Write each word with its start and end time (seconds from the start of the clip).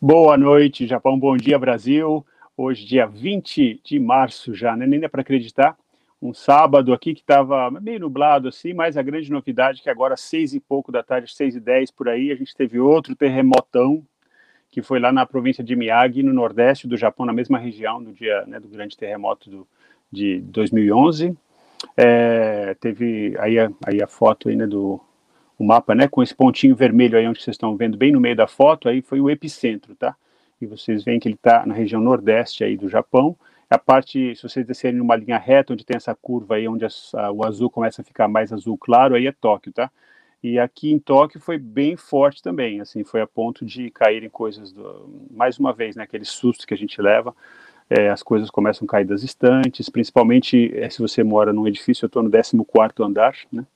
Boa 0.00 0.36
noite, 0.38 0.86
Japão. 0.86 1.18
Bom 1.18 1.36
dia, 1.36 1.58
Brasil. 1.58 2.24
Hoje, 2.56 2.86
dia 2.86 3.04
20 3.04 3.80
de 3.82 3.98
março 3.98 4.54
já, 4.54 4.76
né? 4.76 4.86
Nem 4.86 5.00
dá 5.00 5.08
para 5.08 5.22
acreditar. 5.22 5.76
Um 6.22 6.32
sábado 6.32 6.92
aqui 6.92 7.14
que 7.14 7.20
estava 7.20 7.68
meio 7.68 7.98
nublado 7.98 8.46
assim, 8.46 8.72
mas 8.72 8.96
a 8.96 9.02
grande 9.02 9.28
novidade 9.28 9.80
é 9.80 9.82
que 9.82 9.90
agora, 9.90 10.16
seis 10.16 10.54
e 10.54 10.60
pouco 10.60 10.92
da 10.92 11.02
tarde, 11.02 11.34
seis 11.34 11.56
e 11.56 11.60
dez 11.60 11.90
por 11.90 12.08
aí, 12.08 12.30
a 12.30 12.36
gente 12.36 12.54
teve 12.54 12.78
outro 12.78 13.16
terremotão 13.16 14.06
que 14.70 14.82
foi 14.82 15.00
lá 15.00 15.10
na 15.10 15.26
província 15.26 15.64
de 15.64 15.74
Miyagi, 15.74 16.22
no 16.22 16.32
nordeste 16.32 16.86
do 16.86 16.96
Japão, 16.96 17.26
na 17.26 17.32
mesma 17.32 17.58
região 17.58 18.00
do 18.00 18.12
dia 18.12 18.44
né, 18.46 18.60
do 18.60 18.68
grande 18.68 18.96
terremoto 18.96 19.50
do, 19.50 19.66
de 20.12 20.38
2011. 20.42 21.36
É, 21.96 22.76
teve 22.78 23.36
aí 23.40 23.58
a, 23.58 23.68
aí 23.84 24.00
a 24.00 24.06
foto 24.06 24.48
aí, 24.48 24.54
né, 24.54 24.64
do 24.66 25.00
o 25.58 25.64
mapa, 25.64 25.94
né, 25.94 26.06
com 26.06 26.22
esse 26.22 26.34
pontinho 26.34 26.76
vermelho 26.76 27.18
aí 27.18 27.26
onde 27.26 27.42
vocês 27.42 27.54
estão 27.54 27.76
vendo 27.76 27.96
bem 27.98 28.12
no 28.12 28.20
meio 28.20 28.36
da 28.36 28.46
foto, 28.46 28.88
aí 28.88 29.02
foi 29.02 29.20
o 29.20 29.28
epicentro, 29.28 29.94
tá? 29.96 30.14
E 30.60 30.66
vocês 30.66 31.02
veem 31.04 31.18
que 31.18 31.28
ele 31.28 31.34
está 31.34 31.66
na 31.66 31.74
região 31.74 32.00
nordeste 32.00 32.62
aí 32.64 32.76
do 32.76 32.88
Japão. 32.88 33.36
A 33.68 33.78
parte, 33.78 34.34
se 34.36 34.42
vocês 34.42 34.64
descerem 34.64 34.98
numa 34.98 35.16
linha 35.16 35.36
reta, 35.36 35.72
onde 35.72 35.84
tem 35.84 35.96
essa 35.96 36.14
curva 36.14 36.54
aí, 36.54 36.68
onde 36.68 36.84
a, 36.84 37.32
o 37.32 37.44
azul 37.44 37.68
começa 37.68 38.02
a 38.02 38.04
ficar 38.04 38.28
mais 38.28 38.52
azul 38.52 38.78
claro, 38.78 39.14
aí 39.14 39.26
é 39.26 39.32
Tóquio, 39.32 39.72
tá? 39.72 39.90
E 40.42 40.58
aqui 40.58 40.92
em 40.92 40.98
Tóquio 40.98 41.40
foi 41.40 41.58
bem 41.58 41.96
forte 41.96 42.40
também, 42.40 42.80
assim, 42.80 43.02
foi 43.02 43.20
a 43.20 43.26
ponto 43.26 43.64
de 43.66 43.90
caírem 43.90 44.30
coisas, 44.30 44.70
do, 44.70 45.26
mais 45.30 45.58
uma 45.58 45.72
vez, 45.72 45.96
né, 45.96 46.04
aquele 46.04 46.24
susto 46.24 46.64
que 46.64 46.72
a 46.72 46.76
gente 46.76 47.00
leva, 47.02 47.34
é, 47.90 48.08
as 48.08 48.22
coisas 48.22 48.48
começam 48.48 48.86
a 48.86 48.88
cair 48.88 49.04
das 49.04 49.24
estantes, 49.24 49.88
principalmente 49.88 50.72
é, 50.76 50.88
se 50.88 51.00
você 51.00 51.24
mora 51.24 51.52
num 51.52 51.66
edifício, 51.66 52.04
eu 52.04 52.06
estou 52.06 52.22
no 52.22 52.30
14º 52.30 53.04
andar, 53.04 53.34
né, 53.50 53.66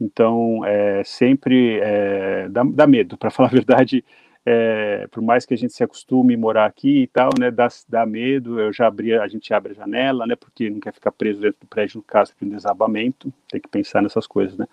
então 0.00 0.64
é, 0.64 1.02
sempre 1.04 1.78
é, 1.80 2.48
dá, 2.48 2.62
dá, 2.64 2.86
medo, 2.86 3.16
para 3.18 3.30
falar 3.30 3.48
a 3.48 3.52
verdade, 3.52 4.04
é, 4.46 5.06
por 5.10 5.22
mais 5.22 5.46
que 5.46 5.54
a 5.54 5.56
gente 5.56 5.72
se 5.72 5.82
acostume 5.82 6.34
a 6.34 6.38
morar 6.38 6.66
aqui 6.66 7.02
e 7.02 7.06
tal, 7.06 7.30
né, 7.38 7.50
dá, 7.50 7.68
dá 7.88 8.04
medo, 8.04 8.60
eu 8.60 8.72
já 8.72 8.86
abri, 8.86 9.14
a 9.14 9.26
gente 9.26 9.52
abre 9.54 9.72
a 9.72 9.74
janela, 9.74 10.26
né, 10.26 10.36
porque 10.36 10.68
não 10.68 10.80
quer 10.80 10.92
ficar 10.92 11.12
preso 11.12 11.40
dentro 11.40 11.60
do 11.60 11.66
prédio 11.66 11.98
no 11.98 12.02
caso 12.02 12.32
de 12.38 12.46
um 12.46 12.50
desabamento, 12.50 13.32
tem 13.50 13.60
que 13.60 13.68
pensar 13.68 14.02
nessas 14.02 14.26
coisas, 14.26 14.56
né, 14.56 14.66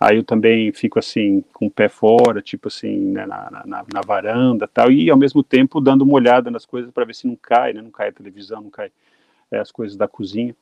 Aí 0.00 0.16
eu 0.16 0.22
também 0.22 0.72
fico 0.72 0.96
assim, 0.98 1.42
com 1.52 1.66
o 1.66 1.70
pé 1.70 1.88
fora, 1.88 2.40
tipo 2.40 2.68
assim, 2.68 2.96
né, 2.96 3.26
na, 3.26 3.50
na, 3.66 3.84
na, 3.92 4.00
varanda 4.00 4.68
tal, 4.68 4.92
e 4.92 5.10
ao 5.10 5.16
mesmo 5.16 5.42
tempo 5.42 5.80
dando 5.80 6.02
uma 6.02 6.14
olhada 6.14 6.52
nas 6.52 6.64
coisas 6.64 6.92
para 6.92 7.04
ver 7.04 7.16
se 7.16 7.26
não 7.26 7.34
cai, 7.34 7.72
né, 7.72 7.82
não 7.82 7.90
cai 7.90 8.10
a 8.10 8.12
televisão, 8.12 8.62
não 8.62 8.70
cai 8.70 8.92
as 9.56 9.70
coisas 9.70 9.96
da 9.96 10.06
cozinha. 10.06 10.54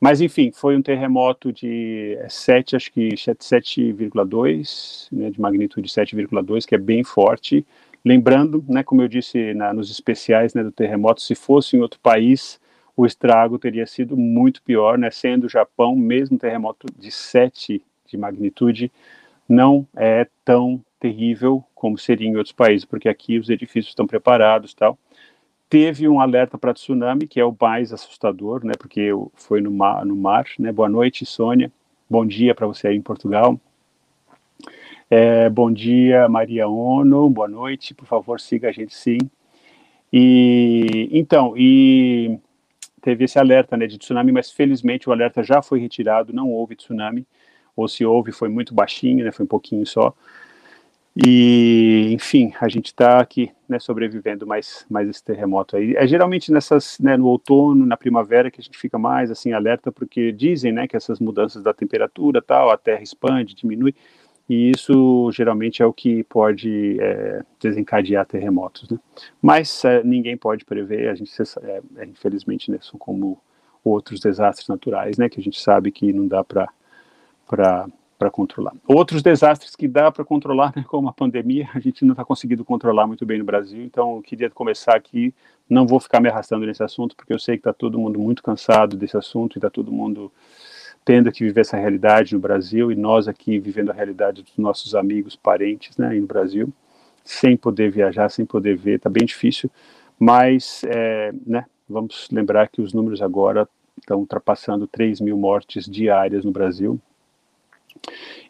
Mas 0.00 0.20
enfim, 0.20 0.50
foi 0.52 0.76
um 0.76 0.82
terremoto 0.82 1.52
de 1.52 2.16
7, 2.28 2.76
acho 2.76 2.90
que 2.92 3.10
7,2, 3.10 5.08
né, 5.12 5.30
de 5.30 5.40
magnitude 5.40 5.88
7,2, 5.88 6.64
que 6.64 6.74
é 6.74 6.78
bem 6.78 7.04
forte. 7.04 7.66
Lembrando, 8.04 8.64
né, 8.66 8.82
como 8.82 9.02
eu 9.02 9.08
disse 9.08 9.52
na, 9.52 9.74
nos 9.74 9.90
especiais 9.90 10.54
né, 10.54 10.62
do 10.62 10.72
terremoto, 10.72 11.20
se 11.20 11.34
fosse 11.34 11.76
em 11.76 11.80
outro 11.80 12.00
país, 12.00 12.58
o 12.96 13.04
estrago 13.04 13.58
teria 13.58 13.86
sido 13.86 14.16
muito 14.16 14.62
pior, 14.62 14.96
né, 14.96 15.10
sendo 15.10 15.44
o 15.44 15.50
Japão, 15.50 15.94
mesmo 15.94 16.38
terremoto 16.38 16.86
de 16.98 17.10
7 17.10 17.82
de 18.06 18.16
magnitude 18.16 18.90
não 19.50 19.84
é 19.96 20.28
tão 20.44 20.80
terrível 21.00 21.64
como 21.74 21.98
seria 21.98 22.28
em 22.28 22.36
outros 22.36 22.52
países, 22.52 22.84
porque 22.84 23.08
aqui 23.08 23.36
os 23.36 23.50
edifícios 23.50 23.88
estão 23.88 24.06
preparados 24.06 24.72
tal. 24.74 24.96
Teve 25.70 26.08
um 26.08 26.18
alerta 26.18 26.58
para 26.58 26.74
tsunami, 26.74 27.28
que 27.28 27.38
é 27.38 27.44
o 27.44 27.56
mais 27.58 27.92
assustador, 27.92 28.64
né, 28.64 28.72
porque 28.76 29.10
foi 29.34 29.60
no 29.60 29.70
mar, 29.70 30.04
no 30.04 30.16
mar 30.16 30.44
né, 30.58 30.72
boa 30.72 30.88
noite, 30.88 31.24
Sônia, 31.24 31.70
bom 32.10 32.26
dia 32.26 32.56
para 32.56 32.66
você 32.66 32.88
aí 32.88 32.96
em 32.96 33.00
Portugal. 33.00 33.58
É, 35.08 35.48
bom 35.48 35.70
dia, 35.70 36.28
Maria 36.28 36.66
Ono, 36.66 37.30
boa 37.30 37.46
noite, 37.46 37.94
por 37.94 38.04
favor, 38.04 38.40
siga 38.40 38.70
a 38.70 38.72
gente 38.72 38.92
sim. 38.92 39.18
E, 40.12 41.08
então, 41.12 41.54
e 41.56 42.36
teve 43.00 43.26
esse 43.26 43.38
alerta, 43.38 43.76
né, 43.76 43.86
de 43.86 43.96
tsunami, 43.96 44.32
mas 44.32 44.50
felizmente 44.50 45.08
o 45.08 45.12
alerta 45.12 45.40
já 45.40 45.62
foi 45.62 45.78
retirado, 45.78 46.32
não 46.32 46.50
houve 46.50 46.74
tsunami, 46.74 47.24
ou 47.76 47.86
se 47.86 48.04
houve 48.04 48.32
foi 48.32 48.48
muito 48.48 48.74
baixinho, 48.74 49.24
né, 49.24 49.30
foi 49.30 49.44
um 49.44 49.48
pouquinho 49.48 49.86
só. 49.86 50.12
E, 51.16 52.12
enfim, 52.12 52.52
a 52.60 52.68
gente 52.68 52.86
está 52.86 53.18
aqui, 53.18 53.50
né, 53.68 53.78
sobrevivendo 53.80 54.46
mais, 54.46 54.86
mais 54.88 55.08
esse 55.08 55.22
terremoto 55.22 55.76
aí. 55.76 55.94
É 55.96 56.06
geralmente 56.06 56.52
nessas, 56.52 56.98
né, 57.00 57.16
no 57.16 57.26
outono, 57.26 57.84
na 57.84 57.96
primavera 57.96 58.50
que 58.50 58.60
a 58.60 58.62
gente 58.62 58.78
fica 58.78 58.96
mais 58.96 59.30
assim 59.30 59.52
alerta, 59.52 59.90
porque 59.90 60.30
dizem, 60.30 60.72
né, 60.72 60.86
que 60.86 60.96
essas 60.96 61.18
mudanças 61.18 61.62
da 61.62 61.74
temperatura, 61.74 62.40
tal, 62.40 62.70
a 62.70 62.76
Terra 62.76 63.02
expande, 63.02 63.54
diminui, 63.54 63.94
e 64.48 64.70
isso 64.70 65.30
geralmente 65.32 65.82
é 65.82 65.86
o 65.86 65.92
que 65.92 66.24
pode 66.24 66.96
é, 67.00 67.42
desencadear 67.60 68.26
terremotos, 68.26 68.88
né? 68.90 68.98
Mas 69.40 69.84
é, 69.84 70.02
ninguém 70.02 70.36
pode 70.36 70.64
prever, 70.64 71.08
a 71.08 71.14
gente 71.14 71.30
é, 71.40 71.82
é, 71.98 72.04
infelizmente, 72.04 72.70
né, 72.70 72.78
são 72.80 72.98
como 72.98 73.40
outros 73.84 74.20
desastres 74.20 74.68
naturais, 74.68 75.16
né, 75.18 75.28
que 75.28 75.40
a 75.40 75.42
gente 75.42 75.60
sabe 75.60 75.92
que 75.92 76.12
não 76.12 76.26
dá 76.26 76.42
para 76.44 77.86
para 78.20 78.30
controlar. 78.30 78.74
Outros 78.86 79.22
desastres 79.22 79.74
que 79.74 79.88
dá 79.88 80.12
para 80.12 80.26
controlar, 80.26 80.74
né, 80.76 80.84
como 80.86 81.08
a 81.08 81.12
pandemia, 81.12 81.70
a 81.74 81.80
gente 81.80 82.04
não 82.04 82.12
está 82.12 82.22
conseguindo 82.22 82.62
controlar 82.62 83.06
muito 83.06 83.24
bem 83.24 83.38
no 83.38 83.46
Brasil, 83.46 83.82
então 83.82 84.16
eu 84.16 84.20
queria 84.20 84.50
começar 84.50 84.94
aqui, 84.94 85.32
não 85.66 85.86
vou 85.86 85.98
ficar 85.98 86.20
me 86.20 86.28
arrastando 86.28 86.66
nesse 86.66 86.82
assunto, 86.82 87.16
porque 87.16 87.32
eu 87.32 87.38
sei 87.38 87.56
que 87.56 87.60
está 87.60 87.72
todo 87.72 87.98
mundo 87.98 88.20
muito 88.20 88.42
cansado 88.42 88.94
desse 88.94 89.16
assunto 89.16 89.56
e 89.56 89.58
está 89.58 89.70
todo 89.70 89.90
mundo 89.90 90.30
tendo 91.02 91.32
que 91.32 91.42
viver 91.42 91.62
essa 91.62 91.78
realidade 91.78 92.34
no 92.34 92.40
Brasil 92.40 92.92
e 92.92 92.94
nós 92.94 93.26
aqui 93.26 93.58
vivendo 93.58 93.88
a 93.88 93.94
realidade 93.94 94.42
dos 94.42 94.58
nossos 94.58 94.94
amigos, 94.94 95.34
parentes, 95.34 95.96
né, 95.96 96.10
no 96.10 96.26
Brasil, 96.26 96.70
sem 97.24 97.56
poder 97.56 97.90
viajar, 97.90 98.28
sem 98.28 98.44
poder 98.44 98.76
ver, 98.76 98.96
está 98.96 99.08
bem 99.08 99.24
difícil, 99.24 99.70
mas, 100.18 100.84
é, 100.84 101.32
né, 101.46 101.64
vamos 101.88 102.28
lembrar 102.30 102.68
que 102.68 102.82
os 102.82 102.92
números 102.92 103.22
agora 103.22 103.66
estão 103.98 104.18
ultrapassando 104.18 104.86
3 104.86 105.22
mil 105.22 105.38
mortes 105.38 105.86
diárias 105.86 106.44
no 106.44 106.50
Brasil, 106.50 107.00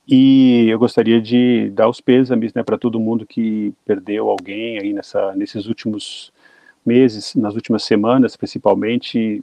e 0.06 0.68
eu 0.68 0.78
gostaria 0.78 1.20
de 1.20 1.70
dar 1.70 1.88
os 1.88 2.00
pêsames 2.00 2.52
né, 2.52 2.62
para 2.62 2.78
todo 2.78 2.98
mundo 2.98 3.26
que 3.26 3.72
perdeu 3.84 4.28
alguém 4.28 4.78
aí 4.78 4.92
nessa, 4.92 5.34
nesses 5.36 5.66
últimos 5.66 6.32
meses, 6.84 7.34
nas 7.34 7.54
últimas 7.54 7.84
semanas 7.84 8.36
principalmente. 8.36 9.42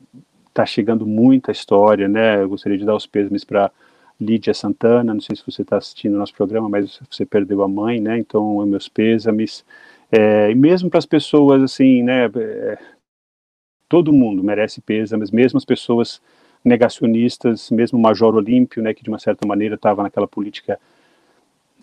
Está 0.50 0.66
chegando 0.66 1.06
muita 1.06 1.52
história, 1.52 2.08
né? 2.08 2.42
Eu 2.42 2.50
gostaria 2.50 2.80
de 2.80 2.84
dar 2.84 2.96
os 2.96 3.06
pêsames 3.06 3.44
para 3.44 3.72
Lídia 4.20 4.56
Santana. 4.56 5.14
Não 5.14 5.22
sei 5.22 5.36
se 5.36 5.44
você 5.46 5.62
está 5.62 5.78
assistindo 5.78 6.16
o 6.16 6.18
nosso 6.18 6.34
programa, 6.34 6.68
mas 6.68 7.00
você 7.12 7.28
perdeu 7.28 7.62
a 7.62 7.68
mãe, 7.68 8.02
né? 8.02 8.18
Então, 8.18 8.66
meus 8.66 8.90
pêsames. 8.90 9.64
É, 10.12 10.50
e 10.50 10.56
mesmo 10.56 10.90
para 10.90 10.98
as 10.98 11.06
pessoas, 11.06 11.62
assim, 11.62 12.02
né? 12.02 12.26
É, 12.26 12.80
todo 13.88 14.12
mundo 14.12 14.44
merece 14.44 14.82
pêsames, 14.82 15.30
mesmo 15.30 15.58
as 15.58 15.66
pessoas 15.66 16.20
negacionistas, 16.68 17.72
mesmo 17.72 17.98
o 17.98 18.02
Major 18.02 18.36
Olímpio, 18.36 18.84
né, 18.84 18.94
que 18.94 19.04
de 19.04 19.10
uma 19.10 19.20
certa 19.20 19.48
maneira 19.48 19.76
estava 19.76 20.04
naquela 20.04 20.28
política 20.28 20.80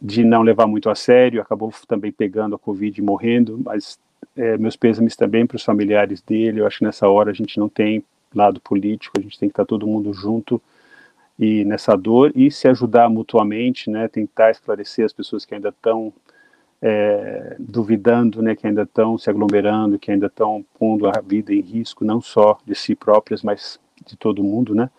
de 0.01 0.23
não 0.23 0.43
levar 0.43 0.67
muito 0.67 0.91
a 0.91 0.95
sério, 0.95 1.41
acabou 1.41 1.73
também 1.89 2.13
pegando 2.13 2.55
a 2.55 2.59
Covid 2.59 3.01
e 3.01 3.03
morrendo, 3.03 3.59
mas 3.65 3.99
é, 4.37 4.59
meus 4.59 4.77
pêsames 4.77 5.17
também 5.17 5.47
para 5.47 5.57
os 5.57 5.65
familiares 5.65 6.21
dele, 6.21 6.61
eu 6.61 6.67
acho 6.67 6.79
que 6.79 6.85
nessa 6.85 7.09
hora 7.09 7.31
a 7.31 7.35
gente 7.35 7.59
não 7.59 7.69
tem 7.69 8.05
lado 8.35 8.61
político, 8.61 9.19
a 9.19 9.23
gente 9.23 9.39
tem 9.39 9.49
que 9.49 9.53
estar 9.53 9.65
todo 9.65 9.87
mundo 9.87 10.13
junto 10.13 10.61
e 11.39 11.65
nessa 11.65 11.97
dor 11.97 12.33
e 12.35 12.51
se 12.51 12.69
ajudar 12.69 13.09
mutuamente, 13.09 13.91
né, 13.91 14.09
tentar 14.09 14.51
esclarecer 14.51 15.05
as 15.05 15.13
pessoas 15.13 15.45
que 15.45 15.55
ainda 15.55 15.71
estão 15.71 16.13
é, 16.83 17.57
duvidando, 17.59 18.43
né, 18.43 18.55
que 18.55 18.67
ainda 18.67 18.83
estão 18.83 19.17
se 19.17 19.31
aglomerando, 19.31 19.99
que 19.99 20.11
ainda 20.11 20.27
estão 20.27 20.65
pondo 20.79 21.07
a 21.07 21.21
vida 21.21 21.53
em 21.53 21.61
risco, 21.61 22.05
não 22.05 22.21
só 22.21 22.59
de 22.67 22.75
si 22.75 22.95
próprias, 22.95 23.43
mas 23.43 23.81
de 24.07 24.17
todo 24.17 24.43
mundo, 24.43 24.75
né? 24.75 24.91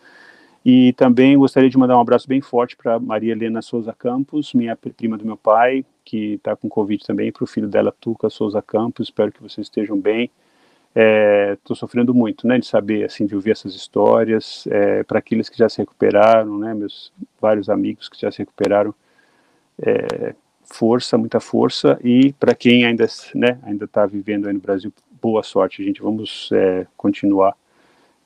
E 0.65 0.93
também 0.93 1.37
gostaria 1.37 1.69
de 1.69 1.77
mandar 1.77 1.95
um 1.95 2.01
abraço 2.01 2.27
bem 2.27 2.41
forte 2.41 2.75
para 2.75 2.99
Maria 2.99 3.33
Helena 3.33 3.61
Souza 3.61 3.93
Campos, 3.93 4.51
minha 4.55 4.75
prima 4.75 5.15
do 5.15 5.23
meu 5.23 5.37
pai, 5.37 5.85
que 6.03 6.33
está 6.33 6.55
com 6.55 6.67
Covid 6.67 7.05
também, 7.05 7.31
para 7.31 7.43
o 7.43 7.47
filho 7.47 7.67
dela, 7.67 7.93
Tuca 8.01 8.31
Souza 8.31 8.63
Campos. 8.63 9.07
Espero 9.07 9.31
que 9.31 9.43
vocês 9.43 9.67
estejam 9.67 9.95
bem. 9.99 10.31
Estou 11.53 11.75
é, 11.75 11.77
sofrendo 11.77 12.15
muito, 12.15 12.47
né, 12.47 12.57
de 12.57 12.65
saber, 12.65 13.03
assim, 13.03 13.27
de 13.27 13.35
ouvir 13.35 13.51
essas 13.51 13.75
histórias. 13.75 14.65
É, 14.71 15.03
para 15.03 15.19
aqueles 15.19 15.49
que 15.49 15.57
já 15.57 15.69
se 15.69 15.77
recuperaram, 15.77 16.57
né, 16.57 16.73
meus 16.73 17.13
vários 17.39 17.69
amigos 17.69 18.09
que 18.09 18.19
já 18.19 18.31
se 18.31 18.39
recuperaram, 18.39 18.95
é, 19.77 20.33
força, 20.63 21.15
muita 21.15 21.39
força. 21.39 21.99
E 22.03 22.33
para 22.33 22.55
quem 22.55 22.85
ainda, 22.85 23.05
né, 23.35 23.59
ainda 23.61 23.85
está 23.85 24.05
vivendo 24.07 24.47
aí 24.47 24.53
no 24.53 24.59
Brasil, 24.59 24.91
boa 25.21 25.43
sorte, 25.43 25.83
gente. 25.83 26.01
Vamos 26.01 26.49
é, 26.51 26.87
continuar 26.97 27.55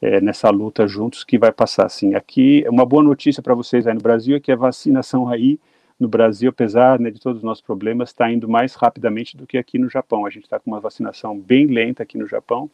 é, 0.02 0.22
nessa 0.22 0.50
luta 0.50 0.88
juntos 0.88 1.24
que 1.24 1.38
vai 1.38 1.52
passar 1.52 1.86
assim. 1.86 2.16
Aqui, 2.16 2.64
uma 2.70 2.86
boa 2.86 3.04
notícia 3.04 3.44
para 3.44 3.54
vocês 3.54 3.86
aí 3.86 3.94
no 3.94 4.02
Brasil 4.02 4.36
é 4.36 4.40
que 4.40 4.52
a 4.52 4.56
vacinação 4.56 5.28
aí 5.28 5.60
no 6.00 6.08
Brasil, 6.08 6.50
apesar 6.50 7.00
né, 7.00 7.12
de 7.12 7.20
todos 7.20 7.40
os 7.40 7.44
nossos 7.44 7.62
problemas, 7.62 8.10
está 8.10 8.32
indo 8.32 8.48
mais 8.48 8.74
rapidamente 8.76 9.36
do 9.36 9.46
que 9.46 9.58
aqui 9.58 9.78
no 9.78 9.90
Japão. 9.90 10.26
A 10.26 10.30
gente 10.30 10.44
está 10.44 10.58
com 10.60 10.72
uma 10.72 10.80
vacinação 10.80 11.38
bem 11.38 11.66
lenta 11.68 12.04
aqui 12.04 12.18
no 12.18 12.26
Japão, 12.26 12.72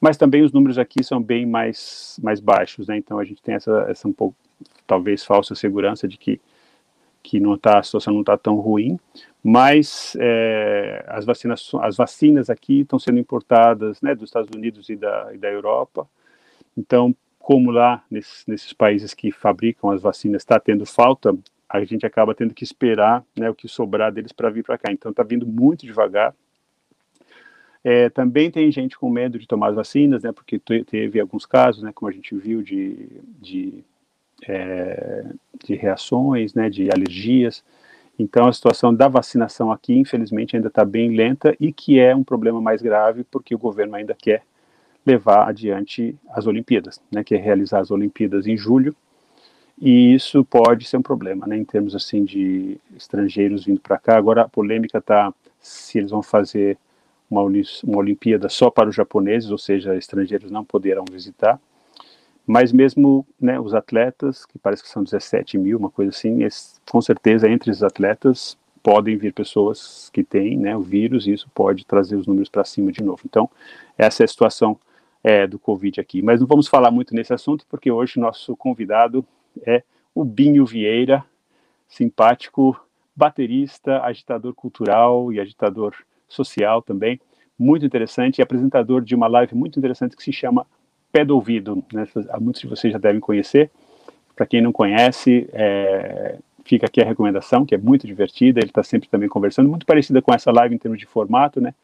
mas 0.00 0.16
também 0.16 0.42
os 0.42 0.52
números 0.52 0.78
aqui 0.78 1.02
são 1.02 1.20
bem 1.20 1.44
mais, 1.44 2.18
mais 2.22 2.38
baixos, 2.38 2.86
né? 2.86 2.96
Então 2.96 3.18
a 3.18 3.24
gente 3.24 3.42
tem 3.42 3.56
essa, 3.56 3.86
essa 3.88 4.06
um 4.06 4.12
pouco, 4.12 4.36
talvez, 4.86 5.24
falsa 5.24 5.54
segurança 5.54 6.06
de 6.06 6.16
que 6.16 6.40
que 7.22 7.38
não 7.38 7.56
tá, 7.56 7.78
a 7.78 7.82
situação 7.82 8.14
não 8.14 8.20
está 8.20 8.36
tão 8.36 8.56
ruim, 8.56 8.98
mas 9.42 10.16
é, 10.18 11.04
as, 11.06 11.24
vacinas, 11.24 11.70
as 11.82 11.96
vacinas 11.96 12.48
aqui 12.48 12.80
estão 12.80 12.98
sendo 12.98 13.18
importadas 13.18 14.00
né, 14.00 14.14
dos 14.14 14.30
Estados 14.30 14.50
Unidos 14.54 14.88
e 14.88 14.96
da, 14.96 15.28
e 15.34 15.38
da 15.38 15.48
Europa, 15.50 16.08
então, 16.80 17.14
como 17.38 17.70
lá 17.70 18.02
nesses, 18.10 18.46
nesses 18.46 18.72
países 18.72 19.12
que 19.12 19.30
fabricam 19.30 19.90
as 19.90 20.00
vacinas 20.00 20.40
está 20.40 20.58
tendo 20.58 20.86
falta, 20.86 21.36
a 21.68 21.84
gente 21.84 22.06
acaba 22.06 22.34
tendo 22.34 22.54
que 22.54 22.64
esperar 22.64 23.22
né, 23.38 23.50
o 23.50 23.54
que 23.54 23.68
sobrar 23.68 24.10
deles 24.10 24.32
para 24.32 24.48
vir 24.48 24.64
para 24.64 24.78
cá. 24.78 24.90
Então, 24.90 25.10
está 25.10 25.22
vindo 25.22 25.46
muito 25.46 25.84
devagar. 25.84 26.34
É, 27.84 28.08
também 28.08 28.50
tem 28.50 28.70
gente 28.72 28.98
com 28.98 29.08
medo 29.08 29.38
de 29.38 29.46
tomar 29.46 29.68
as 29.68 29.76
vacinas, 29.76 30.22
né, 30.22 30.32
porque 30.32 30.58
teve 30.58 31.20
alguns 31.20 31.46
casos, 31.46 31.82
né, 31.82 31.92
como 31.94 32.08
a 32.08 32.12
gente 32.12 32.34
viu, 32.34 32.62
de, 32.62 33.08
de, 33.40 33.84
é, 34.48 35.26
de 35.64 35.74
reações, 35.74 36.54
né, 36.54 36.70
de 36.70 36.88
alergias. 36.90 37.62
Então, 38.18 38.48
a 38.48 38.52
situação 38.52 38.94
da 38.94 39.08
vacinação 39.08 39.70
aqui, 39.70 39.94
infelizmente, 39.94 40.56
ainda 40.56 40.68
está 40.68 40.84
bem 40.84 41.14
lenta 41.14 41.54
e 41.60 41.72
que 41.72 41.98
é 41.98 42.14
um 42.14 42.24
problema 42.24 42.60
mais 42.60 42.82
grave 42.82 43.24
porque 43.24 43.54
o 43.54 43.58
governo 43.58 43.96
ainda 43.96 44.14
quer 44.14 44.42
levar 45.04 45.48
adiante 45.48 46.16
as 46.30 46.46
Olimpíadas, 46.46 47.00
né, 47.10 47.24
que 47.24 47.34
é 47.34 47.38
realizar 47.38 47.80
as 47.80 47.90
Olimpíadas 47.90 48.46
em 48.46 48.56
julho 48.56 48.94
e 49.80 50.14
isso 50.14 50.44
pode 50.44 50.86
ser 50.86 50.98
um 50.98 51.02
problema, 51.02 51.46
né, 51.46 51.56
em 51.56 51.64
termos 51.64 51.94
assim 51.94 52.22
de 52.22 52.78
estrangeiros 52.94 53.64
vindo 53.64 53.80
para 53.80 53.96
cá. 53.96 54.18
Agora 54.18 54.42
a 54.42 54.48
polêmica 54.48 54.98
está 54.98 55.32
se 55.58 55.98
eles 55.98 56.10
vão 56.10 56.22
fazer 56.22 56.76
uma, 57.30 57.42
uma 57.42 57.98
Olimpíada 57.98 58.48
só 58.50 58.70
para 58.70 58.90
os 58.90 58.94
japoneses, 58.94 59.50
ou 59.50 59.56
seja, 59.56 59.96
estrangeiros 59.96 60.50
não 60.50 60.64
poderão 60.64 61.04
visitar. 61.10 61.58
Mas 62.46 62.72
mesmo 62.72 63.26
né, 63.40 63.58
os 63.58 63.72
atletas, 63.72 64.44
que 64.44 64.58
parece 64.58 64.82
que 64.82 64.88
são 64.88 65.02
17 65.02 65.56
mil, 65.56 65.78
uma 65.78 65.90
coisa 65.90 66.10
assim, 66.10 66.42
esse, 66.42 66.74
com 66.90 67.00
certeza 67.00 67.48
entre 67.48 67.70
os 67.70 67.82
atletas 67.82 68.58
podem 68.82 69.16
vir 69.16 69.32
pessoas 69.32 70.10
que 70.12 70.22
têm 70.22 70.58
né, 70.58 70.76
o 70.76 70.80
vírus 70.80 71.26
e 71.26 71.32
isso 71.32 71.48
pode 71.54 71.86
trazer 71.86 72.16
os 72.16 72.26
números 72.26 72.50
para 72.50 72.64
cima 72.64 72.92
de 72.92 73.02
novo. 73.02 73.22
Então, 73.24 73.48
essa 73.96 74.22
é 74.22 74.24
a 74.24 74.28
situação 74.28 74.78
é, 75.22 75.46
do 75.46 75.58
Covid 75.58 76.00
aqui. 76.00 76.22
Mas 76.22 76.40
não 76.40 76.46
vamos 76.46 76.68
falar 76.68 76.90
muito 76.90 77.14
nesse 77.14 77.32
assunto, 77.32 77.64
porque 77.68 77.90
hoje 77.90 78.18
nosso 78.18 78.56
convidado 78.56 79.24
é 79.66 79.82
o 80.14 80.24
Binho 80.24 80.64
Vieira, 80.64 81.24
simpático, 81.88 82.78
baterista, 83.14 84.02
agitador 84.02 84.54
cultural 84.54 85.32
e 85.32 85.40
agitador 85.40 85.94
social 86.28 86.80
também, 86.80 87.20
muito 87.58 87.84
interessante, 87.84 88.38
e 88.38 88.42
apresentador 88.42 89.02
de 89.02 89.14
uma 89.14 89.26
live 89.26 89.54
muito 89.54 89.78
interessante 89.78 90.16
que 90.16 90.22
se 90.22 90.32
chama 90.32 90.66
Pé 91.12 91.24
do 91.24 91.34
Ouvido. 91.34 91.84
Né? 91.92 92.06
Muitos 92.40 92.62
de 92.62 92.68
vocês 92.68 92.92
já 92.92 92.98
devem 92.98 93.20
conhecer. 93.20 93.70
Para 94.34 94.46
quem 94.46 94.62
não 94.62 94.72
conhece, 94.72 95.48
é, 95.52 96.38
fica 96.64 96.86
aqui 96.86 97.02
a 97.02 97.04
recomendação, 97.04 97.66
que 97.66 97.74
é 97.74 97.78
muito 97.78 98.06
divertida. 98.06 98.60
Ele 98.60 98.70
está 98.70 98.82
sempre 98.82 99.08
também 99.10 99.28
conversando, 99.28 99.68
muito 99.68 99.84
parecida 99.84 100.22
com 100.22 100.32
essa 100.32 100.50
live 100.50 100.74
em 100.74 100.78
termos 100.78 100.98
de 100.98 101.04
formato, 101.04 101.60
né? 101.60 101.74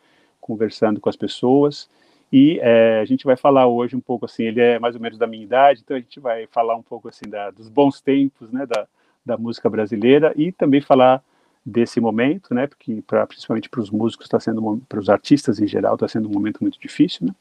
Conversando 0.41 0.99
com 0.99 1.11
as 1.11 1.17
pessoas. 1.17 1.91
E 2.33 2.59
é, 2.61 3.01
a 3.01 3.05
gente 3.05 3.25
vai 3.25 3.37
falar 3.37 3.67
hoje 3.67 3.95
um 3.95 4.01
pouco 4.01 4.25
assim, 4.25 4.45
ele 4.45 4.61
é 4.61 4.79
mais 4.79 4.95
ou 4.95 5.01
menos 5.01 5.19
da 5.19 5.27
minha 5.27 5.45
idade, 5.45 5.83
então 5.85 5.97
a 5.97 6.01
gente 6.01 6.19
vai 6.19 6.47
falar 6.49 6.75
um 6.75 6.83
pouco 6.83 7.09
assim 7.09 7.29
da, 7.29 7.51
dos 7.51 7.69
bons 7.69 8.01
tempos, 8.01 8.51
né, 8.51 8.67
da, 8.67 8.87
da 9.25 9.37
música 9.37 9.71
brasileira 9.71 10.33
e 10.37 10.51
também 10.51 10.81
falar 10.81 11.23
desse 11.65 12.01
momento, 12.01 12.55
né, 12.55 12.67
porque 12.67 13.03
pra, 13.07 13.27
principalmente 13.27 13.69
para 13.69 13.81
os 13.81 13.91
músicos 13.91 14.27
está 14.27 14.39
sendo, 14.39 14.83
para 14.89 15.01
os 15.01 15.09
artistas 15.09 15.61
em 15.61 15.67
geral, 15.67 15.95
está 15.95 16.07
sendo 16.07 16.29
um 16.29 16.33
momento 16.33 16.59
muito 16.61 16.81
difícil, 16.81 17.27
né, 17.27 17.35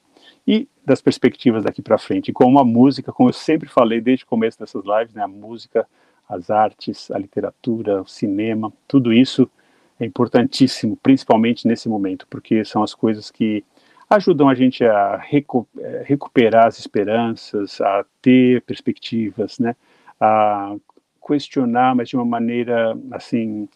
e 0.47 0.67
das 0.85 1.01
perspectivas 1.01 1.63
daqui 1.63 1.81
para 1.81 1.97
frente. 1.97 2.31
Como 2.31 2.59
a 2.59 2.65
música, 2.65 3.11
como 3.11 3.29
eu 3.29 3.33
sempre 3.33 3.67
falei 3.67 4.01
desde 4.01 4.23
o 4.23 4.27
começo 4.27 4.59
dessas 4.59 4.83
lives, 4.83 5.13
né, 5.13 5.23
a 5.23 5.27
música, 5.27 5.87
as 6.27 6.49
artes, 6.49 7.11
a 7.11 7.17
literatura, 7.17 8.01
o 8.01 8.07
cinema, 8.07 8.73
tudo 8.87 9.13
isso 9.13 9.49
é 9.99 10.05
importantíssimo, 10.05 10.97
principalmente 11.01 11.67
nesse 11.67 11.87
momento, 11.87 12.27
porque 12.29 12.65
são 12.65 12.83
as 12.83 12.93
coisas 12.93 13.31
que 13.31 13.63
ajudam 14.09 14.49
a 14.49 14.55
gente 14.55 14.83
a 14.83 15.17
recu 15.17 15.67
eh, 15.79 16.03
recuperar 16.05 16.67
as 16.67 16.79
esperanças, 16.79 17.81
a 17.81 18.05
ter 18.21 18.61
perspectivas, 18.61 19.59
né, 19.59 19.75
a 20.19 20.75
questionar, 21.25 21.95
mas 21.95 22.09
de 22.09 22.15
uma 22.15 22.25
maneira 22.25 22.97
assim 23.11 23.67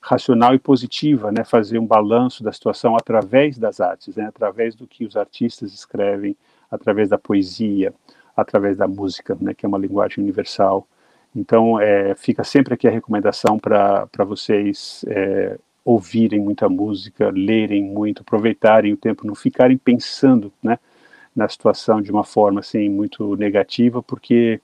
racional 0.00 0.54
e 0.54 0.58
positiva, 0.58 1.30
né, 1.30 1.44
fazer 1.44 1.78
um 1.78 1.86
balanço 1.86 2.42
da 2.42 2.52
situação 2.52 2.96
através 2.96 3.58
das 3.58 3.80
artes, 3.80 4.16
né, 4.16 4.26
através 4.26 4.74
do 4.74 4.86
que 4.86 5.04
os 5.04 5.16
artistas 5.16 5.72
escrevem, 5.72 6.36
através 6.70 7.08
da 7.08 7.18
poesia, 7.18 7.92
através 8.36 8.76
da 8.76 8.88
música, 8.88 9.36
né, 9.40 9.52
que 9.54 9.66
é 9.66 9.68
uma 9.68 9.78
linguagem 9.78 10.22
universal. 10.22 10.86
Então, 11.34 11.80
é, 11.80 12.14
fica 12.14 12.42
sempre 12.42 12.74
aqui 12.74 12.88
a 12.88 12.90
recomendação 12.90 13.58
para 13.58 14.24
vocês 14.24 15.04
é, 15.08 15.58
ouvirem 15.84 16.40
muita 16.40 16.68
música, 16.68 17.30
lerem 17.30 17.82
muito, 17.82 18.22
aproveitarem 18.22 18.92
o 18.92 18.96
tempo, 18.96 19.26
não 19.26 19.34
ficarem 19.34 19.76
pensando, 19.76 20.52
né, 20.62 20.78
na 21.34 21.48
situação 21.48 22.00
de 22.00 22.10
uma 22.10 22.24
forma 22.24 22.60
assim 22.60 22.88
muito 22.88 23.36
negativa, 23.36 24.02
porque 24.02 24.60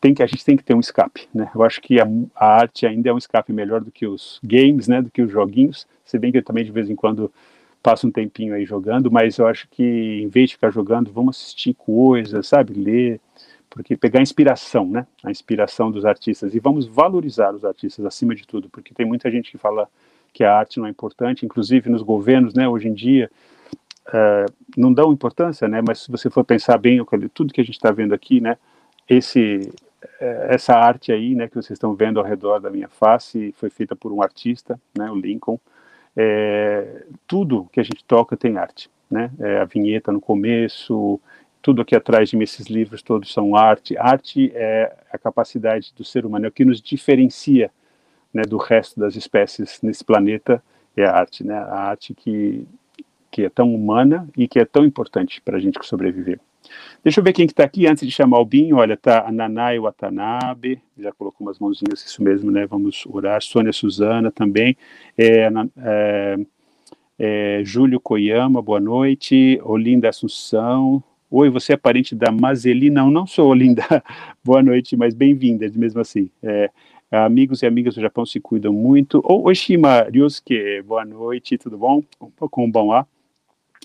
tem 0.00 0.14
que 0.14 0.22
a 0.22 0.26
gente 0.26 0.44
tem 0.44 0.56
que 0.56 0.64
ter 0.64 0.74
um 0.74 0.80
escape, 0.80 1.28
né? 1.34 1.50
Eu 1.54 1.62
acho 1.62 1.80
que 1.80 2.00
a, 2.00 2.06
a, 2.34 2.46
arte 2.46 2.86
ainda 2.86 3.08
é 3.08 3.12
um 3.12 3.18
escape 3.18 3.52
melhor 3.52 3.80
do 3.80 3.90
que 3.90 4.06
os 4.06 4.40
games, 4.42 4.88
né, 4.88 5.00
do 5.00 5.10
que 5.10 5.22
os 5.22 5.30
joguinhos. 5.30 5.86
Se 6.04 6.18
bem 6.18 6.30
que 6.30 6.38
eu 6.38 6.44
também 6.44 6.64
de 6.64 6.70
vez 6.70 6.90
em 6.90 6.94
quando 6.94 7.32
passo 7.82 8.06
um 8.06 8.10
tempinho 8.10 8.54
aí 8.54 8.64
jogando, 8.64 9.10
mas 9.10 9.38
eu 9.38 9.46
acho 9.46 9.68
que 9.68 10.20
em 10.22 10.28
vez 10.28 10.50
de 10.50 10.56
ficar 10.56 10.70
jogando, 10.70 11.12
vamos 11.12 11.36
assistir 11.36 11.74
coisas, 11.74 12.46
sabe, 12.46 12.74
ler, 12.74 13.20
porque 13.70 13.96
pegar 13.96 14.20
inspiração, 14.20 14.86
né? 14.86 15.06
A 15.24 15.30
inspiração 15.30 15.90
dos 15.90 16.04
artistas 16.04 16.54
e 16.54 16.60
vamos 16.60 16.86
valorizar 16.86 17.54
os 17.54 17.64
artistas 17.64 18.04
acima 18.04 18.34
de 18.34 18.46
tudo, 18.46 18.68
porque 18.68 18.94
tem 18.94 19.06
muita 19.06 19.30
gente 19.30 19.50
que 19.50 19.58
fala 19.58 19.88
que 20.36 20.44
a 20.44 20.54
arte 20.54 20.78
não 20.78 20.86
é 20.86 20.90
importante, 20.90 21.46
inclusive 21.46 21.88
nos 21.88 22.02
governos, 22.02 22.52
né, 22.52 22.68
hoje 22.68 22.88
em 22.88 22.92
dia, 22.92 23.30
uh, 24.08 24.52
não 24.76 24.92
dão 24.92 25.10
importância, 25.10 25.66
né, 25.66 25.80
mas 25.80 26.00
se 26.00 26.10
você 26.10 26.28
for 26.28 26.44
pensar 26.44 26.76
bem, 26.76 27.02
tudo 27.32 27.54
que 27.54 27.60
a 27.62 27.64
gente 27.64 27.76
está 27.76 27.90
vendo 27.90 28.12
aqui, 28.12 28.38
né, 28.38 28.58
esse, 29.08 29.72
eh, 30.20 30.48
essa 30.50 30.74
arte 30.74 31.10
aí, 31.10 31.34
né, 31.34 31.48
que 31.48 31.54
vocês 31.54 31.70
estão 31.70 31.94
vendo 31.94 32.20
ao 32.20 32.26
redor 32.26 32.58
da 32.58 32.68
minha 32.68 32.86
face, 32.86 33.54
foi 33.56 33.70
feita 33.70 33.96
por 33.96 34.12
um 34.12 34.20
artista, 34.20 34.78
né, 34.94 35.10
o 35.10 35.14
Lincoln, 35.14 35.58
é, 36.14 37.06
tudo 37.26 37.66
que 37.72 37.80
a 37.80 37.82
gente 37.82 38.04
toca 38.04 38.36
tem 38.36 38.58
arte, 38.58 38.90
né, 39.10 39.30
é, 39.40 39.60
a 39.60 39.64
vinheta 39.64 40.12
no 40.12 40.20
começo, 40.20 41.18
tudo 41.62 41.80
aqui 41.80 41.96
atrás 41.96 42.28
de 42.28 42.36
mim, 42.36 42.44
esses 42.44 42.66
livros 42.66 43.00
todos 43.00 43.32
são 43.32 43.56
arte. 43.56 43.96
Arte 43.96 44.52
é 44.54 44.94
a 45.10 45.16
capacidade 45.16 45.94
do 45.96 46.04
ser 46.04 46.26
humano, 46.26 46.44
é 46.44 46.48
o 46.48 46.52
que 46.52 46.64
nos 46.64 46.82
diferencia 46.82 47.70
né, 48.36 48.42
do 48.42 48.58
resto 48.58 49.00
das 49.00 49.16
espécies 49.16 49.80
nesse 49.82 50.04
planeta 50.04 50.62
é 50.94 51.04
a 51.04 51.12
arte, 51.12 51.44
né? 51.44 51.54
A 51.54 51.88
arte 51.88 52.14
que, 52.14 52.66
que 53.30 53.42
é 53.44 53.48
tão 53.48 53.74
humana 53.74 54.28
e 54.36 54.46
que 54.46 54.58
é 54.58 54.64
tão 54.64 54.84
importante 54.84 55.40
para 55.40 55.56
a 55.56 55.60
gente 55.60 55.78
sobreviver. 55.82 56.38
Deixa 57.02 57.20
eu 57.20 57.24
ver 57.24 57.32
quem 57.32 57.46
que 57.46 57.52
está 57.52 57.64
aqui 57.64 57.86
antes 57.86 58.06
de 58.06 58.12
chamar 58.12 58.40
o 58.40 58.44
Binho. 58.44 58.76
Olha, 58.76 58.96
tá 58.96 59.26
a 59.26 59.32
Nanai 59.32 59.78
Watanabe, 59.78 60.80
já 60.98 61.12
colocou 61.12 61.46
umas 61.46 61.58
mãozinhas, 61.58 62.04
isso 62.04 62.22
mesmo, 62.22 62.50
né? 62.50 62.66
Vamos 62.66 63.04
orar. 63.06 63.40
Sônia 63.42 63.72
Suzana 63.72 64.30
também. 64.30 64.76
É, 65.16 65.48
é, 65.78 66.36
é, 67.18 67.60
Júlio 67.64 68.00
Koyama, 68.00 68.60
boa 68.60 68.80
noite. 68.80 69.60
Olinda 69.62 70.08
Assunção. 70.08 71.02
Oi, 71.30 71.50
você 71.50 71.72
é 71.72 71.76
parente 71.76 72.14
da 72.14 72.30
Mazeli? 72.30 72.90
Não, 72.90 73.10
não 73.10 73.26
sou, 73.26 73.48
Olinda. 73.50 73.84
boa 74.44 74.62
noite, 74.62 74.96
mas 74.96 75.14
bem-vinda, 75.14 75.70
mesmo 75.74 76.00
assim. 76.00 76.30
É, 76.42 76.70
Amigos 77.10 77.62
e 77.62 77.66
amigas 77.66 77.94
do 77.94 78.00
Japão 78.00 78.26
se 78.26 78.40
cuidam 78.40 78.72
muito. 78.72 79.20
O 79.24 79.48
Oshima 79.48 80.02
Ryusuke, 80.02 80.82
boa 80.82 81.04
noite, 81.04 81.56
tudo 81.56 81.78
bom? 81.78 82.02
Com 82.18 82.64
um 82.64 82.70
bom 82.70 82.88
lá. 82.88 83.06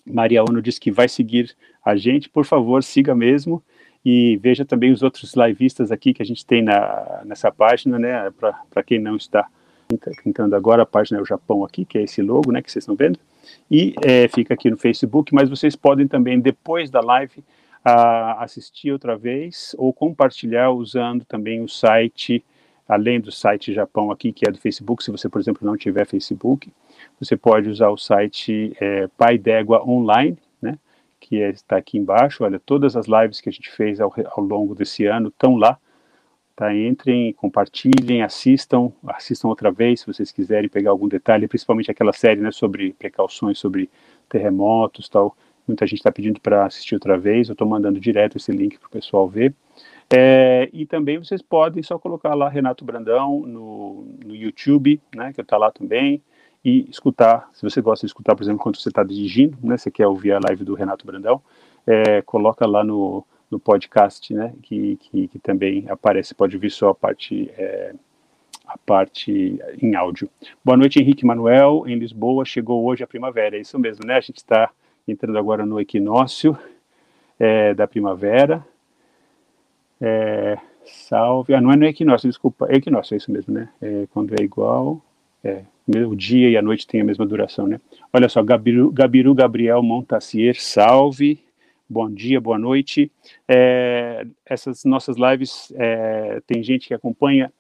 Maria 0.06 0.44
Ono 0.44 0.62
disse 0.62 0.80
que 0.80 0.90
vai 0.90 1.08
seguir 1.08 1.56
a 1.86 1.96
gente, 1.96 2.28
por 2.28 2.46
favor, 2.46 2.84
siga 2.84 3.14
mesmo 3.14 3.62
e 4.04 4.38
veja 4.38 4.66
também 4.66 4.92
os 4.92 5.04
outros 5.04 5.36
liveistas 5.36 5.92
aqui 5.92 6.14
que 6.14 6.22
a 6.22 6.26
gente 6.26 6.44
tem 6.44 6.64
na, 6.64 7.22
nessa 7.24 7.52
página, 7.52 8.00
né, 8.00 8.32
para 8.32 8.84
quem 8.84 9.00
não 9.00 9.16
está 9.16 9.48
entrando 10.26 10.56
agora, 10.56 10.84
a 10.84 10.86
página 10.86 11.20
é 11.20 11.22
o 11.22 11.26
Japão 11.26 11.64
aqui, 11.64 11.86
que 11.86 11.98
é 11.98 12.04
esse 12.04 12.22
logo, 12.22 12.52
né, 12.52 12.62
que 12.62 12.72
vocês 12.72 12.82
estão 12.82 12.96
vendo, 12.96 13.20
e 13.70 13.94
é, 14.02 14.28
fica 14.28 14.54
aqui 14.54 14.72
no 14.72 14.78
Facebook, 14.78 15.34
mas 15.34 15.50
vocês 15.50 15.76
podem 15.76 16.08
também, 16.08 16.40
depois 16.40 16.90
da 16.90 17.02
live, 17.02 17.44
a, 17.86 18.44
assistir 18.44 18.92
outra 18.92 19.16
vez 19.16 19.76
ou 19.78 19.94
compartilhar 19.94 20.72
usando 20.72 21.24
também 21.26 21.62
o 21.62 21.68
site 21.68 22.44
além 22.88 23.20
do 23.20 23.32
site 23.32 23.74
Japão 23.74 24.12
aqui, 24.12 24.32
que 24.32 24.48
é 24.48 24.52
do 24.52 24.58
Facebook, 24.58 25.04
se 25.04 25.12
você, 25.12 25.30
por 25.30 25.40
exemplo, 25.40 25.66
não 25.66 25.78
tiver 25.78 26.06
Facebook, 26.06 26.72
você 27.20 27.38
pode 27.38 27.70
usar 27.70 27.90
o 27.90 27.98
site 27.98 28.76
é, 28.80 29.08
Pai 29.18 29.38
d'Égua 29.38 29.84
Online, 29.88 30.38
né, 30.62 30.78
que 31.20 31.42
é, 31.42 31.50
está 31.50 31.78
aqui 31.78 31.98
embaixo, 31.98 32.44
olha, 32.44 32.60
todas 32.60 32.96
as 32.96 33.08
lives 33.08 33.40
que 33.40 33.50
a 33.50 33.52
gente 33.52 33.72
fez 33.72 34.00
ao, 34.00 34.14
ao 34.36 34.44
longo 34.44 34.76
desse 34.76 35.06
ano 35.06 35.30
estão 35.30 35.56
lá, 35.56 35.78
tá, 36.56 36.76
entrem, 36.76 37.34
compartilhem, 37.34 38.24
assistam, 38.24 38.92
assistam 39.08 39.48
outra 39.48 39.72
vez, 39.72 40.02
se 40.02 40.08
vocês 40.08 40.32
quiserem 40.32 40.70
pegar 40.70 40.92
algum 40.92 41.08
detalhe, 41.08 41.48
principalmente 41.48 41.90
aquela 41.90 42.14
série, 42.14 42.42
né, 42.42 42.52
sobre 42.52 42.94
precauções, 42.94 43.58
sobre 43.58 43.90
terremotos, 44.28 45.08
tal, 45.08 45.36
muita 45.68 45.86
gente 45.88 46.00
está 46.00 46.12
pedindo 46.12 46.40
para 46.40 46.66
assistir 46.66 46.96
outra 46.96 47.18
vez, 47.18 47.48
eu 47.48 47.54
estou 47.54 47.68
mandando 47.68 48.00
direto 48.00 48.38
esse 48.38 48.52
link 48.52 48.78
para 48.78 48.88
o 48.88 48.92
pessoal 48.92 49.28
ver, 49.28 49.54
É, 50.14 50.70
e 50.74 50.86
também 50.86 51.18
vocês 51.18 51.42
podem 51.42 51.82
só 51.82 51.98
colocar 51.98 52.36
lá 52.36 52.50
Renato 52.50 52.84
Brandão 52.84 53.42
no, 53.48 54.06
no 54.26 54.36
YouTube, 54.36 55.00
né, 55.16 55.32
que 55.32 55.40
está 55.40 55.58
lá 55.58 55.72
também, 55.72 56.22
e 56.64 56.86
escutar, 56.90 57.50
se 57.54 57.64
você 57.64 57.82
gosta 57.82 58.06
de 58.06 58.10
escutar, 58.10 58.36
por 58.36 58.44
exemplo, 58.44 58.62
quando 58.62 58.78
você 58.78 58.90
está 58.90 59.04
dirigindo, 59.04 59.58
né, 59.64 59.78
você 59.78 59.90
quer 59.90 60.08
ouvir 60.08 60.34
a 60.34 60.40
live 60.40 60.66
do 60.66 60.74
Renato 60.74 61.06
Brandão, 61.06 61.42
é, 61.88 62.22
coloca 62.24 62.68
lá 62.68 62.84
no, 62.84 63.26
no 63.50 63.58
podcast, 63.58 64.34
né, 64.34 64.54
que, 64.62 64.98
que, 64.98 65.28
que, 65.30 65.40
também 65.40 65.86
aparece, 65.88 66.36
pode 66.36 66.56
ouvir 66.58 66.72
só 66.72 66.90
a 66.90 66.96
parte, 66.96 67.50
é, 67.58 67.96
a 68.68 68.78
parte 68.78 69.60
em 69.82 69.96
áudio. 69.96 70.30
Boa 70.64 70.78
noite, 70.78 71.00
Henrique 71.00 71.26
Manuel, 71.26 71.86
em 71.88 71.96
Lisboa, 71.96 72.44
chegou 72.44 72.84
hoje 72.84 73.02
a 73.02 73.08
primavera, 73.08 73.56
é 73.56 73.62
isso 73.62 73.80
mesmo, 73.80 74.06
né, 74.06 74.18
a 74.18 74.22
gente 74.22 74.38
está 74.38 74.70
entrando 75.08 75.38
agora 75.38 75.66
no 75.66 75.80
equinócio 75.80 76.58
é, 77.40 77.74
da 77.74 77.88
primavera, 77.88 78.64
é, 80.02 80.58
salve, 80.84 81.54
ah, 81.54 81.62
não 81.62 81.72
é 81.72 81.76
no 81.76 81.86
equinócio, 81.86 82.28
desculpa, 82.28 82.68
é 82.70 82.78
equinócio, 82.78 83.14
é 83.14 83.18
isso 83.18 83.32
mesmo, 83.32 83.54
né, 83.54 83.70
é, 83.82 84.08
quando 84.12 84.34
é 84.34 84.44
igual, 84.44 85.02
é, 85.44 85.64
o 86.08 86.16
dia 86.16 86.50
e 86.50 86.58
a 86.58 86.62
noite 86.62 86.88
têm 86.88 87.02
a 87.02 87.04
mesma 87.04 87.26
duração, 87.26 87.68
né? 87.68 87.80
Olha 88.14 88.30
só, 88.30 88.42
Gabiru, 88.44 88.92
Gabiru 88.92 89.34
Gabriel 89.34 89.82
Montacier, 89.82 90.56
salve, 90.62 91.40
bom 91.90 92.10
dia, 92.10 92.40
boa 92.40 92.58
noite. 92.58 93.12
É, 93.48 94.26
essas 94.46 94.86
nossas 94.86 95.18
lives, 95.18 95.74
é, 95.76 96.42
tem 96.46 96.64
gente 96.64 96.88
que 96.88 96.94
acompanha 96.94 97.52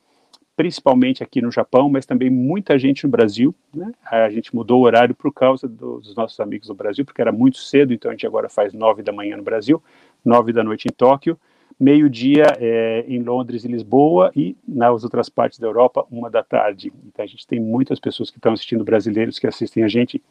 principalmente 0.56 1.24
aqui 1.24 1.42
no 1.42 1.52
Japão, 1.52 1.90
mas 1.90 2.06
também 2.06 2.30
muita 2.30 2.78
gente 2.78 3.04
no 3.04 3.10
Brasil. 3.10 3.54
Né? 3.74 3.92
A 4.06 4.30
gente 4.30 4.56
mudou 4.56 4.82
o 4.82 4.86
horário 4.86 5.16
por 5.16 5.34
causa 5.34 5.68
do, 5.68 6.00
dos 6.00 6.16
nossos 6.16 6.40
amigos 6.40 6.68
do 6.68 6.76
Brasil, 6.76 7.04
porque 7.04 7.22
era 7.22 7.32
muito 7.32 7.58
cedo, 7.58 7.94
então 7.94 8.12
a 8.12 8.14
gente 8.14 8.28
agora 8.28 8.48
faz 8.48 8.72
nove 8.74 9.02
da 9.02 9.12
manhã 9.12 9.36
no 9.36 9.44
Brasil, 9.44 9.82
nove 10.24 10.54
da 10.54 10.64
noite 10.64 10.88
em 10.88 10.94
Tóquio 10.94 11.38
meio-dia 11.82 12.46
é, 12.60 13.04
em 13.08 13.24
Londres 13.24 13.66
e 13.66 13.68
Lisboa 13.68 14.32
e 14.36 14.56
nas 14.68 15.04
outras 15.04 15.30
partes 15.30 15.58
da 15.58 15.66
Europa, 15.66 16.06
uma 16.12 16.30
da 16.30 16.44
tarde. 16.44 16.94
Então 17.08 17.26
a 17.26 17.28
gente 17.28 17.48
tem 17.48 17.60
muitas 17.60 18.00
pessoas 18.00 18.30
que 18.30 18.38
estão 18.38 18.54
assistindo, 18.54 18.84
brasileiros 18.84 19.40
que 19.40 19.48
assistem 19.48 19.84
a 19.84 19.88
gente 19.88 20.22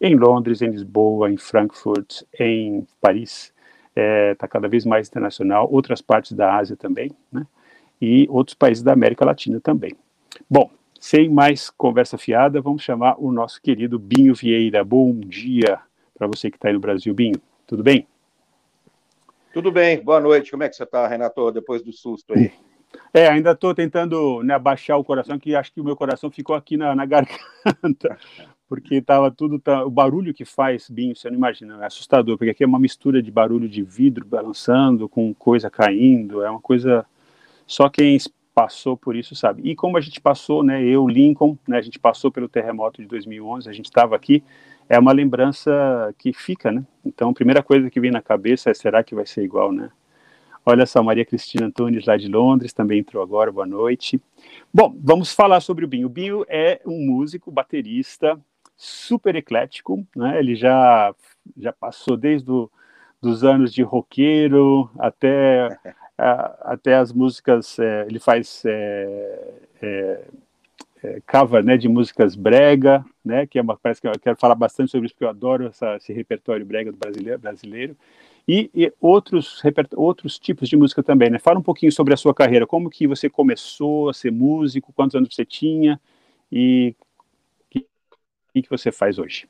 em 0.00 0.16
Londres, 0.16 0.62
em 0.62 0.70
Lisboa, 0.70 1.30
em 1.30 1.36
Frankfurt, 1.36 2.22
em 2.40 2.86
Paris. 3.02 3.52
Está 3.90 4.02
é, 4.02 4.34
tá 4.34 4.48
cada 4.48 4.66
vez 4.66 4.86
mais 4.86 5.06
internacional, 5.06 5.68
outras 5.70 6.00
partes 6.00 6.32
da 6.32 6.56
Ásia 6.56 6.74
também, 6.74 7.12
né? 7.30 7.46
E 8.00 8.26
outros 8.30 8.54
países 8.54 8.82
da 8.82 8.92
América 8.92 9.26
Latina 9.26 9.60
também. 9.60 9.92
Bom, 10.50 10.70
sem 10.98 11.28
mais 11.28 11.68
conversa 11.68 12.16
fiada, 12.16 12.62
vamos 12.62 12.82
chamar 12.82 13.16
o 13.18 13.30
nosso 13.30 13.60
querido 13.60 13.98
Binho 13.98 14.34
Vieira. 14.34 14.82
Bom 14.82 15.12
dia 15.20 15.78
para 16.16 16.26
você 16.26 16.50
que 16.50 16.56
está 16.56 16.68
aí 16.68 16.74
no 16.74 16.80
Brasil, 16.80 17.12
Binho. 17.12 17.40
Tudo 17.66 17.82
bem? 17.82 18.06
Tudo 19.54 19.70
bem, 19.70 20.02
boa 20.02 20.18
noite. 20.18 20.50
Como 20.50 20.64
é 20.64 20.68
que 20.68 20.74
você 20.74 20.82
está, 20.82 21.06
Renato, 21.06 21.52
depois 21.52 21.80
do 21.80 21.92
susto 21.92 22.34
aí? 22.34 22.50
É, 23.14 23.28
ainda 23.28 23.52
estou 23.52 23.72
tentando 23.72 24.42
né, 24.42 24.52
abaixar 24.52 24.98
o 24.98 25.04
coração, 25.04 25.38
que 25.38 25.54
acho 25.54 25.72
que 25.72 25.80
o 25.80 25.84
meu 25.84 25.94
coração 25.94 26.28
ficou 26.28 26.56
aqui 26.56 26.76
na, 26.76 26.92
na 26.92 27.06
garganta, 27.06 28.18
porque 28.68 28.96
estava 28.96 29.30
tudo. 29.30 29.60
Tá, 29.60 29.84
o 29.84 29.90
barulho 29.90 30.34
que 30.34 30.44
faz, 30.44 30.90
Binho, 30.90 31.14
você 31.14 31.30
não 31.30 31.36
imagina, 31.36 31.80
é 31.84 31.86
assustador, 31.86 32.36
porque 32.36 32.50
aqui 32.50 32.64
é 32.64 32.66
uma 32.66 32.80
mistura 32.80 33.22
de 33.22 33.30
barulho 33.30 33.68
de 33.68 33.80
vidro 33.80 34.26
balançando, 34.26 35.08
com 35.08 35.32
coisa 35.32 35.70
caindo, 35.70 36.42
é 36.42 36.50
uma 36.50 36.60
coisa. 36.60 37.06
Só 37.64 37.88
quem 37.88 38.18
passou 38.52 38.96
por 38.96 39.14
isso 39.14 39.36
sabe. 39.36 39.62
E 39.70 39.76
como 39.76 39.96
a 39.96 40.00
gente 40.00 40.20
passou, 40.20 40.64
né, 40.64 40.82
eu, 40.82 41.06
Lincoln, 41.06 41.56
né, 41.68 41.78
a 41.78 41.82
gente 41.82 42.00
passou 42.00 42.32
pelo 42.32 42.48
terremoto 42.48 43.00
de 43.00 43.06
2011, 43.06 43.70
a 43.70 43.72
gente 43.72 43.86
estava 43.86 44.16
aqui, 44.16 44.42
é 44.88 44.98
uma 44.98 45.12
lembrança 45.12 46.14
que 46.18 46.32
fica, 46.32 46.70
né? 46.70 46.84
Então, 47.04 47.30
a 47.30 47.34
primeira 47.34 47.62
coisa 47.62 47.90
que 47.90 48.00
vem 48.00 48.10
na 48.10 48.22
cabeça 48.22 48.70
é: 48.70 48.74
será 48.74 49.02
que 49.02 49.14
vai 49.14 49.26
ser 49.26 49.42
igual, 49.42 49.72
né? 49.72 49.90
Olha 50.66 50.86
só, 50.86 51.02
Maria 51.02 51.26
Cristina 51.26 51.66
Antunes, 51.66 52.06
lá 52.06 52.16
de 52.16 52.26
Londres, 52.26 52.72
também 52.72 53.00
entrou 53.00 53.22
agora, 53.22 53.52
boa 53.52 53.66
noite. 53.66 54.18
Bom, 54.72 54.96
vamos 54.98 55.32
falar 55.32 55.60
sobre 55.60 55.84
o 55.84 55.88
Binho. 55.88 56.06
O 56.06 56.10
Binho 56.10 56.44
é 56.48 56.80
um 56.86 57.06
músico, 57.06 57.50
baterista, 57.50 58.40
super 58.76 59.36
eclético, 59.36 60.06
né? 60.16 60.38
Ele 60.38 60.56
já, 60.56 61.14
já 61.56 61.72
passou 61.72 62.16
desde 62.16 62.50
o, 62.50 62.70
dos 63.20 63.44
anos 63.44 63.74
de 63.74 63.82
roqueiro 63.82 64.90
até, 64.98 65.78
a, 66.16 66.72
até 66.72 66.96
as 66.96 67.12
músicas, 67.12 67.78
é, 67.78 68.06
ele 68.08 68.18
faz 68.18 68.62
é, 68.64 69.52
é, 69.82 70.24
cover 71.30 71.64
né, 71.64 71.76
de 71.76 71.88
músicas 71.88 72.34
brega, 72.34 73.04
né, 73.24 73.46
que 73.46 73.58
é 73.58 73.62
uma, 73.62 73.76
parece 73.76 74.00
que 74.00 74.08
eu 74.08 74.12
quero 74.18 74.36
falar 74.36 74.54
bastante 74.54 74.90
sobre 74.90 75.06
isso, 75.06 75.14
porque 75.14 75.24
eu 75.24 75.28
adoro 75.28 75.66
essa, 75.66 75.96
esse 75.96 76.12
repertório 76.12 76.64
brega 76.64 76.92
do 76.92 76.98
brasileiro, 76.98 77.38
brasileiro 77.38 77.96
e, 78.46 78.70
e 78.74 78.92
outros, 79.00 79.62
outros 79.96 80.38
tipos 80.38 80.68
de 80.68 80.76
música 80.76 81.02
também. 81.02 81.30
Né? 81.30 81.38
Fala 81.38 81.58
um 81.58 81.62
pouquinho 81.62 81.92
sobre 81.92 82.14
a 82.14 82.16
sua 82.16 82.34
carreira, 82.34 82.66
como 82.66 82.90
que 82.90 83.06
você 83.06 83.28
começou 83.28 84.08
a 84.08 84.14
ser 84.14 84.30
músico, 84.30 84.92
quantos 84.92 85.16
anos 85.16 85.34
você 85.34 85.44
tinha 85.44 86.00
e 86.50 86.94
o 87.74 87.80
que, 88.52 88.62
que 88.62 88.70
você 88.70 88.92
faz 88.92 89.18
hoje. 89.18 89.48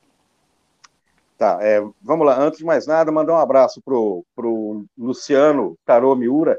Tá, 1.37 1.59
é, 1.61 1.81
vamos 2.01 2.25
lá. 2.25 2.39
Antes 2.39 2.59
de 2.59 2.65
mais 2.65 2.87
nada, 2.87 3.11
mandar 3.11 3.33
um 3.33 3.39
abraço 3.39 3.81
pro, 3.81 4.25
pro 4.35 4.85
Luciano 4.97 5.77
Tarô 5.85 6.15
Miura. 6.15 6.57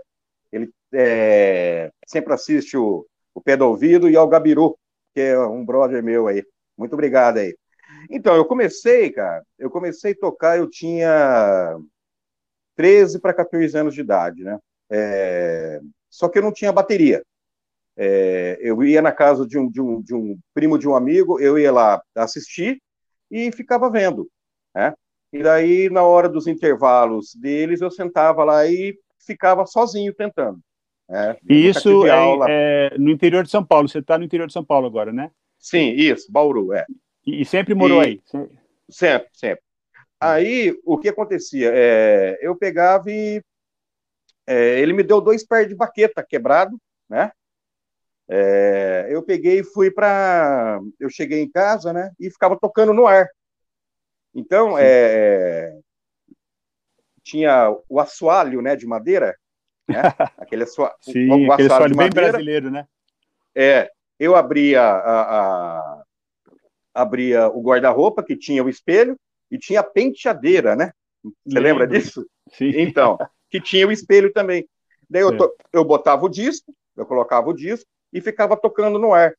Ele 0.52 0.70
é, 0.92 1.90
sempre 2.06 2.34
assiste 2.34 2.76
o, 2.76 3.06
o 3.34 3.40
Pé 3.40 3.56
do 3.56 3.66
Ouvido 3.66 4.08
e 4.08 4.16
ao 4.16 4.28
Gabiru, 4.28 4.76
que 5.16 5.20
é 5.22 5.38
um 5.38 5.64
brother 5.64 6.02
meu 6.02 6.28
aí. 6.28 6.44
Muito 6.76 6.92
obrigado 6.92 7.38
aí. 7.38 7.56
Então, 8.10 8.36
eu 8.36 8.44
comecei, 8.44 9.10
cara, 9.10 9.42
eu 9.58 9.70
comecei 9.70 10.12
a 10.12 10.18
tocar, 10.18 10.58
eu 10.58 10.68
tinha 10.68 11.78
13 12.74 13.18
para 13.18 13.32
14 13.32 13.78
anos 13.78 13.94
de 13.94 14.02
idade, 14.02 14.44
né? 14.44 14.58
É... 14.90 15.80
Só 16.10 16.28
que 16.28 16.38
eu 16.38 16.42
não 16.42 16.52
tinha 16.52 16.70
bateria. 16.70 17.22
É... 17.96 18.58
Eu 18.60 18.84
ia 18.84 19.00
na 19.00 19.10
casa 19.10 19.46
de 19.46 19.58
um, 19.58 19.70
de, 19.70 19.80
um, 19.80 20.02
de 20.02 20.14
um 20.14 20.38
primo 20.52 20.78
de 20.78 20.86
um 20.86 20.94
amigo, 20.94 21.40
eu 21.40 21.58
ia 21.58 21.72
lá 21.72 22.02
assistir 22.14 22.78
e 23.30 23.50
ficava 23.52 23.90
vendo, 23.90 24.28
né? 24.74 24.92
E 25.32 25.42
daí, 25.42 25.88
na 25.88 26.02
hora 26.02 26.28
dos 26.28 26.46
intervalos 26.46 27.34
deles, 27.34 27.80
eu 27.80 27.90
sentava 27.90 28.44
lá 28.44 28.66
e 28.66 28.94
ficava 29.18 29.64
sozinho 29.64 30.14
tentando. 30.14 30.60
É, 31.08 31.36
e 31.48 31.68
isso 31.68 32.06
é, 32.06 32.10
é, 32.48 32.98
no 32.98 33.10
interior 33.10 33.44
de 33.44 33.50
São 33.50 33.64
Paulo. 33.64 33.88
Você 33.88 33.98
está 33.98 34.18
no 34.18 34.24
interior 34.24 34.46
de 34.46 34.52
São 34.52 34.64
Paulo 34.64 34.86
agora, 34.86 35.12
né? 35.12 35.30
Sim, 35.58 35.90
isso, 35.92 36.30
Bauru, 36.30 36.72
é. 36.72 36.84
E, 37.24 37.42
e 37.42 37.44
sempre 37.44 37.74
morou 37.74 38.02
e, 38.02 38.06
aí? 38.06 38.22
Sempre, 38.88 39.28
sempre. 39.32 39.62
Aí, 40.20 40.76
o 40.84 40.98
que 40.98 41.08
acontecia? 41.08 41.70
É, 41.74 42.38
eu 42.40 42.56
pegava 42.56 43.10
e 43.10 43.42
é, 44.46 44.80
ele 44.80 44.92
me 44.92 45.02
deu 45.02 45.20
dois 45.20 45.44
pés 45.44 45.68
de 45.68 45.74
baqueta 45.74 46.24
quebrado, 46.26 46.78
né? 47.08 47.30
É, 48.28 49.06
eu 49.10 49.22
peguei 49.22 49.60
e 49.60 49.64
fui 49.64 49.90
para. 49.90 50.80
Eu 50.98 51.08
cheguei 51.08 51.42
em 51.42 51.50
casa, 51.50 51.92
né? 51.92 52.10
E 52.18 52.30
ficava 52.30 52.58
tocando 52.58 52.92
no 52.92 53.06
ar. 53.06 53.28
Então, 54.34 54.76
é, 54.78 55.78
tinha 57.22 57.74
o 57.88 57.98
assoalho, 57.98 58.60
né, 58.60 58.76
de 58.76 58.86
madeira, 58.86 59.36
né? 59.88 60.02
Aquele, 60.38 60.64
assoalho, 60.64 60.94
Sim, 61.00 61.46
o 61.46 61.52
aquele 61.52 61.72
assoalho 61.72 61.96
bem 61.96 62.10
brasileiro, 62.10 62.70
né? 62.70 62.86
É, 63.54 63.90
eu 64.18 64.34
abria, 64.34 64.82
a, 64.82 65.20
a 65.22 66.02
abria 66.94 67.48
o 67.48 67.60
guarda-roupa, 67.62 68.22
que 68.22 68.36
tinha 68.36 68.62
o 68.62 68.68
espelho, 68.68 69.16
e 69.50 69.58
tinha 69.58 69.80
a 69.80 69.84
penteadeira, 69.84 70.74
né? 70.74 70.92
Você 71.22 71.58
Lembro. 71.58 71.62
lembra 71.62 71.86
disso? 71.86 72.26
Sim. 72.52 72.72
Então, 72.76 73.18
que 73.50 73.60
tinha 73.60 73.86
o 73.86 73.92
espelho 73.92 74.32
também. 74.32 74.66
Daí 75.08 75.22
eu, 75.22 75.36
to, 75.36 75.54
eu 75.72 75.84
botava 75.84 76.24
o 76.24 76.28
disco, 76.28 76.74
eu 76.96 77.06
colocava 77.06 77.48
o 77.48 77.54
disco 77.54 77.88
e 78.12 78.20
ficava 78.20 78.56
tocando 78.56 78.98
no 78.98 79.12
ar. 79.12 79.34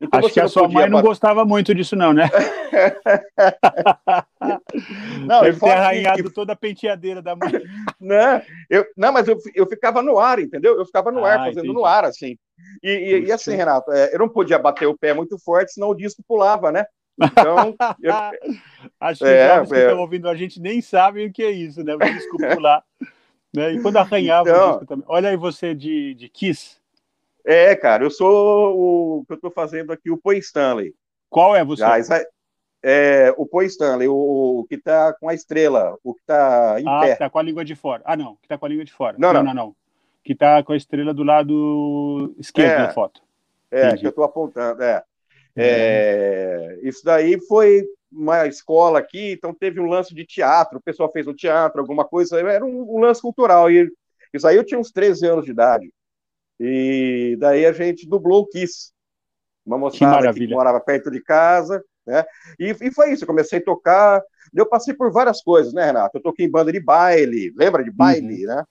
Então, 0.00 0.20
Acho 0.20 0.32
que 0.32 0.40
a 0.40 0.46
sua 0.46 0.68
mãe 0.68 0.88
não 0.88 1.02
gostava 1.02 1.44
muito 1.44 1.74
disso, 1.74 1.96
não, 1.96 2.12
né? 2.12 2.30
não, 5.26 5.42
Deve 5.42 5.58
ter 5.58 5.70
arranhado 5.70 6.22
que... 6.22 6.30
toda 6.30 6.52
a 6.52 6.56
penteadeira 6.56 7.20
da 7.20 7.34
mãe. 7.34 7.50
não, 8.00 8.40
eu, 8.70 8.86
não, 8.96 9.12
mas 9.12 9.26
eu, 9.26 9.36
eu 9.56 9.66
ficava 9.66 10.00
no 10.00 10.18
ar, 10.18 10.38
entendeu? 10.38 10.78
Eu 10.78 10.86
ficava 10.86 11.10
no 11.10 11.24
ah, 11.24 11.32
ar, 11.32 11.38
fazendo 11.38 11.58
entendi. 11.58 11.74
no 11.74 11.84
ar, 11.84 12.04
assim. 12.04 12.38
E, 12.80 12.90
e, 12.90 13.24
e 13.26 13.32
assim, 13.32 13.56
Renato, 13.56 13.90
é, 13.90 14.14
eu 14.14 14.20
não 14.20 14.28
podia 14.28 14.58
bater 14.58 14.86
o 14.86 14.96
pé 14.96 15.12
muito 15.12 15.36
forte, 15.36 15.72
senão 15.72 15.88
o 15.88 15.96
disco 15.96 16.22
pulava, 16.26 16.70
né? 16.70 16.86
Então. 17.20 17.74
Eu... 18.00 18.14
Acho 19.00 19.24
que 19.24 19.30
é, 19.30 19.46
os 19.46 19.54
jovens 19.54 19.72
é... 19.72 19.74
que 19.74 19.82
estão 19.82 20.00
ouvindo 20.00 20.28
a 20.28 20.34
gente 20.36 20.60
nem 20.60 20.80
sabem 20.80 21.26
o 21.26 21.32
que 21.32 21.42
é 21.42 21.50
isso, 21.50 21.82
né? 21.82 21.94
O 21.94 21.98
disco 21.98 22.36
pular. 22.54 22.84
né? 23.54 23.72
E 23.72 23.82
quando 23.82 23.96
arranhava 23.96 24.48
então... 24.48 24.68
o 24.68 24.70
disco 24.70 24.86
também. 24.86 25.04
Olha 25.08 25.30
aí 25.30 25.36
você 25.36 25.74
de, 25.74 26.14
de 26.14 26.28
Kiss. 26.28 26.77
É, 27.48 27.74
cara, 27.74 28.04
eu 28.04 28.10
sou 28.10 29.18
o 29.18 29.24
que 29.24 29.32
eu 29.32 29.36
estou 29.36 29.50
fazendo 29.50 29.90
aqui, 29.90 30.10
o 30.10 30.18
Paul 30.18 30.34
Stanley. 30.34 30.94
Qual 31.30 31.56
é 31.56 31.64
você? 31.64 31.82
Ah, 31.82 31.96
é, 32.82 33.32
o 33.38 33.46
Paul 33.46 33.62
Stanley, 33.62 34.06
o, 34.06 34.60
o 34.60 34.66
que 34.68 34.74
está 34.74 35.14
com 35.14 35.30
a 35.30 35.34
estrela, 35.34 35.96
o 36.04 36.12
que 36.12 36.20
está 36.20 36.78
em 36.78 36.84
ah, 36.86 37.00
pé. 37.00 37.12
Ah, 37.12 37.16
tá 37.16 37.30
com 37.30 37.38
a 37.38 37.42
língua 37.42 37.64
de 37.64 37.74
fora. 37.74 38.02
Ah, 38.04 38.18
não, 38.18 38.36
que 38.36 38.44
está 38.44 38.58
com 38.58 38.66
a 38.66 38.68
língua 38.68 38.84
de 38.84 38.92
fora. 38.92 39.16
Não, 39.18 39.32
não, 39.32 39.42
não. 39.42 39.54
não. 39.54 39.76
Que 40.22 40.34
está 40.34 40.62
com 40.62 40.74
a 40.74 40.76
estrela 40.76 41.14
do 41.14 41.22
lado 41.22 42.34
esquerdo 42.38 42.82
é, 42.82 42.86
da 42.86 42.92
foto. 42.92 43.22
É, 43.70 43.86
Entendi. 43.86 44.00
que 44.00 44.06
eu 44.08 44.10
estou 44.10 44.24
apontando, 44.24 44.82
é. 44.82 45.02
é. 45.56 46.78
Isso 46.82 47.02
daí 47.02 47.40
foi 47.46 47.82
uma 48.12 48.46
escola 48.46 48.98
aqui, 48.98 49.32
então 49.32 49.54
teve 49.54 49.80
um 49.80 49.86
lance 49.86 50.14
de 50.14 50.26
teatro, 50.26 50.76
o 50.76 50.82
pessoal 50.82 51.10
fez 51.10 51.26
um 51.26 51.34
teatro, 51.34 51.80
alguma 51.80 52.04
coisa, 52.04 52.38
era 52.38 52.62
um, 52.62 52.94
um 52.94 53.00
lance 53.00 53.22
cultural. 53.22 53.70
E 53.70 53.90
Isso 54.34 54.46
aí 54.46 54.56
eu 54.56 54.64
tinha 54.64 54.78
uns 54.78 54.92
13 54.92 55.26
anos 55.26 55.46
de 55.46 55.52
idade. 55.52 55.90
E 56.58 57.36
daí 57.38 57.66
a 57.66 57.72
gente 57.72 58.08
dublou 58.08 58.42
o 58.42 58.46
Kiss. 58.46 58.92
Uma 59.64 59.78
moçada 59.78 60.32
que, 60.32 60.46
que 60.46 60.54
morava 60.54 60.80
perto 60.80 61.10
de 61.10 61.22
casa, 61.22 61.84
né? 62.06 62.24
E, 62.58 62.74
e, 62.80 62.90
foi 62.90 63.12
isso, 63.12 63.24
eu 63.24 63.26
comecei 63.26 63.58
a 63.58 63.64
tocar. 63.64 64.22
Eu 64.54 64.66
passei 64.66 64.94
por 64.94 65.12
várias 65.12 65.42
coisas, 65.42 65.74
né, 65.74 65.84
Renato? 65.84 66.16
Eu 66.16 66.22
toquei 66.22 66.46
em 66.46 66.50
banda 66.50 66.72
de 66.72 66.80
baile, 66.80 67.52
lembra 67.56 67.84
de 67.84 67.90
baile, 67.90 68.46
uhum. 68.46 68.54
né? 68.54 68.64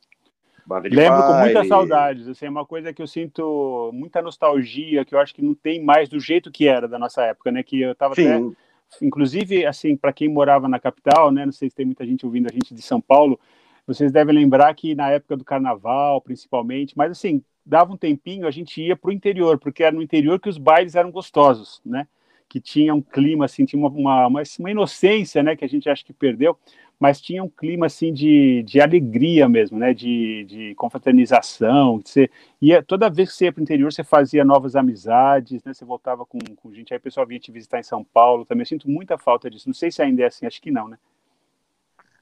Banda 0.65 0.89
de 0.89 0.95
Lembro 0.95 1.19
baile. 1.19 1.33
com 1.33 1.39
muitas 1.43 1.67
saudades, 1.67 2.27
assim, 2.27 2.47
é 2.47 2.49
uma 2.49 2.65
coisa 2.65 2.91
que 2.91 3.01
eu 3.01 3.07
sinto 3.07 3.91
muita 3.93 4.21
nostalgia, 4.21 5.05
que 5.05 5.15
eu 5.15 5.19
acho 5.19 5.33
que 5.33 5.41
não 5.41 5.53
tem 5.53 5.81
mais 5.81 6.09
do 6.09 6.19
jeito 6.19 6.51
que 6.51 6.67
era 6.67 6.87
da 6.87 6.99
nossa 6.99 7.21
época, 7.23 7.51
né? 7.51 7.63
Que 7.63 7.81
eu 7.81 7.95
tava 7.95 8.15
Sim. 8.15 8.27
até 8.27 8.57
inclusive, 9.01 9.65
assim, 9.65 9.95
para 9.95 10.13
quem 10.13 10.29
morava 10.29 10.67
na 10.67 10.79
capital, 10.79 11.31
né, 11.31 11.45
não 11.45 11.51
sei 11.51 11.69
se 11.69 11.75
tem 11.75 11.85
muita 11.85 12.05
gente 12.05 12.25
ouvindo 12.25 12.47
a 12.47 12.53
gente 12.53 12.73
de 12.73 12.81
São 12.81 13.01
Paulo, 13.01 13.39
vocês 13.87 14.11
devem 14.11 14.35
lembrar 14.35 14.73
que 14.75 14.93
na 14.93 15.09
época 15.09 15.37
do 15.37 15.45
carnaval, 15.45 16.19
principalmente, 16.21 16.95
mas 16.97 17.09
assim, 17.09 17.41
dava 17.65 17.93
um 17.93 17.97
tempinho, 17.97 18.45
a 18.45 18.51
gente 18.51 18.81
ia 18.81 18.97
para 18.97 19.09
o 19.09 19.13
interior, 19.13 19.57
porque 19.57 19.81
era 19.81 19.95
no 19.95 20.01
interior 20.01 20.39
que 20.39 20.49
os 20.49 20.57
bailes 20.57 20.93
eram 20.93 21.09
gostosos, 21.09 21.81
né? 21.85 22.05
Que 22.49 22.59
tinha 22.59 22.93
um 22.93 23.01
clima, 23.01 23.45
assim, 23.45 23.65
tinha 23.65 23.79
uma, 23.79 24.27
uma, 24.27 24.43
uma 24.59 24.71
inocência, 24.71 25.41
né, 25.41 25.55
que 25.55 25.65
a 25.65 25.69
gente 25.69 25.89
acha 25.89 26.03
que 26.03 26.13
perdeu, 26.13 26.57
mas 26.99 27.21
tinha 27.21 27.43
um 27.43 27.49
clima 27.49 27.85
assim 27.85 28.11
de, 28.11 28.63
de 28.63 28.81
alegria 28.81 29.47
mesmo, 29.47 29.77
né? 29.77 29.93
De, 29.93 30.43
de 30.45 30.75
confraternização. 30.75 32.01
Você 32.03 32.29
ia, 32.61 32.81
toda 32.81 33.09
vez 33.09 33.29
que 33.29 33.35
você 33.35 33.45
ia 33.45 33.53
para 33.53 33.61
o 33.61 33.63
interior, 33.63 33.91
você 33.91 34.03
fazia 34.03 34.43
novas 34.43 34.75
amizades, 34.75 35.63
né? 35.63 35.73
Você 35.73 35.85
voltava 35.85 36.25
com, 36.25 36.39
com 36.55 36.73
gente. 36.73 36.93
Aí 36.93 36.97
o 36.97 37.01
pessoal 37.01 37.27
vinha 37.27 37.39
te 37.39 37.51
visitar 37.51 37.79
em 37.79 37.83
São 37.83 38.03
Paulo 38.03 38.45
também. 38.45 38.63
Eu 38.63 38.67
sinto 38.67 38.89
muita 38.89 39.17
falta 39.17 39.49
disso. 39.49 39.69
Não 39.69 39.75
sei 39.75 39.91
se 39.91 40.01
ainda 40.01 40.23
é 40.23 40.25
assim, 40.25 40.45
acho 40.45 40.61
que 40.61 40.71
não, 40.71 40.87
né? 40.87 40.97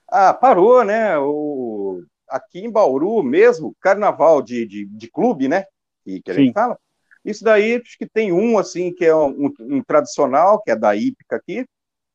Ah, 0.07 0.33
parou, 0.33 0.83
né? 0.83 1.17
O... 1.17 2.03
Aqui 2.27 2.59
em 2.59 2.71
Bauru 2.71 3.21
mesmo, 3.24 3.75
carnaval 3.79 4.41
de, 4.41 4.65
de, 4.65 4.85
de 4.85 5.09
clube, 5.09 5.47
né? 5.47 5.65
Que, 6.03 6.21
que 6.21 6.31
a 6.31 6.33
gente 6.33 6.53
fala. 6.53 6.77
Isso 7.24 7.43
daí, 7.43 7.75
acho 7.75 7.97
que 7.97 8.07
tem 8.07 8.31
um, 8.31 8.57
assim, 8.57 8.93
que 8.93 9.03
é 9.03 9.15
um, 9.15 9.51
um, 9.59 9.83
tradicional, 9.83 10.62
que 10.62 10.69
é 10.69 10.75
da 10.75 10.95
Ípica 10.95 11.35
aqui. 11.35 11.65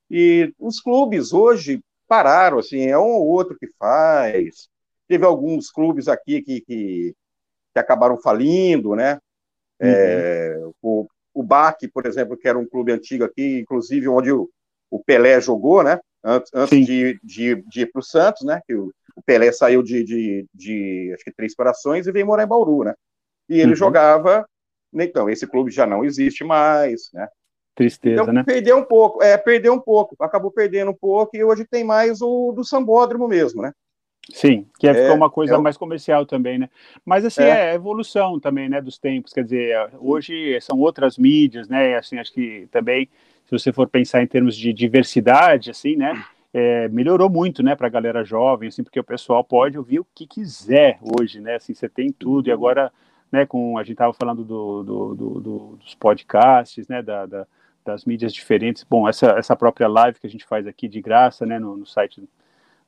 E 0.09 0.53
os 0.59 0.81
clubes 0.81 1.33
hoje 1.33 1.83
pararam, 2.07 2.59
assim, 2.59 2.87
é 2.87 2.99
um 2.99 3.11
ou 3.11 3.27
outro 3.27 3.57
que 3.59 3.69
faz. 3.79 4.69
Teve 5.09 5.25
alguns 5.25 5.71
clubes 5.71 6.07
aqui 6.07 6.43
que, 6.43 6.61
que, 6.61 7.15
que 7.73 7.79
acabaram 7.79 8.17
falindo, 8.19 8.95
né? 8.95 9.15
Uhum. 9.81 9.89
É, 9.89 10.61
o, 10.81 11.09
o 11.35 11.43
BAC, 11.43 11.89
por 11.89 12.07
exemplo, 12.07 12.37
que 12.37 12.49
era 12.49 12.59
um 12.59 12.67
clube 12.67 12.93
antigo 12.93 13.25
aqui, 13.25 13.59
inclusive 13.61 14.09
onde 14.09 14.31
o, 14.31 14.49
o 14.91 15.03
Pelé 15.03 15.41
jogou, 15.41 15.83
né? 15.83 15.99
Antes, 16.23 16.51
antes 16.55 16.87
de, 16.87 17.19
de, 17.23 17.65
de, 17.67 17.81
ir 17.83 17.93
para 17.93 18.01
o 18.01 18.03
Santos, 18.03 18.45
né? 18.45 18.61
Que 18.67 18.75
o, 18.75 18.93
Pelé 19.25 19.53
saiu 19.53 19.83
de, 19.83 20.03
de, 20.03 20.47
de, 20.55 21.13
acho 21.15 21.25
que 21.25 21.33
Três 21.33 21.55
Corações 21.55 22.07
e 22.07 22.13
veio 22.13 22.27
morar 22.27 22.45
em 22.45 22.49
Bauru, 22.49 22.85
né? 22.85 22.95
E 23.49 23.61
ele 23.61 23.71
uhum. 23.71 23.77
jogava. 23.77 24.47
Então, 24.93 25.29
esse 25.29 25.47
clube 25.47 25.71
já 25.71 25.87
não 25.87 26.05
existe 26.05 26.43
mais, 26.43 27.11
né? 27.13 27.29
Tristeza, 27.75 28.23
então, 28.23 28.35
né? 28.35 28.43
Perdeu 28.45 28.77
um 28.77 28.85
pouco, 28.85 29.23
é, 29.23 29.37
perdeu 29.39 29.73
um 29.73 29.81
pouco, 29.81 30.17
acabou 30.21 30.51
perdendo 30.51 30.91
um 30.91 30.97
pouco 30.97 31.37
e 31.37 31.45
hoje 31.45 31.65
tem 31.65 31.85
mais 31.85 32.21
o 32.21 32.53
do 32.53 32.65
Sambódromo 32.65 33.29
mesmo, 33.29 33.63
né? 33.63 33.73
Sim, 34.33 34.67
que 34.79 34.87
é, 34.87 34.95
ficou 34.95 35.17
uma 35.17 35.31
coisa 35.31 35.55
é, 35.55 35.59
mais 35.59 35.77
comercial 35.77 36.27
também, 36.27 36.59
né? 36.59 36.69
Mas 37.05 37.25
assim, 37.25 37.43
é. 37.43 37.71
é 37.71 37.75
evolução 37.75 38.39
também, 38.39 38.69
né, 38.69 38.81
dos 38.81 38.99
tempos, 38.99 39.33
quer 39.33 39.45
dizer, 39.45 39.77
hoje 39.99 40.61
são 40.61 40.79
outras 40.79 41.17
mídias, 41.17 41.69
né, 41.69 41.97
assim, 41.97 42.19
acho 42.19 42.33
que 42.33 42.69
também, 42.71 43.09
se 43.51 43.65
você 43.65 43.73
for 43.73 43.89
pensar 43.89 44.23
em 44.23 44.27
termos 44.29 44.57
de 44.57 44.73
diversidade, 44.73 45.71
assim, 45.71 45.97
né, 45.97 46.25
é, 46.55 46.89
melhorou 46.89 47.29
muito, 47.29 47.65
né, 47.65 47.75
para 47.75 47.89
a 47.89 47.91
galera 47.91 48.23
jovem, 48.23 48.69
assim, 48.69 48.85
porque 48.85 49.01
o 49.01 49.05
pessoal 49.05 49.43
pode 49.43 49.77
ouvir 49.77 49.99
o 49.99 50.07
que 50.15 50.25
quiser 50.25 51.01
hoje, 51.03 51.41
né, 51.41 51.57
assim, 51.57 51.75
você 51.75 51.89
tem 51.89 52.13
tudo, 52.13 52.49
e 52.49 52.53
agora, 52.53 52.93
né, 53.31 53.45
com, 53.45 53.77
a 53.77 53.83
gente 53.83 53.93
estava 53.93 54.13
falando 54.13 54.45
do, 54.45 54.83
do, 54.85 55.15
do, 55.15 55.41
do, 55.41 55.77
dos 55.83 55.95
podcasts, 55.97 56.87
né, 56.87 57.03
da, 57.03 57.27
da 57.27 57.47
das 57.83 58.05
mídias 58.05 58.33
diferentes. 58.33 58.85
Bom, 58.89 59.09
essa, 59.09 59.31
essa 59.39 59.57
própria 59.57 59.89
live 59.89 60.21
que 60.21 60.27
a 60.27 60.31
gente 60.31 60.45
faz 60.45 60.67
aqui 60.67 60.87
de 60.87 61.01
graça, 61.01 61.47
né, 61.47 61.59
no, 61.59 61.79
no 61.79 61.87
site 61.87 62.23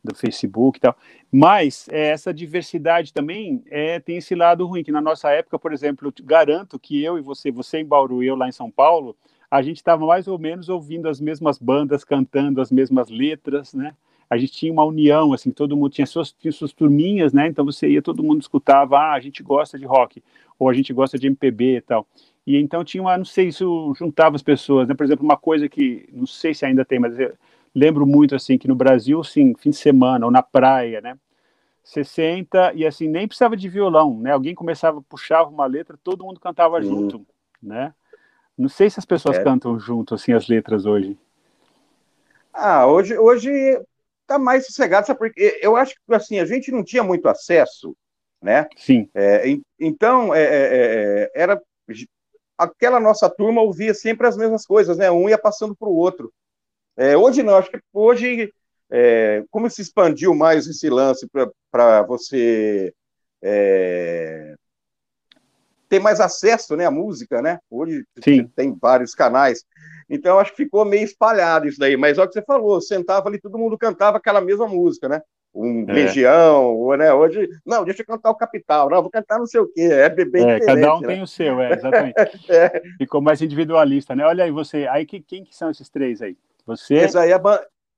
do 0.04 0.14
Facebook 0.14 0.78
e 0.78 0.80
tal. 0.80 0.96
Mas 1.30 1.88
é, 1.88 2.08
essa 2.08 2.32
diversidade 2.32 3.12
também 3.12 3.64
é, 3.70 3.98
tem 4.00 4.18
esse 4.18 4.34
lado 4.34 4.66
ruim, 4.66 4.84
que 4.84 4.92
na 4.92 5.00
nossa 5.00 5.30
época, 5.30 5.58
por 5.58 5.72
exemplo, 5.72 6.12
garanto 6.22 6.78
que 6.78 7.02
eu 7.02 7.16
e 7.16 7.22
você, 7.22 7.50
você 7.50 7.78
em 7.78 7.86
Bauru 7.86 8.22
e 8.22 8.26
eu 8.26 8.36
lá 8.36 8.48
em 8.48 8.52
São 8.52 8.70
Paulo, 8.70 9.16
a 9.52 9.60
gente 9.60 9.76
estava 9.76 10.06
mais 10.06 10.26
ou 10.26 10.38
menos 10.38 10.70
ouvindo 10.70 11.06
as 11.10 11.20
mesmas 11.20 11.58
bandas, 11.58 12.04
cantando 12.04 12.58
as 12.58 12.72
mesmas 12.72 13.10
letras, 13.10 13.74
né? 13.74 13.94
A 14.30 14.38
gente 14.38 14.54
tinha 14.54 14.72
uma 14.72 14.82
união, 14.82 15.34
assim, 15.34 15.50
todo 15.50 15.76
mundo 15.76 15.90
tinha 15.92 16.06
suas, 16.06 16.32
tinha 16.32 16.50
suas 16.50 16.72
turminhas, 16.72 17.34
né? 17.34 17.48
Então 17.48 17.62
você 17.62 17.86
ia, 17.86 18.00
todo 18.00 18.22
mundo 18.22 18.40
escutava, 18.40 18.96
ah, 18.96 19.12
a 19.12 19.20
gente 19.20 19.42
gosta 19.42 19.78
de 19.78 19.84
rock, 19.84 20.24
ou 20.58 20.70
a 20.70 20.72
gente 20.72 20.90
gosta 20.94 21.18
de 21.18 21.26
MPB 21.26 21.76
e 21.76 21.80
tal. 21.82 22.06
E 22.46 22.56
então 22.56 22.82
tinha 22.82 23.02
uma, 23.02 23.18
não 23.18 23.26
sei, 23.26 23.48
isso 23.48 23.92
juntava 23.94 24.36
as 24.36 24.42
pessoas, 24.42 24.88
né? 24.88 24.94
Por 24.94 25.04
exemplo, 25.04 25.22
uma 25.22 25.36
coisa 25.36 25.68
que, 25.68 26.08
não 26.14 26.26
sei 26.26 26.54
se 26.54 26.64
ainda 26.64 26.82
tem, 26.82 26.98
mas 26.98 27.14
lembro 27.74 28.06
muito, 28.06 28.34
assim, 28.34 28.56
que 28.56 28.66
no 28.66 28.74
Brasil, 28.74 29.22
sim, 29.22 29.52
fim 29.58 29.68
de 29.68 29.76
semana, 29.76 30.24
ou 30.24 30.32
na 30.32 30.42
praia, 30.42 31.02
né? 31.02 31.18
60 31.84 32.72
e 32.72 32.86
assim, 32.86 33.06
nem 33.06 33.28
precisava 33.28 33.54
de 33.54 33.68
violão, 33.68 34.18
né? 34.18 34.30
Alguém 34.32 34.54
começava, 34.54 35.02
puxava 35.02 35.50
uma 35.50 35.66
letra, 35.66 35.98
todo 36.02 36.24
mundo 36.24 36.40
cantava 36.40 36.82
sim. 36.82 36.88
junto, 36.88 37.26
né? 37.62 37.92
Não 38.56 38.68
sei 38.68 38.90
se 38.90 38.98
as 38.98 39.04
pessoas 39.04 39.38
é. 39.38 39.44
cantam 39.44 39.78
junto, 39.78 40.14
assim, 40.14 40.32
as 40.32 40.48
letras 40.48 40.84
hoje. 40.84 41.18
Ah, 42.52 42.86
hoje, 42.86 43.16
hoje 43.16 43.50
tá 44.26 44.38
mais 44.38 44.66
sossegado, 44.66 45.06
sabe? 45.06 45.18
Porque 45.18 45.58
eu 45.62 45.76
acho 45.76 45.94
que, 45.94 46.14
assim, 46.14 46.38
a 46.38 46.44
gente 46.44 46.70
não 46.70 46.84
tinha 46.84 47.02
muito 47.02 47.28
acesso, 47.28 47.96
né? 48.42 48.68
Sim. 48.76 49.08
É, 49.14 49.44
então, 49.80 50.34
é, 50.34 50.42
é, 50.42 51.22
é 51.24 51.30
era 51.34 51.60
aquela 52.56 53.00
nossa 53.00 53.28
turma 53.28 53.62
ouvia 53.62 53.94
sempre 53.94 54.26
as 54.26 54.36
mesmas 54.36 54.64
coisas, 54.66 54.96
né? 54.96 55.10
Um 55.10 55.28
ia 55.28 55.38
passando 55.38 55.74
para 55.74 55.88
o 55.88 55.96
outro. 55.96 56.32
É, 56.96 57.16
hoje 57.16 57.42
não, 57.42 57.56
acho 57.56 57.70
que 57.70 57.80
hoje, 57.92 58.52
é, 58.90 59.44
como 59.50 59.68
se 59.70 59.80
expandiu 59.80 60.34
mais 60.34 60.66
esse 60.66 60.88
lance 60.90 61.26
para 61.70 62.02
você 62.02 62.92
é, 63.42 64.54
ter 65.92 66.00
mais 66.00 66.20
acesso 66.20 66.74
né, 66.74 66.86
à 66.86 66.90
música, 66.90 67.42
né? 67.42 67.58
Hoje 67.70 68.02
Sim. 68.24 68.48
tem 68.56 68.74
vários 68.80 69.14
canais. 69.14 69.62
Então, 70.08 70.38
acho 70.38 70.52
que 70.52 70.64
ficou 70.64 70.86
meio 70.86 71.04
espalhado 71.04 71.68
isso 71.68 71.78
daí. 71.78 71.98
Mas 71.98 72.16
é 72.16 72.22
o 72.22 72.26
que 72.26 72.32
você 72.32 72.40
falou, 72.40 72.80
sentava 72.80 73.28
ali, 73.28 73.38
todo 73.38 73.58
mundo 73.58 73.76
cantava 73.76 74.16
aquela 74.16 74.40
mesma 74.40 74.66
música, 74.66 75.06
né? 75.06 75.20
um 75.54 75.84
é. 75.86 75.92
Legião, 75.92 76.96
né? 76.96 77.12
Hoje, 77.12 77.46
não, 77.66 77.84
deixa 77.84 78.00
eu 78.00 78.06
cantar 78.06 78.30
o 78.30 78.34
Capital, 78.34 78.88
não, 78.88 79.02
vou 79.02 79.10
cantar 79.10 79.38
não 79.38 79.46
sei 79.46 79.60
o 79.60 79.66
quê, 79.70 79.82
é 79.82 80.08
bem 80.08 80.50
é, 80.50 80.60
Cada 80.60 80.96
um 80.96 81.00
né? 81.02 81.08
tem 81.08 81.22
o 81.22 81.26
seu, 81.26 81.60
é, 81.60 81.74
exatamente. 81.74 82.14
é. 82.50 82.82
Ficou 82.96 83.20
mais 83.20 83.42
individualista, 83.42 84.16
né? 84.16 84.24
Olha 84.24 84.44
aí, 84.44 84.50
você, 84.50 84.86
aí 84.90 85.04
que, 85.04 85.20
quem 85.20 85.44
que 85.44 85.54
são 85.54 85.70
esses 85.70 85.90
três 85.90 86.22
aí? 86.22 86.38
Você? 86.64 86.94
Esse 86.94 87.18
aí 87.18 87.32
é, 87.32 87.40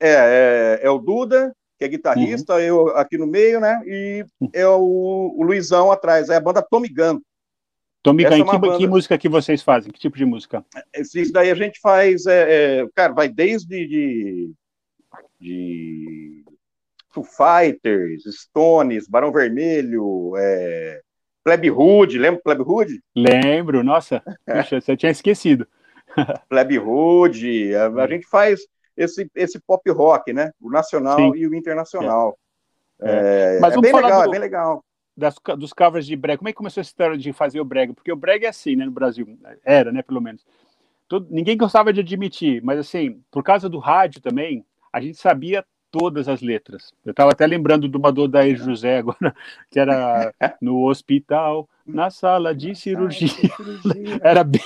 é, 0.00 0.80
é, 0.82 0.90
o 0.90 0.98
Duda, 0.98 1.54
que 1.78 1.84
é 1.84 1.88
guitarrista, 1.88 2.54
uhum. 2.54 2.60
eu 2.60 2.88
aqui 2.96 3.16
no 3.16 3.26
meio, 3.28 3.60
né? 3.60 3.80
E 3.86 4.26
uhum. 4.40 4.50
é 4.52 4.66
o, 4.66 5.36
o 5.36 5.44
Luizão 5.44 5.92
atrás, 5.92 6.30
é 6.30 6.34
a 6.34 6.40
banda 6.40 6.60
Tommy 6.60 6.88
Gun. 6.88 7.20
Tommy 8.04 8.22
Gun, 8.22 8.34
é 8.34 8.44
que, 8.44 8.58
banda... 8.58 8.76
que, 8.76 8.86
música 8.86 9.16
que 9.16 9.30
vocês 9.30 9.62
fazem? 9.62 9.90
Que 9.90 9.98
tipo 9.98 10.18
de 10.18 10.26
música? 10.26 10.62
Isso 10.94 11.32
daí 11.32 11.50
a 11.50 11.54
gente 11.54 11.80
faz, 11.80 12.26
é, 12.26 12.82
é, 12.82 12.86
cara, 12.94 13.14
vai 13.14 13.30
desde 13.30 13.88
de, 13.88 14.52
de 15.40 16.44
Foo 17.08 17.24
Fighters, 17.24 18.24
Stones, 18.24 19.08
Barão 19.08 19.32
Vermelho, 19.32 20.34
é... 20.36 21.00
Plebe 21.42 21.70
Hood, 21.70 22.18
lembra 22.18 22.42
Plebe 22.42 22.62
Hood? 22.62 23.00
Lembro, 23.16 23.82
nossa, 23.82 24.22
puxa, 24.44 24.82
você 24.82 24.94
tinha 24.98 25.10
esquecido. 25.10 25.66
Plebe 26.50 26.78
Hood, 26.78 27.74
a, 27.74 27.86
a, 27.86 28.06
gente 28.06 28.26
faz 28.26 28.60
esse, 28.94 29.30
esse 29.34 29.58
pop 29.66 29.90
rock, 29.90 30.30
né? 30.30 30.50
O 30.60 30.70
nacional 30.70 31.16
Sim. 31.16 31.32
e 31.36 31.46
o 31.46 31.54
internacional. 31.54 32.38
É. 33.00 33.56
É, 33.56 33.60
Mas 33.60 33.74
é 33.74 33.80
bem 33.80 33.94
legal, 33.94 34.22
do, 34.22 34.28
é 34.28 34.30
bem 34.30 34.40
legal. 34.40 34.84
Das, 35.16 35.36
dos 35.56 35.72
covers 35.72 36.06
de 36.06 36.16
brega, 36.16 36.38
como 36.38 36.48
é 36.48 36.52
que 36.52 36.56
começou 36.56 36.80
essa 36.80 36.90
história 36.90 37.16
de 37.16 37.32
fazer 37.32 37.60
o 37.60 37.64
brega? 37.64 37.94
Porque 37.94 38.10
o 38.10 38.16
brega 38.16 38.46
é 38.46 38.50
assim, 38.50 38.74
né, 38.74 38.84
no 38.84 38.90
Brasil, 38.90 39.38
era, 39.64 39.92
né, 39.92 40.02
pelo 40.02 40.20
menos. 40.20 40.44
Todo, 41.06 41.28
ninguém 41.30 41.56
gostava 41.56 41.92
de 41.92 42.00
admitir, 42.00 42.62
mas 42.64 42.78
assim, 42.78 43.22
por 43.30 43.42
causa 43.44 43.68
do 43.68 43.78
rádio 43.78 44.20
também, 44.20 44.64
a 44.92 45.00
gente 45.00 45.16
sabia 45.16 45.64
todas 45.94 46.28
as 46.28 46.40
letras. 46.40 46.92
Eu 47.04 47.12
estava 47.12 47.30
até 47.30 47.46
lembrando 47.46 47.88
de 47.88 47.96
uma 47.96 48.10
do 48.10 48.26
Daí 48.26 48.56
José 48.56 48.98
agora, 48.98 49.32
que 49.70 49.78
era 49.78 50.34
no 50.60 50.88
hospital, 50.88 51.68
na 51.86 52.10
sala 52.10 52.52
de 52.52 52.74
cirurgia. 52.74 53.28
Era 54.20 54.42
bem. 54.42 54.60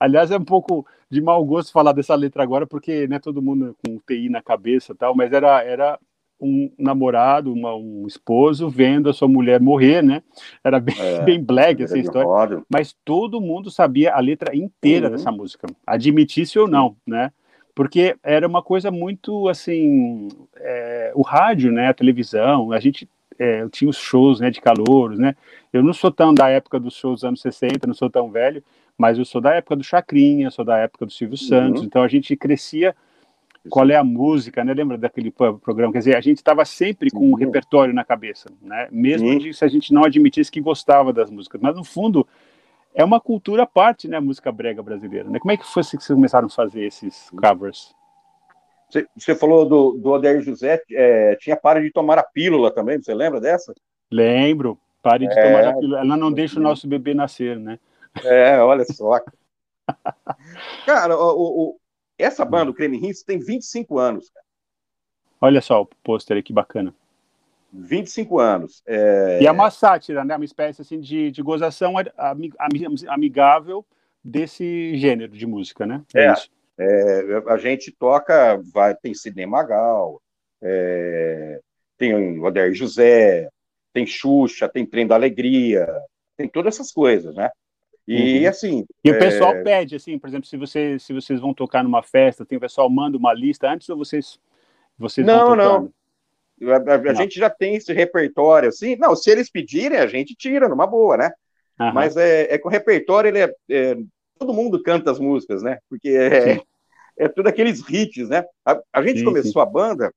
aliás, 0.00 0.32
é 0.32 0.36
um 0.36 0.44
pouco 0.44 0.84
de 1.08 1.20
mau 1.20 1.44
gosto 1.44 1.70
falar 1.70 1.92
dessa 1.92 2.16
letra 2.16 2.42
agora, 2.42 2.66
porque 2.66 3.06
né, 3.06 3.20
todo 3.20 3.42
mundo 3.42 3.76
com 3.84 3.98
TI 3.98 4.28
na 4.28 4.42
cabeça 4.42 4.94
tal, 4.94 5.14
mas 5.14 5.32
era, 5.32 5.62
era 5.62 5.98
um 6.42 6.70
namorado, 6.78 7.52
uma, 7.52 7.74
um 7.74 8.04
esposo 8.06 8.68
vendo 8.68 9.08
a 9.08 9.12
sua 9.12 9.28
mulher 9.28 9.60
morrer, 9.60 10.02
né? 10.02 10.22
Era 10.64 10.80
bem, 10.80 10.96
é, 10.98 11.22
bem 11.22 11.42
black 11.42 11.82
essa 11.82 11.98
história. 11.98 12.62
Mas 12.68 12.94
todo 13.04 13.40
mundo 13.40 13.70
sabia 13.70 14.12
a 14.12 14.20
letra 14.20 14.54
inteira 14.56 15.06
uhum. 15.06 15.12
dessa 15.12 15.30
música, 15.30 15.66
admitisse 15.86 16.58
ou 16.58 16.68
não, 16.68 16.96
né? 17.06 17.30
porque 17.74 18.16
era 18.22 18.46
uma 18.46 18.62
coisa 18.62 18.90
muito 18.90 19.48
assim, 19.48 20.28
é, 20.56 21.12
o 21.14 21.22
rádio, 21.22 21.72
né, 21.72 21.88
a 21.88 21.94
televisão, 21.94 22.72
a 22.72 22.78
gente 22.78 23.08
é, 23.38 23.66
tinha 23.68 23.88
os 23.88 23.96
shows, 23.96 24.40
né, 24.40 24.50
de 24.50 24.60
calouros, 24.60 25.18
né? 25.18 25.34
Eu 25.72 25.82
não 25.82 25.92
sou 25.92 26.10
tão 26.10 26.34
da 26.34 26.48
época 26.50 26.78
dos 26.78 26.94
shows 26.94 27.20
dos 27.20 27.24
anos 27.24 27.40
60, 27.40 27.86
não 27.86 27.94
sou 27.94 28.10
tão 28.10 28.30
velho, 28.30 28.62
mas 28.96 29.18
eu 29.18 29.24
sou 29.24 29.40
da 29.40 29.54
época 29.54 29.76
do 29.76 29.82
Chacrinha, 29.82 30.50
sou 30.50 30.64
da 30.64 30.76
época 30.78 31.06
do 31.06 31.12
Silvio 31.12 31.36
Santos, 31.36 31.80
uhum. 31.80 31.86
então 31.86 32.02
a 32.02 32.08
gente 32.08 32.36
crescia 32.36 32.94
qual 33.68 33.88
é 33.90 33.96
a 33.96 34.04
música, 34.04 34.64
né? 34.64 34.74
Lembra 34.74 34.98
daquele 34.98 35.30
programa? 35.30 35.92
Quer 35.92 35.98
dizer, 36.00 36.16
a 36.16 36.20
gente 36.20 36.38
estava 36.38 36.64
sempre 36.64 37.10
com 37.10 37.30
um 37.30 37.34
repertório 37.34 37.94
na 37.94 38.04
cabeça, 38.04 38.50
né? 38.60 38.88
Mesmo 38.90 39.38
de, 39.38 39.54
se 39.54 39.64
a 39.64 39.68
gente 39.68 39.92
não 39.92 40.04
admitisse 40.04 40.50
que 40.50 40.60
gostava 40.60 41.12
das 41.12 41.30
músicas, 41.30 41.60
mas 41.60 41.76
no 41.76 41.84
fundo 41.84 42.26
é 42.94 43.04
uma 43.04 43.20
cultura 43.20 43.62
à 43.62 43.66
parte, 43.66 44.08
né? 44.08 44.16
A 44.16 44.20
música 44.20 44.50
brega 44.50 44.82
brasileira, 44.82 45.28
né? 45.28 45.38
Como 45.38 45.52
é 45.52 45.56
que 45.56 45.64
foi 45.64 45.82
que 45.82 45.90
vocês 45.90 46.06
começaram 46.06 46.46
a 46.46 46.50
fazer 46.50 46.84
esses 46.84 47.30
covers? 47.30 47.94
Você, 48.90 49.06
você 49.16 49.34
falou 49.34 49.64
do, 49.64 49.92
do 49.92 50.10
Odair 50.10 50.42
José, 50.42 50.82
é, 50.92 51.36
tinha 51.36 51.56
Pare 51.56 51.82
de 51.82 51.90
Tomar 51.90 52.18
a 52.18 52.22
Pílula 52.22 52.70
também, 52.70 53.00
você 53.00 53.14
lembra 53.14 53.40
dessa? 53.40 53.72
Lembro, 54.10 54.78
Pare 55.02 55.26
de 55.26 55.38
é, 55.38 55.42
Tomar 55.42 55.68
a 55.68 55.74
Pílula. 55.74 56.00
Ela 56.00 56.16
não 56.16 56.32
deixa 56.32 56.58
o 56.58 56.62
nosso 56.62 56.86
bebê 56.86 57.14
nascer, 57.14 57.58
né? 57.58 57.78
É, 58.24 58.58
olha 58.58 58.84
só. 58.84 59.18
Cara, 60.84 61.16
o, 61.16 61.70
o, 61.70 61.76
essa 62.18 62.44
banda, 62.44 62.70
o 62.70 62.74
Creme 62.74 62.98
Rins, 62.98 63.22
tem 63.22 63.38
25 63.38 63.98
anos. 63.98 64.30
Cara. 64.30 64.46
Olha 65.40 65.60
só 65.60 65.82
o 65.82 65.86
pôster 66.04 66.36
aí, 66.36 66.42
que 66.42 66.52
bacana. 66.52 66.94
25 67.72 68.38
anos. 68.38 68.82
É... 68.86 69.40
E 69.42 69.46
é 69.46 69.50
uma 69.50 69.70
sátira, 69.70 70.24
né? 70.24 70.36
Uma 70.36 70.44
espécie 70.44 70.82
assim, 70.82 71.00
de, 71.00 71.30
de 71.30 71.42
gozação 71.42 71.94
amigável 73.08 73.84
desse 74.22 74.96
gênero 74.96 75.32
de 75.32 75.46
música, 75.46 75.86
né? 75.86 76.02
É, 76.14 76.32
é, 76.78 76.84
é 76.84 77.42
a 77.48 77.56
gente 77.56 77.90
toca, 77.90 78.60
vai, 78.72 78.94
tem 78.94 79.14
Sidney 79.14 79.46
Magal, 79.46 80.20
é, 80.62 81.60
tem 81.98 82.14
o 82.14 82.44
Odair 82.44 82.74
José, 82.74 83.48
tem 83.92 84.06
Xuxa, 84.06 84.68
tem 84.68 84.86
Trem 84.86 85.06
da 85.06 85.14
Alegria, 85.14 85.88
tem 86.36 86.48
todas 86.48 86.74
essas 86.74 86.92
coisas, 86.92 87.34
né? 87.34 87.50
E 88.06 88.42
uhum. 88.42 88.48
assim. 88.48 88.86
E 89.04 89.10
o 89.10 89.18
pessoal 89.18 89.54
é... 89.54 89.62
pede, 89.62 89.96
assim, 89.96 90.18
por 90.18 90.28
exemplo, 90.28 90.46
se, 90.46 90.56
você, 90.56 90.98
se 90.98 91.12
vocês 91.12 91.40
vão 91.40 91.54
tocar 91.54 91.84
numa 91.84 92.02
festa, 92.02 92.44
tem 92.44 92.58
o 92.58 92.60
pessoal 92.60 92.90
manda 92.90 93.16
uma 93.16 93.32
lista 93.32 93.70
antes 93.70 93.88
ou 93.88 93.96
vocês, 93.96 94.38
vocês 94.98 95.26
não, 95.26 95.54
Não, 95.54 95.92
a, 96.62 96.92
a, 96.94 97.10
a 97.10 97.14
gente 97.14 97.38
já 97.38 97.48
tem 97.48 97.76
esse 97.76 97.92
repertório, 97.92 98.68
assim. 98.68 98.96
Não, 98.96 99.14
se 99.14 99.30
eles 99.30 99.50
pedirem, 99.50 99.98
a 99.98 100.06
gente 100.06 100.34
tira, 100.34 100.68
numa 100.68 100.86
boa, 100.86 101.16
né? 101.16 101.30
Uhum. 101.80 101.92
Mas 101.92 102.16
é, 102.16 102.52
é 102.52 102.58
que 102.58 102.66
o 102.66 102.70
repertório, 102.70 103.28
ele 103.28 103.38
é, 103.38 103.54
é, 103.70 103.96
Todo 104.42 104.54
mundo 104.54 104.82
canta 104.82 105.08
as 105.08 105.20
músicas, 105.20 105.62
né? 105.62 105.78
Porque 105.88 106.08
é, 106.08 106.60
é 107.16 107.28
tudo 107.28 107.46
aqueles 107.46 107.80
hits, 107.88 108.28
né? 108.28 108.44
A, 108.66 108.76
a 108.92 109.00
gente 109.00 109.20
sim, 109.20 109.24
começou 109.24 109.52
sim. 109.52 109.60
a 109.60 109.66
banda, 109.66 110.12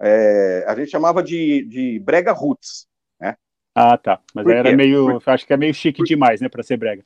é, 0.00 0.64
a 0.68 0.76
gente 0.76 0.92
chamava 0.92 1.20
de, 1.20 1.64
de 1.64 1.98
Brega 1.98 2.30
Roots, 2.30 2.86
né? 3.20 3.34
Ah, 3.74 3.98
tá. 3.98 4.20
Mas 4.32 4.46
era 4.46 4.76
meio. 4.76 5.20
Por... 5.20 5.32
Acho 5.32 5.44
que 5.44 5.52
é 5.52 5.56
meio 5.56 5.74
chique 5.74 5.98
Por... 5.98 6.06
demais, 6.06 6.40
né, 6.40 6.48
para 6.48 6.62
ser 6.62 6.76
brega. 6.76 7.04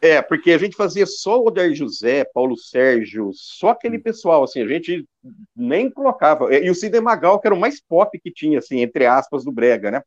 É, 0.00 0.20
porque 0.20 0.52
a 0.52 0.58
gente 0.58 0.76
fazia 0.76 1.06
só 1.06 1.40
o 1.40 1.48
Odair 1.48 1.74
José, 1.74 2.24
Paulo 2.24 2.56
Sérgio, 2.56 3.30
só 3.34 3.70
aquele 3.70 3.96
hum. 3.96 4.02
pessoal, 4.02 4.44
assim, 4.44 4.62
a 4.62 4.68
gente 4.68 5.06
nem 5.54 5.90
colocava. 5.90 6.54
E 6.54 6.68
o 6.70 6.74
Sidney 6.74 7.00
Magal, 7.00 7.40
que 7.40 7.48
era 7.48 7.54
o 7.54 7.60
mais 7.60 7.80
pop 7.80 8.18
que 8.18 8.30
tinha, 8.30 8.58
assim, 8.58 8.80
entre 8.80 9.06
aspas, 9.06 9.44
do 9.44 9.52
Brega, 9.52 9.90
né? 9.90 10.02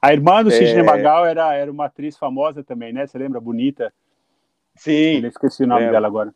A 0.00 0.12
irmã 0.12 0.42
do 0.44 0.50
é... 0.50 0.52
Sidney 0.52 0.82
Magal 0.82 1.24
era, 1.26 1.54
era 1.54 1.70
uma 1.70 1.86
atriz 1.86 2.16
famosa 2.16 2.62
também, 2.62 2.92
né? 2.92 3.06
Você 3.06 3.18
lembra? 3.18 3.40
Bonita. 3.40 3.92
Sim. 4.76 5.22
Eu 5.22 5.28
esqueci 5.28 5.64
o 5.64 5.66
nome 5.66 5.84
é. 5.84 5.90
dela 5.90 6.06
agora. 6.06 6.34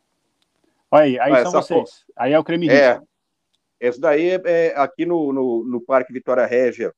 Olha 0.91 1.03
aí, 1.03 1.19
aí 1.19 1.43
são 1.43 1.51
vocês. 1.51 2.05
Aí 2.15 2.33
é 2.33 2.39
o 2.39 2.43
Creme 2.43 2.69
É. 2.69 2.99
Esse 3.79 3.99
daí 3.99 4.29
é, 4.29 4.41
é 4.45 4.79
aqui 4.79 5.05
no, 5.05 5.33
no, 5.33 5.63
no, 5.65 5.81
Parque 5.81 6.13
Vitória 6.13 6.45
Régia, 6.45 6.93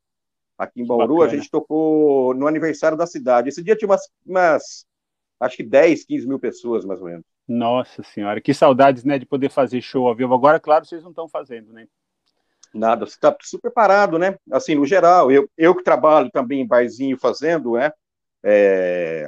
aqui 0.58 0.82
em 0.82 0.86
Bauru, 0.86 1.24
a 1.24 1.28
gente 1.28 1.50
tocou 1.50 2.34
no 2.34 2.48
aniversário 2.48 2.98
da 2.98 3.08
cidade. 3.08 3.50
Esse 3.50 3.64
dia 3.64 3.76
tinha 3.76 3.90
umas, 3.90 4.08
umas 4.26 4.86
acho 5.40 5.58
que 5.58 5.64
10, 5.64 6.06
15 6.06 6.28
mil 6.28 6.40
pessoas, 6.40 6.86
mais 6.86 7.00
ou 7.00 7.08
menos. 7.08 7.26
Nossa 7.48 8.04
senhora, 8.04 8.42
que 8.42 8.54
saudades, 8.54 9.04
né, 9.04 9.18
de 9.18 9.26
poder 9.26 9.50
fazer 9.50 9.82
show 9.82 10.08
ao 10.08 10.16
vivo. 10.16 10.34
Agora, 10.34 10.60
claro, 10.60 10.86
vocês 10.86 11.04
não 11.04 11.12
estão 11.12 11.30
fazendo, 11.30 11.72
né? 11.72 11.88
Nada, 12.74 13.06
você 13.06 13.16
está 13.16 13.36
super 13.42 13.72
parado, 13.72 14.20
né? 14.20 14.38
Assim, 14.52 14.76
no 14.76 14.86
geral, 14.86 15.32
eu, 15.32 15.50
eu 15.58 15.74
que 15.74 15.84
trabalho 15.84 16.30
também 16.30 16.62
em 16.62 16.68
barzinho 16.68 17.18
fazendo, 17.18 17.74
né? 17.74 17.92
É, 18.44 19.28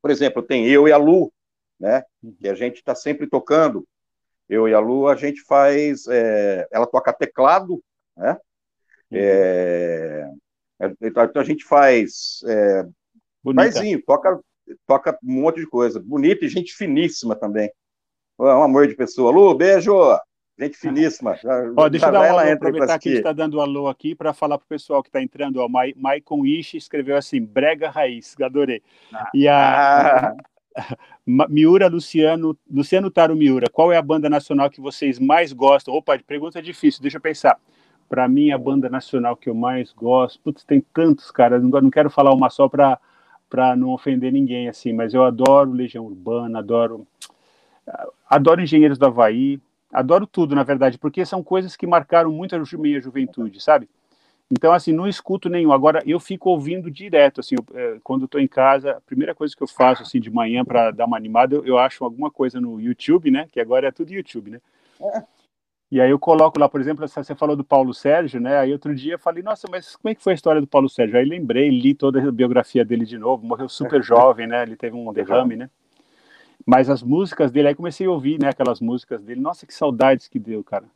por 0.00 0.10
exemplo, 0.10 0.42
tem 0.42 0.66
eu 0.66 0.88
e 0.88 0.92
a 0.92 0.96
Lu, 0.96 1.32
né? 1.78 2.02
Uhum. 2.22 2.34
Que 2.40 2.48
a 2.48 2.54
gente 2.54 2.76
está 2.76 2.94
sempre 2.94 3.26
tocando. 3.26 3.86
Eu 4.48 4.68
e 4.68 4.74
a 4.74 4.80
Lu, 4.80 5.08
a 5.08 5.16
gente 5.16 5.42
faz. 5.42 6.06
É, 6.08 6.66
ela 6.70 6.86
toca 6.86 7.12
teclado, 7.12 7.82
né? 8.16 8.32
Uhum. 9.10 9.18
É, 9.18 10.30
é 10.80 10.94
então 11.02 11.30
a 11.42 11.44
gente 11.44 11.64
faz. 11.64 12.40
É, 12.46 12.84
barzinho, 13.52 14.02
toca 14.04 14.40
toca 14.86 15.18
um 15.22 15.42
monte 15.42 15.60
de 15.60 15.66
coisa. 15.66 16.00
Bonita 16.00 16.44
e 16.44 16.48
gente 16.48 16.74
finíssima 16.74 17.34
também. 17.34 17.70
É 18.40 18.42
um 18.42 18.62
amor 18.62 18.88
de 18.88 18.94
pessoa. 18.94 19.30
Lu, 19.30 19.54
beijo! 19.54 19.92
Gente 20.58 20.76
finíssima. 20.76 21.36
Já, 21.42 21.72
Ó, 21.76 21.88
deixa 21.88 22.06
eu 22.06 22.12
dar 22.12 22.20
um 22.20 22.38
alô, 22.38 22.52
aproveitar 22.52 22.98
que 22.98 23.08
a 23.08 23.12
gente 23.12 23.18
está 23.18 23.32
dando 23.32 23.60
alô 23.60 23.88
aqui 23.88 24.14
para 24.14 24.32
falar 24.32 24.58
para 24.58 24.64
o 24.64 24.68
pessoal 24.68 25.02
que 25.02 25.08
está 25.08 25.22
entrando. 25.22 25.58
Ó, 25.58 25.68
Maicon 25.68 26.44
Ishi 26.44 26.76
escreveu 26.76 27.16
assim, 27.16 27.40
brega 27.40 27.90
raiz, 27.90 28.34
adorei. 28.40 28.82
Ah. 29.12 29.30
E 29.34 29.48
a, 29.48 30.32
a, 30.76 31.48
Miura 31.48 31.88
Luciano, 31.88 32.56
Luciano 32.70 33.10
Taro 33.10 33.36
Miura, 33.36 33.66
qual 33.72 33.92
é 33.92 33.96
a 33.96 34.02
banda 34.02 34.28
nacional 34.28 34.70
que 34.70 34.80
vocês 34.80 35.18
mais 35.18 35.52
gostam? 35.52 35.94
Opa, 35.94 36.18
pergunta 36.24 36.62
difícil, 36.62 37.02
deixa 37.02 37.16
eu 37.16 37.22
pensar. 37.22 37.58
Para 38.08 38.28
mim, 38.28 38.52
a 38.52 38.58
banda 38.58 38.88
nacional 38.88 39.36
que 39.36 39.48
eu 39.48 39.54
mais 39.54 39.92
gosto, 39.92 40.40
putz, 40.40 40.62
tem 40.62 40.84
tantos, 40.92 41.30
cara, 41.30 41.58
não, 41.58 41.68
não 41.68 41.90
quero 41.90 42.10
falar 42.10 42.32
uma 42.32 42.50
só 42.50 42.68
para 42.68 42.98
para 43.54 43.76
não 43.76 43.90
ofender 43.90 44.32
ninguém 44.32 44.68
assim, 44.68 44.92
mas 44.92 45.14
eu 45.14 45.22
adoro 45.22 45.70
Legião 45.70 46.04
Urbana, 46.04 46.58
adoro 46.58 47.06
adoro 48.28 48.60
Engenheiros 48.60 48.98
do 48.98 49.06
Havaí, 49.06 49.60
adoro 49.92 50.26
tudo, 50.26 50.56
na 50.56 50.64
verdade, 50.64 50.98
porque 50.98 51.24
são 51.24 51.40
coisas 51.40 51.76
que 51.76 51.86
marcaram 51.86 52.32
muito 52.32 52.56
a 52.56 52.60
minha 52.76 53.00
juventude, 53.00 53.62
sabe? 53.62 53.88
Então, 54.50 54.72
assim, 54.72 54.90
não 54.90 55.06
escuto 55.06 55.48
nenhum. 55.48 55.72
Agora, 55.72 56.02
eu 56.04 56.18
fico 56.18 56.50
ouvindo 56.50 56.90
direto, 56.90 57.38
assim, 57.38 57.54
eu, 57.54 57.64
é, 57.78 57.98
quando 58.02 58.24
estou 58.24 58.40
em 58.40 58.48
casa, 58.48 58.96
a 58.96 59.00
primeira 59.00 59.36
coisa 59.36 59.54
que 59.54 59.62
eu 59.62 59.68
faço, 59.68 60.02
assim, 60.02 60.18
de 60.18 60.32
manhã 60.32 60.64
para 60.64 60.90
dar 60.90 61.06
uma 61.06 61.16
animada, 61.16 61.54
eu, 61.54 61.64
eu, 61.64 61.78
acho 61.78 62.04
alguma 62.04 62.32
coisa 62.32 62.60
no 62.60 62.80
YouTube, 62.80 63.30
né? 63.30 63.46
Que 63.52 63.60
agora 63.60 63.86
é 63.86 63.92
tudo 63.92 64.12
YouTube, 64.12 64.50
né? 64.50 64.60
É. 65.94 65.96
E 65.96 66.00
aí 66.00 66.10
eu 66.10 66.18
coloco 66.18 66.58
lá, 66.58 66.68
por 66.68 66.80
exemplo, 66.80 67.06
você 67.06 67.34
falou 67.34 67.54
do 67.54 67.62
Paulo 67.62 67.94
Sérgio, 67.94 68.40
né? 68.40 68.58
Aí 68.58 68.72
outro 68.72 68.94
dia 68.94 69.14
eu 69.14 69.18
falei, 69.18 69.42
nossa, 69.42 69.68
mas 69.70 69.94
como 69.94 70.10
é 70.10 70.14
que 70.14 70.22
foi 70.22 70.32
a 70.32 70.34
história 70.34 70.60
do 70.60 70.66
Paulo 70.66 70.88
Sérgio? 70.88 71.16
Aí 71.16 71.24
lembrei, 71.24 71.70
li 71.70 71.94
toda 71.94 72.20
a 72.20 72.32
biografia 72.32 72.84
dele 72.84 73.04
de 73.04 73.16
novo, 73.16 73.46
morreu 73.46 73.68
super 73.68 74.02
jovem, 74.04 74.46
né? 74.46 74.62
Ele 74.62 74.76
teve 74.76 74.96
um 74.96 75.12
derrame, 75.12 75.56
né? 75.56 75.70
Mas 76.66 76.90
as 76.90 77.02
músicas 77.02 77.52
dele, 77.52 77.68
aí 77.68 77.74
comecei 77.74 78.06
a 78.06 78.10
ouvir, 78.10 78.40
né? 78.40 78.48
Aquelas 78.48 78.80
músicas 78.80 79.22
dele, 79.22 79.40
nossa, 79.40 79.66
que 79.66 79.74
saudades 79.74 80.26
que 80.26 80.38
deu, 80.38 80.64
cara. 80.64 80.86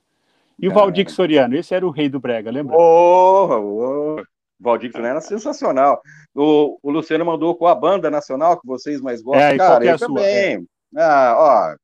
E 0.58 0.66
o 0.66 0.72
Valdir 0.72 1.08
Soriano, 1.08 1.54
esse 1.54 1.72
era 1.72 1.86
o 1.86 1.90
rei 1.90 2.08
do 2.08 2.18
brega, 2.18 2.50
lembra? 2.50 2.76
Oh, 2.76 4.16
oh. 4.16 4.22
Valdir 4.58 4.90
Soriano 4.90 5.10
era 5.10 5.20
sensacional. 5.20 6.02
O, 6.34 6.78
o 6.82 6.90
Luciano 6.90 7.24
mandou 7.24 7.54
com 7.54 7.68
a 7.68 7.74
banda 7.74 8.10
nacional 8.10 8.60
que 8.60 8.66
vocês 8.66 9.00
mais 9.00 9.22
gostam. 9.22 9.46
É, 9.46 9.56
cara, 9.56 9.86
é 9.86 9.92
eu 9.92 9.98
também. 9.98 10.24
É. 10.26 10.58
Ah, 10.96 11.34
ó, 11.36 11.76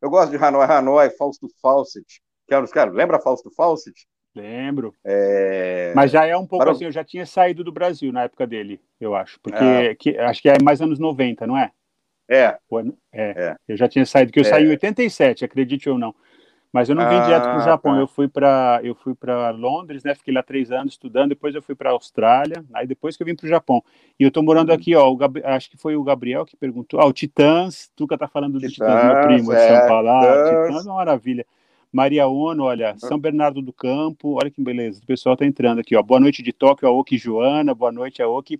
eu 0.00 0.08
gosto 0.10 0.30
de 0.30 0.36
Hanoi, 0.36 0.64
Hanoi, 0.64 1.10
Fausto 1.10 1.48
Fawcett, 1.60 2.21
que 2.52 2.54
eram 2.54 2.64
os 2.64 2.72
caras. 2.72 2.94
Lembra 2.94 3.18
Fausto 3.18 3.50
Fawcett? 3.50 4.06
Lembro. 4.34 4.94
É... 5.04 5.92
Mas 5.94 6.10
já 6.10 6.26
é 6.26 6.36
um 6.36 6.46
pouco 6.46 6.64
Para... 6.64 6.72
assim, 6.72 6.84
eu 6.84 6.92
já 6.92 7.02
tinha 7.02 7.24
saído 7.24 7.64
do 7.64 7.72
Brasil 7.72 8.12
na 8.12 8.24
época 8.24 8.46
dele, 8.46 8.80
eu 9.00 9.14
acho. 9.14 9.40
Porque 9.40 9.64
é. 9.64 9.94
que, 9.94 10.18
acho 10.18 10.42
que 10.42 10.48
é 10.48 10.56
mais 10.62 10.80
anos 10.80 10.98
90, 10.98 11.46
não 11.46 11.56
é? 11.56 11.70
É. 12.28 12.56
É, 13.12 13.30
é. 13.44 13.56
Eu 13.68 13.76
já 13.76 13.88
tinha 13.88 14.06
saído, 14.06 14.32
que 14.32 14.38
eu 14.38 14.44
é. 14.44 14.46
saí 14.46 14.64
em 14.64 14.70
87, 14.70 15.44
acredite 15.44 15.88
ou 15.88 15.98
não. 15.98 16.14
Mas 16.72 16.88
eu 16.88 16.94
não 16.94 17.06
vim 17.06 17.16
ah, 17.16 17.24
direto 17.24 17.42
para 17.42 17.58
o 17.58 17.64
Japão, 17.64 17.92
tá. 17.92 18.00
eu 18.00 18.06
fui 18.06 18.26
para 18.26 18.80
eu 18.82 18.94
fui 18.94 19.14
para 19.14 19.50
Londres, 19.50 20.02
né? 20.04 20.14
Fiquei 20.14 20.32
lá 20.32 20.42
três 20.42 20.72
anos 20.72 20.94
estudando, 20.94 21.28
depois 21.28 21.54
eu 21.54 21.60
fui 21.60 21.74
para 21.74 21.90
a 21.90 21.92
Austrália, 21.92 22.64
aí 22.72 22.86
depois 22.86 23.14
que 23.14 23.22
eu 23.22 23.26
vim 23.26 23.34
para 23.34 23.44
o 23.44 23.48
Japão. 23.48 23.84
E 24.18 24.22
eu 24.22 24.28
estou 24.28 24.42
morando 24.42 24.70
uhum. 24.70 24.74
aqui, 24.74 24.96
ó, 24.96 25.14
Gab... 25.14 25.38
acho 25.44 25.70
que 25.70 25.76
foi 25.76 25.96
o 25.96 26.02
Gabriel 26.02 26.46
que 26.46 26.56
perguntou, 26.56 26.98
ah, 26.98 27.04
o 27.04 27.12
Titãs, 27.12 27.90
Tuca 27.94 28.16
tá 28.16 28.26
falando 28.26 28.58
do 28.58 28.66
Titãs, 28.66 28.88
Titãs 28.88 29.04
meu 29.04 29.22
primo 29.22 29.52
é, 29.52 29.68
São 29.68 29.88
Paulo, 29.88 30.08
ah, 30.08 30.64
Titãs 30.66 30.86
é 30.86 30.88
uma 30.88 30.96
maravilha. 30.96 31.46
Maria 31.92 32.26
Ono, 32.26 32.64
olha, 32.64 32.96
São 32.96 33.18
Bernardo 33.18 33.60
do 33.60 33.72
Campo, 33.72 34.38
olha 34.40 34.50
que 34.50 34.62
beleza, 34.62 35.00
o 35.02 35.06
pessoal 35.06 35.36
tá 35.36 35.44
entrando 35.44 35.80
aqui, 35.80 35.94
ó. 35.94 36.02
Boa 36.02 36.18
noite 36.18 36.42
de 36.42 36.50
Tóquio, 36.50 36.88
Aoki 36.88 37.18
Joana, 37.18 37.74
boa 37.74 37.92
noite, 37.92 38.22
Aoki. 38.22 38.58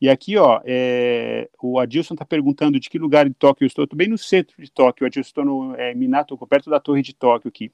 E 0.00 0.08
aqui, 0.08 0.38
ó, 0.38 0.62
é, 0.64 1.50
o 1.62 1.78
Adilson 1.78 2.14
está 2.14 2.24
perguntando 2.24 2.80
de 2.80 2.88
que 2.88 2.98
lugar 2.98 3.28
de 3.28 3.34
Tóquio 3.34 3.64
eu 3.64 3.66
estou. 3.66 3.84
Estou 3.84 3.98
bem 3.98 4.08
no 4.08 4.16
centro 4.16 4.54
de 4.58 4.72
Tóquio, 4.72 5.06
Adilson, 5.06 5.28
estou 5.28 5.44
no 5.44 5.74
é, 5.76 5.94
Minato, 5.94 6.38
perto 6.46 6.70
da 6.70 6.80
Torre 6.80 7.02
de 7.02 7.14
Tóquio 7.14 7.48
aqui. 7.48 7.70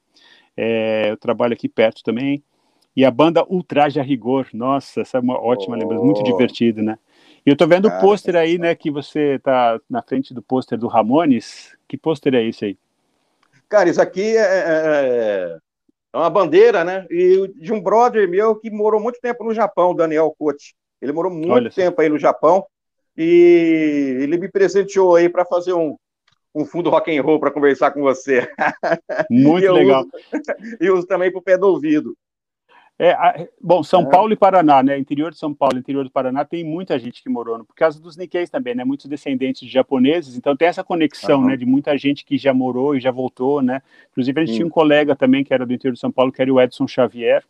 É, 0.56 1.10
eu 1.10 1.16
trabalho 1.16 1.52
aqui 1.52 1.68
perto 1.68 2.02
também. 2.02 2.42
E 2.96 3.04
a 3.04 3.10
banda 3.10 3.44
Ultraje 3.48 4.00
a 4.00 4.02
Rigor, 4.02 4.48
nossa, 4.52 5.02
essa 5.02 5.18
é 5.18 5.20
uma 5.20 5.38
ótima 5.38 5.76
oh. 5.76 5.78
lembrança, 5.78 6.04
muito 6.04 6.24
divertido, 6.24 6.82
né? 6.82 6.98
E 7.44 7.50
eu 7.50 7.52
estou 7.52 7.68
vendo 7.68 7.86
o 7.86 8.00
pôster 8.00 8.34
aí, 8.34 8.58
né, 8.58 8.74
que 8.74 8.90
você 8.90 9.34
está 9.34 9.78
na 9.88 10.02
frente 10.02 10.34
do 10.34 10.42
pôster 10.42 10.76
do 10.76 10.88
Ramones. 10.88 11.76
Que 11.86 11.96
pôster 11.96 12.34
é 12.34 12.42
esse 12.42 12.64
aí? 12.64 12.78
Cara, 13.68 13.88
isso 13.88 14.00
aqui 14.00 14.36
é, 14.36 14.40
é, 14.40 15.56
é 15.56 15.58
é 16.16 16.18
uma 16.18 16.30
bandeira, 16.30 16.82
né? 16.82 17.06
E 17.10 17.46
de 17.56 17.74
um 17.74 17.80
brother 17.80 18.26
meu 18.26 18.56
que 18.56 18.70
morou 18.70 18.98
muito 18.98 19.20
tempo 19.20 19.44
no 19.44 19.52
Japão, 19.52 19.94
Daniel 19.94 20.34
Cote. 20.38 20.74
Ele 21.00 21.12
morou 21.12 21.30
muito 21.30 21.52
Olha 21.52 21.70
tempo 21.70 22.00
aí 22.00 22.08
no 22.08 22.18
Japão 22.18 22.64
e 23.14 24.16
ele 24.22 24.38
me 24.38 24.48
presenteou 24.48 25.14
aí 25.14 25.28
para 25.28 25.44
fazer 25.44 25.74
um, 25.74 25.94
um 26.54 26.64
fundo 26.64 26.88
rock 26.88 27.14
and 27.14 27.22
roll 27.22 27.38
para 27.38 27.50
conversar 27.50 27.90
com 27.90 28.00
você. 28.00 28.48
Muito 29.30 29.70
legal. 29.70 30.04
Uso, 30.04 30.10
e 30.80 30.90
uso 30.90 31.06
também 31.06 31.30
para 31.30 31.38
o 31.38 31.42
pé 31.42 31.58
do 31.58 31.66
ouvido. 31.66 32.16
É, 32.98 33.48
bom, 33.60 33.82
São 33.82 34.02
é. 34.02 34.06
Paulo 34.06 34.32
e 34.32 34.36
Paraná, 34.36 34.82
né? 34.82 34.98
Interior 34.98 35.30
de 35.30 35.36
São 35.36 35.52
Paulo, 35.52 35.78
interior 35.78 36.02
do 36.02 36.10
Paraná, 36.10 36.46
tem 36.46 36.64
muita 36.64 36.98
gente 36.98 37.22
que 37.22 37.28
morou, 37.28 37.62
por 37.62 37.74
causa 37.74 38.00
dos 38.00 38.16
Nikkeis 38.16 38.48
também, 38.48 38.74
né? 38.74 38.84
Muitos 38.84 39.06
descendentes 39.06 39.60
de 39.60 39.68
japoneses, 39.68 40.34
então 40.34 40.56
tem 40.56 40.66
essa 40.66 40.82
conexão, 40.82 41.40
uhum. 41.40 41.46
né? 41.48 41.56
De 41.56 41.66
muita 41.66 41.96
gente 41.98 42.24
que 42.24 42.38
já 42.38 42.54
morou 42.54 42.96
e 42.96 43.00
já 43.00 43.10
voltou, 43.10 43.60
né? 43.60 43.82
Inclusive, 44.12 44.40
a 44.40 44.44
gente 44.46 44.56
tinha 44.56 44.66
um 44.66 44.70
colega 44.70 45.14
também 45.14 45.44
que 45.44 45.52
era 45.52 45.66
do 45.66 45.74
interior 45.74 45.92
de 45.92 46.00
São 46.00 46.10
Paulo, 46.10 46.32
que 46.32 46.40
era 46.40 46.52
o 46.52 46.58
Edson 46.58 46.88
Xavier, 46.88 47.44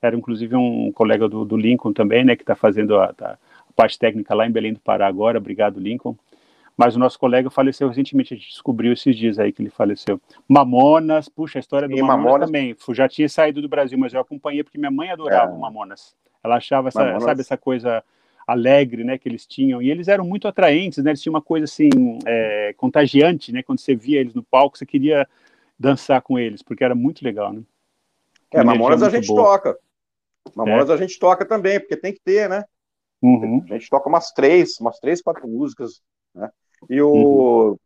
era 0.00 0.16
inclusive 0.16 0.54
um 0.54 0.92
colega 0.92 1.28
do, 1.28 1.44
do 1.44 1.56
Lincoln 1.56 1.92
também, 1.92 2.24
né? 2.24 2.36
Que 2.36 2.42
está 2.42 2.54
fazendo 2.54 2.96
a, 2.96 3.12
a, 3.20 3.36
parte 3.74 3.98
técnica 3.98 4.32
lá 4.32 4.46
em 4.46 4.52
Belém 4.52 4.72
do 4.72 4.80
Pará 4.80 5.08
agora. 5.08 5.38
Obrigado, 5.38 5.80
Lincoln. 5.80 6.14
Mas 6.76 6.96
o 6.96 6.98
nosso 6.98 7.18
colega 7.18 7.48
faleceu 7.50 7.88
recentemente, 7.88 8.34
a 8.34 8.36
gente 8.36 8.48
descobriu 8.48 8.92
esses 8.92 9.16
dias 9.16 9.38
aí 9.38 9.52
que 9.52 9.62
ele 9.62 9.70
faleceu. 9.70 10.20
Mamonas, 10.48 11.28
puxa, 11.28 11.58
a 11.58 11.60
história 11.60 11.88
do 11.88 11.96
Mamonas, 11.96 12.24
Mamonas, 12.24 12.46
também. 12.48 12.76
Já 12.90 13.08
tinha 13.08 13.28
saído 13.28 13.62
do 13.62 13.68
Brasil, 13.68 13.96
mas 13.96 14.12
eu 14.12 14.20
acompanhei 14.20 14.64
porque 14.64 14.78
minha 14.78 14.90
mãe 14.90 15.10
adorava 15.10 15.52
é. 15.52 15.58
Mamonas. 15.58 16.16
Ela 16.42 16.56
achava, 16.56 16.88
essa, 16.88 16.98
Mamonas. 16.98 17.22
sabe, 17.22 17.40
essa 17.42 17.56
coisa 17.56 18.02
alegre, 18.46 19.04
né, 19.04 19.16
que 19.16 19.28
eles 19.28 19.46
tinham. 19.46 19.80
E 19.80 19.90
eles 19.90 20.08
eram 20.08 20.24
muito 20.24 20.48
atraentes, 20.48 21.02
né? 21.02 21.12
Eles 21.12 21.22
tinham 21.22 21.34
uma 21.34 21.42
coisa 21.42 21.64
assim 21.64 21.88
é, 22.26 22.74
contagiante, 22.76 23.52
né? 23.52 23.62
Quando 23.62 23.78
você 23.78 23.94
via 23.94 24.20
eles 24.20 24.34
no 24.34 24.42
palco, 24.42 24.76
você 24.76 24.84
queria 24.84 25.26
dançar 25.78 26.20
com 26.22 26.38
eles, 26.38 26.60
porque 26.60 26.84
era 26.84 26.94
muito 26.94 27.24
legal, 27.24 27.52
né? 27.52 27.62
É, 28.52 28.62
Mamonas 28.62 29.02
a 29.02 29.10
gente 29.10 29.28
boa. 29.28 29.42
toca. 29.42 29.78
Mamonas 30.54 30.90
é. 30.90 30.92
a 30.92 30.96
gente 30.96 31.18
toca 31.18 31.44
também, 31.44 31.80
porque 31.80 31.96
tem 31.96 32.12
que 32.12 32.20
ter, 32.20 32.48
né? 32.48 32.64
Uhum. 33.22 33.64
A 33.70 33.74
gente 33.74 33.88
toca 33.88 34.08
umas 34.08 34.32
três, 34.32 34.78
umas 34.78 34.98
três, 34.98 35.22
quatro 35.22 35.48
músicas, 35.48 36.02
né? 36.34 36.50
E 36.88 37.00
o. 37.00 37.12
Uhum. 37.70 37.78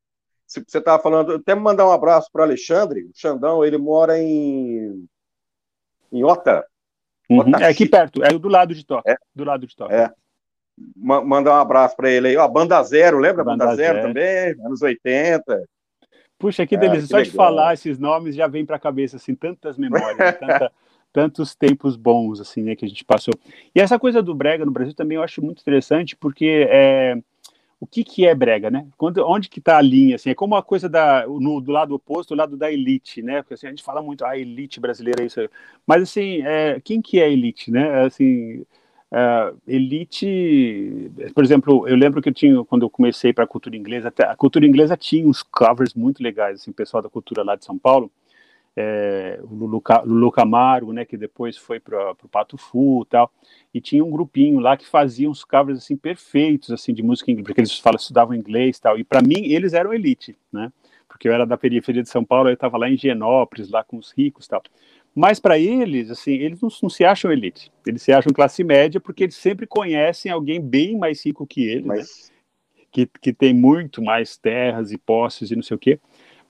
Se 0.46 0.64
você 0.66 0.78
estava 0.78 1.02
falando, 1.02 1.34
até 1.34 1.54
mandar 1.54 1.86
um 1.86 1.92
abraço 1.92 2.30
para 2.32 2.40
o 2.40 2.44
Alexandre, 2.44 3.04
o 3.04 3.10
Xandão, 3.14 3.64
ele 3.64 3.76
mora 3.76 4.18
em. 4.18 5.06
em 6.10 6.24
Ota. 6.24 6.66
Uhum. 7.28 7.54
É 7.60 7.66
aqui 7.66 7.86
perto, 7.86 8.24
é 8.24 8.30
do 8.30 8.48
lado 8.48 8.74
de 8.74 8.84
Toca. 8.84 9.10
É. 9.10 9.16
Do 9.34 9.44
lado 9.44 9.66
de 9.66 9.76
Toca. 9.76 9.94
É. 9.94 10.10
Mandar 10.96 11.52
um 11.52 11.60
abraço 11.60 11.96
para 11.96 12.10
ele 12.10 12.28
aí. 12.28 12.36
Ó, 12.36 12.48
Banda 12.48 12.82
Zero, 12.82 13.18
lembra 13.18 13.44
Banda, 13.44 13.66
Banda 13.66 13.76
Zero, 13.76 14.00
Zero, 14.00 14.08
também? 14.08 14.64
Anos 14.64 14.80
80. 14.80 15.68
Puxa, 16.38 16.66
que 16.66 16.76
delícia. 16.76 16.98
É, 16.98 17.02
que 17.02 17.08
Só 17.08 17.16
legal. 17.16 17.30
de 17.30 17.36
falar 17.36 17.74
esses 17.74 17.98
nomes 17.98 18.34
já 18.34 18.46
vem 18.46 18.64
para 18.64 18.76
a 18.76 18.80
cabeça, 18.80 19.16
assim, 19.16 19.34
tantas 19.34 19.76
memórias, 19.76 20.16
tanta, 20.38 20.72
tantos 21.12 21.54
tempos 21.54 21.96
bons, 21.96 22.40
assim, 22.40 22.62
né, 22.62 22.76
que 22.76 22.84
a 22.84 22.88
gente 22.88 23.04
passou. 23.04 23.34
E 23.74 23.80
essa 23.80 23.98
coisa 23.98 24.22
do 24.22 24.34
brega 24.34 24.64
no 24.64 24.70
Brasil 24.70 24.94
também 24.94 25.16
eu 25.16 25.22
acho 25.22 25.42
muito 25.42 25.60
interessante, 25.60 26.16
porque 26.16 26.66
é, 26.70 27.18
o 27.80 27.86
que, 27.86 28.02
que 28.02 28.26
é 28.26 28.34
brega, 28.34 28.70
né? 28.70 28.86
Quando, 28.96 29.18
onde 29.24 29.48
que 29.48 29.60
está 29.60 29.78
a 29.78 29.82
linha, 29.82 30.16
assim, 30.16 30.30
é 30.30 30.34
como 30.34 30.56
a 30.56 30.62
coisa 30.62 30.88
da, 30.88 31.26
no, 31.26 31.60
do 31.60 31.70
lado 31.70 31.94
oposto, 31.94 32.32
o 32.32 32.36
lado 32.36 32.56
da 32.56 32.70
elite, 32.72 33.22
né? 33.22 33.42
Porque 33.42 33.54
assim, 33.54 33.68
a 33.68 33.70
gente 33.70 33.84
fala 33.84 34.02
muito, 34.02 34.24
a 34.24 34.30
ah, 34.30 34.38
elite 34.38 34.80
brasileira 34.80 35.22
é 35.22 35.26
isso 35.26 35.40
aí. 35.40 35.48
Mas, 35.86 36.02
assim, 36.02 36.42
é, 36.42 36.80
quem 36.80 37.00
que 37.00 37.20
é 37.20 37.30
elite, 37.30 37.70
né? 37.70 38.04
Assim, 38.04 38.64
uh, 39.12 39.56
elite, 39.66 41.10
por 41.34 41.44
exemplo, 41.44 41.86
eu 41.86 41.96
lembro 41.96 42.20
que 42.20 42.28
eu 42.28 42.34
tinha, 42.34 42.64
quando 42.64 42.82
eu 42.82 42.90
comecei 42.90 43.32
para 43.32 43.44
a 43.44 43.46
cultura 43.46 43.76
inglesa, 43.76 44.12
a 44.28 44.36
cultura 44.36 44.66
inglesa 44.66 44.96
tinha 44.96 45.26
uns 45.26 45.42
covers 45.42 45.94
muito 45.94 46.22
legais, 46.22 46.60
assim, 46.60 46.72
pessoal 46.72 47.02
da 47.02 47.08
cultura 47.08 47.44
lá 47.44 47.54
de 47.54 47.64
São 47.64 47.78
Paulo, 47.78 48.10
é, 48.80 49.40
o 49.42 49.52
Lulu, 49.56 49.82
Lulu 50.04 50.30
Camargo, 50.30 50.92
né, 50.92 51.04
que 51.04 51.16
depois 51.16 51.56
foi 51.56 51.80
para 51.80 52.12
o 52.12 52.28
Pato 52.28 52.56
Fu 52.56 53.02
e 53.02 53.10
tal, 53.10 53.32
e 53.74 53.80
tinha 53.80 54.04
um 54.04 54.10
grupinho 54.10 54.60
lá 54.60 54.76
que 54.76 54.86
fazia 54.86 55.28
uns 55.28 55.42
covers 55.42 55.78
assim 55.78 55.96
perfeitos 55.96 56.70
assim 56.70 56.94
de 56.94 57.02
música 57.02 57.28
inglesa, 57.32 57.46
porque 57.48 57.60
eles 57.60 57.76
falam, 57.76 57.96
estudavam 57.96 58.36
inglês 58.36 58.76
e 58.76 58.80
tal, 58.80 58.96
e 58.96 59.02
para 59.02 59.20
mim 59.20 59.46
eles 59.46 59.72
eram 59.72 59.92
elite, 59.92 60.38
né, 60.52 60.72
porque 61.08 61.28
eu 61.28 61.32
era 61.32 61.44
da 61.44 61.58
periferia 61.58 62.04
de 62.04 62.08
São 62.08 62.24
Paulo, 62.24 62.50
eu 62.50 62.54
estava 62.54 62.78
lá 62.78 62.88
em 62.88 62.96
Genópolis, 62.96 63.68
lá 63.68 63.82
com 63.82 63.96
os 63.96 64.12
ricos 64.12 64.46
e 64.46 64.48
tal, 64.48 64.62
mas 65.12 65.40
para 65.40 65.58
eles, 65.58 66.08
assim, 66.08 66.34
eles 66.34 66.60
não, 66.60 66.68
não, 66.80 66.88
se 66.88 67.04
acham 67.04 67.32
elite, 67.32 67.72
eles 67.84 68.00
se 68.00 68.12
acham 68.12 68.32
classe 68.32 68.62
média 68.62 69.00
porque 69.00 69.24
eles 69.24 69.34
sempre 69.34 69.66
conhecem 69.66 70.30
alguém 70.30 70.60
bem 70.60 70.96
mais 70.96 71.26
rico 71.26 71.44
que 71.44 71.66
eles, 71.66 71.84
Mas... 71.84 72.30
né, 72.30 72.38
que, 72.92 73.10
que 73.20 73.32
tem 73.32 73.52
muito 73.52 74.00
mais 74.00 74.36
terras 74.36 74.92
e 74.92 74.98
posses 74.98 75.50
e 75.50 75.56
não 75.56 75.64
sei 75.64 75.74
o 75.74 75.78
quê, 75.78 75.98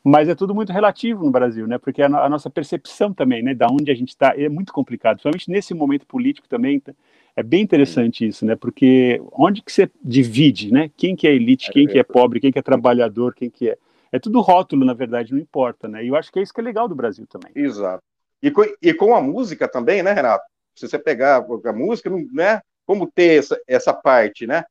mas 0.09 0.27
é 0.27 0.35
tudo 0.35 0.55
muito 0.55 0.73
relativo 0.73 1.23
no 1.23 1.31
Brasil, 1.31 1.67
né? 1.67 1.77
Porque 1.77 2.01
a, 2.01 2.07
a 2.07 2.29
nossa 2.31 2.49
percepção 2.49 3.13
também, 3.13 3.43
né, 3.43 3.55
da 3.55 3.67
onde 3.67 3.91
a 3.91 3.95
gente 3.95 4.09
está, 4.09 4.33
é 4.35 4.49
muito 4.49 4.73
complicado, 4.73 5.17
principalmente 5.17 5.51
nesse 5.51 5.75
momento 5.75 6.07
político 6.07 6.49
também. 6.49 6.81
Tá? 6.81 6.95
É 7.37 7.43
bem 7.43 7.63
interessante 7.63 8.27
isso, 8.27 8.47
né? 8.47 8.57
Porque 8.57 9.21
onde 9.33 9.61
que 9.61 9.71
você 9.71 9.91
divide, 10.03 10.73
né? 10.73 10.91
Quem 10.97 11.15
que 11.15 11.29
é 11.29 11.35
elite, 11.35 11.71
quem 11.71 11.87
que 11.87 11.99
é 11.99 12.03
pobre, 12.03 12.41
quem 12.41 12.51
que 12.51 12.59
é 12.59 12.63
trabalhador, 12.63 13.35
quem 13.35 13.51
que 13.51 13.69
é. 13.69 13.77
É 14.11 14.19
tudo 14.19 14.41
rótulo, 14.41 14.87
na 14.87 14.95
verdade, 14.95 15.35
não 15.35 15.39
importa, 15.39 15.87
né? 15.87 16.03
E 16.03 16.09
eu 16.09 16.17
acho 16.17 16.33
que 16.33 16.39
é 16.39 16.43
isso 16.43 16.55
que 16.55 16.61
é 16.61 16.65
legal 16.65 16.89
do 16.89 16.95
Brasil 16.95 17.27
também. 17.27 17.53
Exato. 17.55 18.03
E 18.43 18.51
com, 18.51 18.63
e 18.81 18.95
com 18.95 19.15
a 19.15 19.21
música 19.21 19.69
também, 19.69 20.03
né, 20.03 20.15
Renato? 20.15 20.45
Se 20.75 20.89
você 20.89 20.99
pegar 20.99 21.45
a 21.67 21.73
música, 21.73 22.09
né? 22.33 22.63
Como 22.87 23.07
ter 23.07 23.41
essa, 23.41 23.61
essa 23.69 23.93
parte, 23.93 24.47
né? 24.47 24.65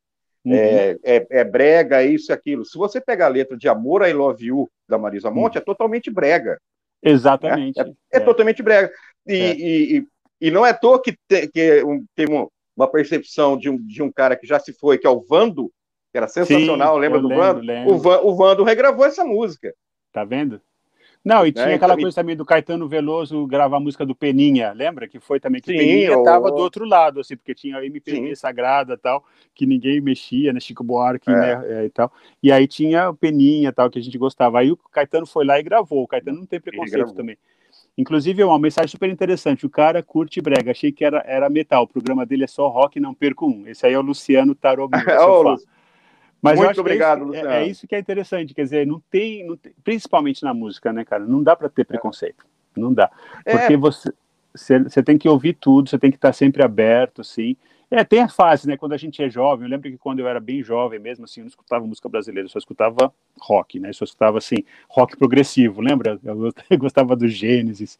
Uhum. 0.48 0.54
É, 0.54 0.98
é, 1.04 1.28
é, 1.30 1.44
brega, 1.44 2.02
isso 2.04 2.32
e 2.32 2.34
aquilo. 2.34 2.64
Se 2.64 2.78
você 2.78 3.02
pegar 3.02 3.26
a 3.26 3.30
letra 3.30 3.58
de 3.58 3.68
Amor 3.68 4.08
I 4.08 4.14
Love 4.14 4.46
You 4.46 4.70
da 4.88 4.98
Marisa 4.98 5.30
Monte, 5.30 5.56
uhum. 5.56 5.62
é 5.62 5.66
totalmente 5.66 6.10
brega. 6.10 6.58
Exatamente. 7.04 7.78
Né? 7.78 7.94
É, 8.14 8.18
é, 8.18 8.20
totalmente 8.22 8.64
brega. 8.64 8.90
E, 9.28 9.34
é. 9.34 9.56
e, 9.56 9.98
e, 9.98 10.08
e, 10.48 10.52
não 10.52 10.66
é 10.66 10.70
à 10.70 10.74
toa 10.74 11.02
que, 11.02 11.18
te, 11.28 11.48
que 11.50 11.84
um, 11.84 12.06
tem 12.16 12.28
uma 12.76 12.90
percepção 12.90 13.58
de 13.58 13.70
um, 13.70 13.78
de 13.78 14.02
um 14.02 14.10
cara 14.10 14.38
que 14.38 14.48
já 14.48 14.58
se 14.58 14.72
foi, 14.72 14.98
que 14.98 15.06
é 15.06 15.10
o 15.10 15.20
Vando, 15.20 15.70
que 16.14 16.18
era 16.18 16.30
sensacional, 16.30 16.96
Sim, 16.96 17.02
lembra 17.02 17.20
do 17.20 17.28
lembro, 17.28 17.44
Vando? 17.44 17.60
Lembro. 17.60 17.94
O, 17.94 17.98
Van, 17.98 18.20
o 18.22 18.36
Vando 18.36 18.64
regravou 18.64 19.06
essa 19.06 19.26
música. 19.26 19.74
Tá 20.14 20.24
vendo? 20.24 20.62
Não, 21.28 21.46
e 21.46 21.52
tinha 21.52 21.66
né? 21.66 21.74
aquela 21.74 21.94
então, 21.94 22.04
coisa 22.04 22.16
também 22.16 22.38
do 22.38 22.46
Caetano 22.46 22.88
Veloso 22.88 23.46
gravar 23.48 23.78
a 23.78 23.80
música 23.82 24.06
do 24.06 24.16
Peninha, 24.16 24.72
lembra? 24.72 25.10
Que 25.10 25.20
foi 25.20 25.42
também 25.42 25.60
que 25.60 25.70
sim, 25.70 25.76
o 25.76 25.80
Peninha 25.80 26.18
estava 26.18 26.50
do 26.50 26.56
outro 26.56 26.86
lado, 26.86 27.20
assim, 27.20 27.36
porque 27.36 27.54
tinha 27.54 27.76
a 27.76 27.86
MPB 27.86 28.30
sim. 28.30 28.36
sagrada 28.36 28.98
tal, 28.98 29.26
que 29.54 29.66
ninguém 29.66 30.00
mexia, 30.00 30.54
né? 30.54 30.62
Chico 30.62 30.86
Buarque, 30.86 31.30
é. 31.30 31.34
né? 31.34 31.63
É, 31.66 31.86
e 31.86 31.90
tal. 31.90 32.10
E 32.42 32.50
aí 32.50 32.66
tinha 32.66 33.10
o 33.10 33.13
Peninha 33.13 33.74
tal, 33.74 33.90
que 33.90 34.00
a 34.00 34.02
gente 34.02 34.18
gostava. 34.18 34.60
Aí 34.60 34.72
o 34.72 34.78
Caetano 34.78 35.26
foi 35.26 35.46
lá 35.46 35.60
e 35.60 35.63
gravou. 35.63 36.04
O 36.04 36.08
Caetano 36.08 36.40
não 36.40 36.46
tem 36.46 36.62
preconceito 36.62 37.13
também. 37.13 37.38
Inclusive, 37.98 38.42
é 38.42 38.46
uma 38.46 38.58
mensagem 38.60 38.90
super 38.90 39.10
interessante. 39.10 39.66
O 39.66 39.70
cara 39.70 40.02
curte 40.02 40.40
brega. 40.40 40.72
Achei 40.72 40.94
que 40.94 41.04
era, 41.04 41.22
era 41.26 41.50
metal. 41.50 41.84
O 41.84 41.88
programa 41.88 42.26
dele 42.26 42.46
é 42.46 42.48
só 42.48 42.70
rock, 42.70 43.02
não 43.02 43.13
perco 43.13 43.48
um. 43.48 43.68
Esse 43.68 43.86
aí 43.86 43.94
é 43.94 44.00
o 44.00 44.02
Luciano 44.02 44.56
Tarobio. 44.56 44.98
Mas 46.41 46.60
Muito 46.60 46.80
obrigado, 46.80 47.19
é 47.19 47.21
isso, 47.21 47.28
Luciano. 47.28 47.50
É, 47.50 47.63
é, 47.63 47.67
isso 47.67 47.88
que 47.88 47.95
é 47.95 48.00
interessante, 48.00 48.54
quer 48.54 48.63
dizer, 48.63 48.86
não 48.86 49.02
tem, 49.10 49.45
não 49.45 49.58
tem 49.58 49.73
principalmente 49.84 50.43
na 50.43 50.54
música, 50.54 50.93
né, 50.93 51.04
cara? 51.04 51.26
Não 51.26 51.41
dá 51.41 51.56
para 51.56 51.69
ter 51.69 51.82
é. 51.82 51.86
preconceito, 51.86 52.45
não 52.76 52.93
dá, 52.93 53.10
é. 53.43 53.58
porque 53.58 53.76
você, 53.76 54.13
você 54.54 55.02
tem 55.04 55.17
que 55.17 55.28
ouvir 55.28 55.54
tudo, 55.54 55.89
você 55.89 55.97
tem 55.97 56.12
que 56.12 56.17
estar 56.17 56.34
sempre 56.34 56.63
aberto, 56.63 57.21
assim. 57.21 57.56
É, 57.89 58.04
tem 58.04 58.19
a 58.19 58.28
fase, 58.28 58.67
né? 58.67 58.76
Quando 58.76 58.93
a 58.93 58.97
gente 58.97 59.23
é 59.23 59.30
jovem, 59.30 59.65
eu 59.65 59.71
lembro 59.71 59.89
que 59.89 59.97
quando 59.97 60.19
eu 60.19 60.28
era 60.28 60.41
bem 60.41 60.62
jovem 60.62 61.00
mesmo, 61.00 61.23
assim, 61.23 61.39
eu 61.39 61.45
não 61.45 61.50
escutava 61.50 61.88
música 61.88 62.10
brasileira, 62.10 62.45
eu 62.45 62.52
só 62.52 62.60
escutava 62.60 63.13
rock, 63.39 63.80
né? 63.80 63.89
Eu 63.89 63.93
só 63.93 64.04
escutava, 64.04 64.38
assim, 64.38 64.58
rock 64.89 65.15
progressivo, 65.15 65.82
lembra? 65.82 66.19
Eu, 66.21 66.54
eu 66.69 66.78
gostava 66.78 67.15
do 67.15 67.28
Gênesis. 67.30 67.97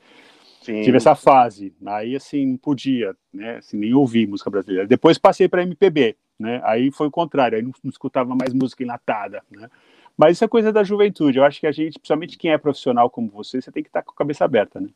Sim. 0.62 0.82
Tive 0.82 0.98
essa 0.98 1.16
fase. 1.16 1.74
Aí, 1.86 2.18
assim, 2.18 2.46
não 2.46 2.58
podia, 2.58 3.16
né? 3.34 3.58
Assim, 3.58 3.78
nem 3.78 3.94
ouvir 3.94 4.28
música 4.28 4.50
brasileira. 4.50 4.86
Depois 4.86 5.18
passei 5.18 5.48
para 5.48 5.64
MPB 5.64 6.18
né? 6.40 6.62
Aí 6.64 6.92
foi 6.92 7.08
o 7.08 7.12
contrário, 7.12 7.58
aí 7.58 7.64
não, 7.64 7.72
não, 7.84 7.90
escutava 7.90 8.36
mais 8.36 8.54
música 8.54 8.84
enlatada, 8.84 9.44
né? 9.50 9.70
Mas 10.16 10.34
isso 10.34 10.44
é 10.44 10.48
coisa 10.48 10.72
da 10.72 10.84
juventude. 10.84 11.38
Eu 11.38 11.44
acho 11.44 11.60
que 11.60 11.68
a 11.68 11.72
gente, 11.72 12.00
principalmente 12.00 12.38
quem 12.38 12.52
é 12.52 12.58
profissional 12.58 13.10
como 13.10 13.30
você, 13.30 13.62
você 13.62 13.72
tem 13.72 13.84
que 13.84 13.90
estar 13.90 14.02
com 14.02 14.12
a 14.12 14.16
cabeça 14.16 14.46
aberta, 14.46 14.80
né? 14.80 14.90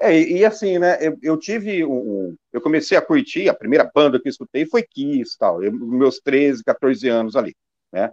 É, 0.00 0.18
e, 0.18 0.44
assim, 0.44 0.78
né? 0.78 0.98
Eu, 1.00 1.18
eu 1.22 1.38
tive 1.38 1.84
um, 1.84 2.34
Eu 2.52 2.60
comecei 2.60 2.96
a 2.96 3.02
curtir, 3.02 3.48
a 3.48 3.54
primeira 3.54 3.90
banda 3.92 4.20
que 4.20 4.28
eu 4.28 4.30
escutei 4.30 4.64
foi 4.64 4.82
Kiss, 4.82 5.36
tal, 5.36 5.62
eu, 5.62 5.72
meus 5.72 6.20
13, 6.20 6.62
14 6.64 7.08
anos 7.08 7.36
ali, 7.36 7.54
né? 7.92 8.10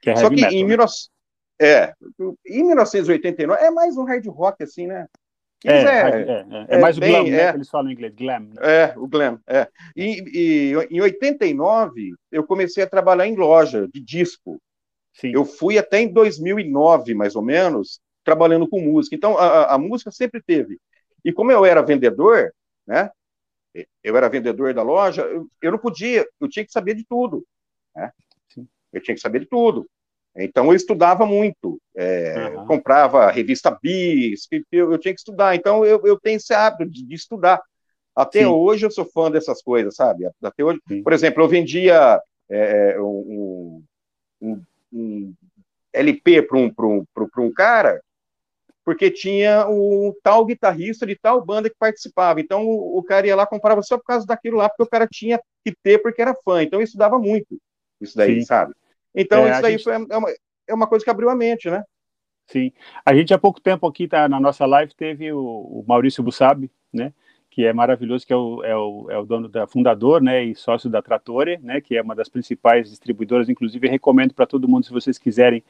Que 0.00 0.10
é 0.10 0.16
Só 0.16 0.28
que 0.28 0.36
metal, 0.36 0.52
em, 0.52 0.66
né? 0.66 0.76
é, 1.60 1.94
em 2.46 2.64
1989 2.64 3.62
é 3.62 3.70
mais 3.70 3.96
um 3.96 4.04
hard 4.04 4.26
rock, 4.26 4.62
assim, 4.62 4.86
né? 4.86 5.06
É, 5.64 5.72
é, 5.72 6.46
é, 6.50 6.76
é, 6.76 6.78
mais 6.78 6.98
bem, 6.98 7.10
o 7.10 7.24
glam, 7.24 7.30
né, 7.30 7.50
que 7.50 7.56
eles 7.56 7.70
falam 7.70 7.90
em 7.90 7.92
inglês, 7.92 8.14
glam. 8.14 8.40
Né? 8.40 8.54
É, 8.60 8.94
o 8.96 9.06
glam, 9.06 9.38
é. 9.46 9.68
E, 9.96 10.72
e, 10.72 10.72
em 10.90 11.00
89, 11.00 12.14
eu 12.30 12.44
comecei 12.44 12.82
a 12.82 12.88
trabalhar 12.88 13.26
em 13.26 13.36
loja 13.36 13.88
de 13.92 14.00
disco. 14.00 14.60
Sim. 15.12 15.32
Eu 15.32 15.44
fui 15.44 15.78
até 15.78 16.00
em 16.00 16.12
2009, 16.12 17.14
mais 17.14 17.36
ou 17.36 17.42
menos, 17.42 18.00
trabalhando 18.24 18.68
com 18.68 18.80
música. 18.80 19.14
Então, 19.14 19.38
a, 19.38 19.74
a 19.74 19.78
música 19.78 20.10
sempre 20.10 20.42
teve. 20.42 20.80
E 21.24 21.32
como 21.32 21.52
eu 21.52 21.64
era 21.64 21.82
vendedor, 21.82 22.52
né? 22.86 23.10
Eu 24.02 24.16
era 24.16 24.28
vendedor 24.28 24.74
da 24.74 24.82
loja, 24.82 25.22
eu, 25.22 25.48
eu 25.62 25.70
não 25.70 25.78
podia, 25.78 26.26
eu 26.38 26.48
tinha 26.48 26.64
que 26.64 26.72
saber 26.72 26.94
de 26.94 27.04
tudo. 27.04 27.46
Né? 27.96 28.10
Eu 28.92 29.00
tinha 29.00 29.14
que 29.14 29.20
saber 29.20 29.40
de 29.40 29.46
tudo. 29.46 29.88
Então 30.34 30.66
eu 30.66 30.74
estudava 30.74 31.26
muito, 31.26 31.80
é, 31.94 32.48
uhum. 32.56 32.66
comprava 32.66 33.30
revista 33.30 33.70
Bis, 33.82 34.48
eu, 34.70 34.92
eu, 34.92 34.98
tinha 34.98 35.12
que 35.12 35.20
estudar. 35.20 35.54
Então 35.54 35.84
eu, 35.84 36.00
eu 36.04 36.18
tenho 36.18 36.36
esse 36.36 36.54
hábito 36.54 36.90
de, 36.90 37.04
de 37.04 37.14
estudar. 37.14 37.60
Até 38.16 38.40
Sim. 38.40 38.46
hoje 38.46 38.86
eu 38.86 38.90
sou 38.90 39.04
fã 39.04 39.30
dessas 39.30 39.62
coisas, 39.62 39.94
sabe? 39.94 40.28
Até 40.42 40.64
hoje, 40.64 40.80
Sim. 40.88 41.02
por 41.02 41.12
exemplo, 41.12 41.42
eu 41.42 41.48
vendia 41.48 42.20
é, 42.50 43.00
um, 43.00 43.82
um, 44.40 44.62
um, 44.92 45.34
LP 45.92 46.42
para 46.42 46.58
um, 46.58 46.72
um, 46.78 47.06
um 47.38 47.52
cara, 47.52 48.02
porque 48.84 49.10
tinha 49.10 49.66
o 49.68 50.14
tal 50.22 50.44
guitarrista 50.44 51.06
de 51.06 51.16
tal 51.16 51.44
banda 51.44 51.68
que 51.68 51.76
participava. 51.78 52.40
Então 52.40 52.66
o, 52.66 52.98
o, 52.98 53.02
cara 53.02 53.26
ia 53.26 53.36
lá 53.36 53.46
comprava 53.46 53.82
só 53.82 53.96
por 53.96 54.04
causa 54.04 54.26
daquilo 54.26 54.58
lá, 54.58 54.68
porque 54.68 54.82
o 54.82 54.90
cara 54.90 55.06
tinha 55.06 55.38
que 55.64 55.74
ter 55.82 55.98
porque 55.98 56.22
era 56.22 56.34
fã. 56.44 56.62
Então 56.62 56.80
eu 56.80 56.84
estudava 56.84 57.18
muito 57.18 57.58
isso 58.00 58.16
daí, 58.16 58.40
Sim. 58.40 58.46
sabe? 58.46 58.74
Então 59.14 59.46
é, 59.46 59.52
isso 59.52 59.62
daí 59.62 59.72
gente... 59.72 59.84
foi, 59.84 59.94
é, 59.94 60.16
uma, 60.16 60.28
é 60.68 60.74
uma 60.74 60.86
coisa 60.86 61.04
que 61.04 61.10
abriu 61.10 61.30
a 61.30 61.36
mente, 61.36 61.70
né? 61.70 61.82
Sim. 62.46 62.72
A 63.04 63.14
gente 63.14 63.32
há 63.32 63.38
pouco 63.38 63.60
tempo 63.60 63.86
aqui 63.86 64.08
tá, 64.08 64.28
na 64.28 64.40
nossa 64.40 64.66
live 64.66 64.94
teve 64.94 65.32
o, 65.32 65.40
o 65.40 65.84
Maurício 65.86 66.22
Bussabi, 66.22 66.70
né? 66.92 67.12
que 67.52 67.66
é 67.66 67.72
maravilhoso, 67.72 68.26
que 68.26 68.32
é 68.32 68.36
o, 68.36 68.64
é 68.64 68.74
o, 68.74 69.10
é 69.10 69.18
o 69.18 69.26
dono 69.26 69.46
da 69.46 69.66
fundador, 69.66 70.22
né, 70.22 70.42
e 70.42 70.54
sócio 70.54 70.88
da 70.88 71.02
Tratore, 71.02 71.58
né, 71.58 71.82
que 71.82 71.94
é 71.94 72.00
uma 72.00 72.14
das 72.14 72.26
principais 72.26 72.88
distribuidoras, 72.88 73.50
inclusive 73.50 73.86
recomendo 73.86 74.32
para 74.32 74.46
todo 74.46 74.66
mundo 74.66 74.86
se 74.86 74.92
vocês 74.92 75.18
quiserem 75.18 75.62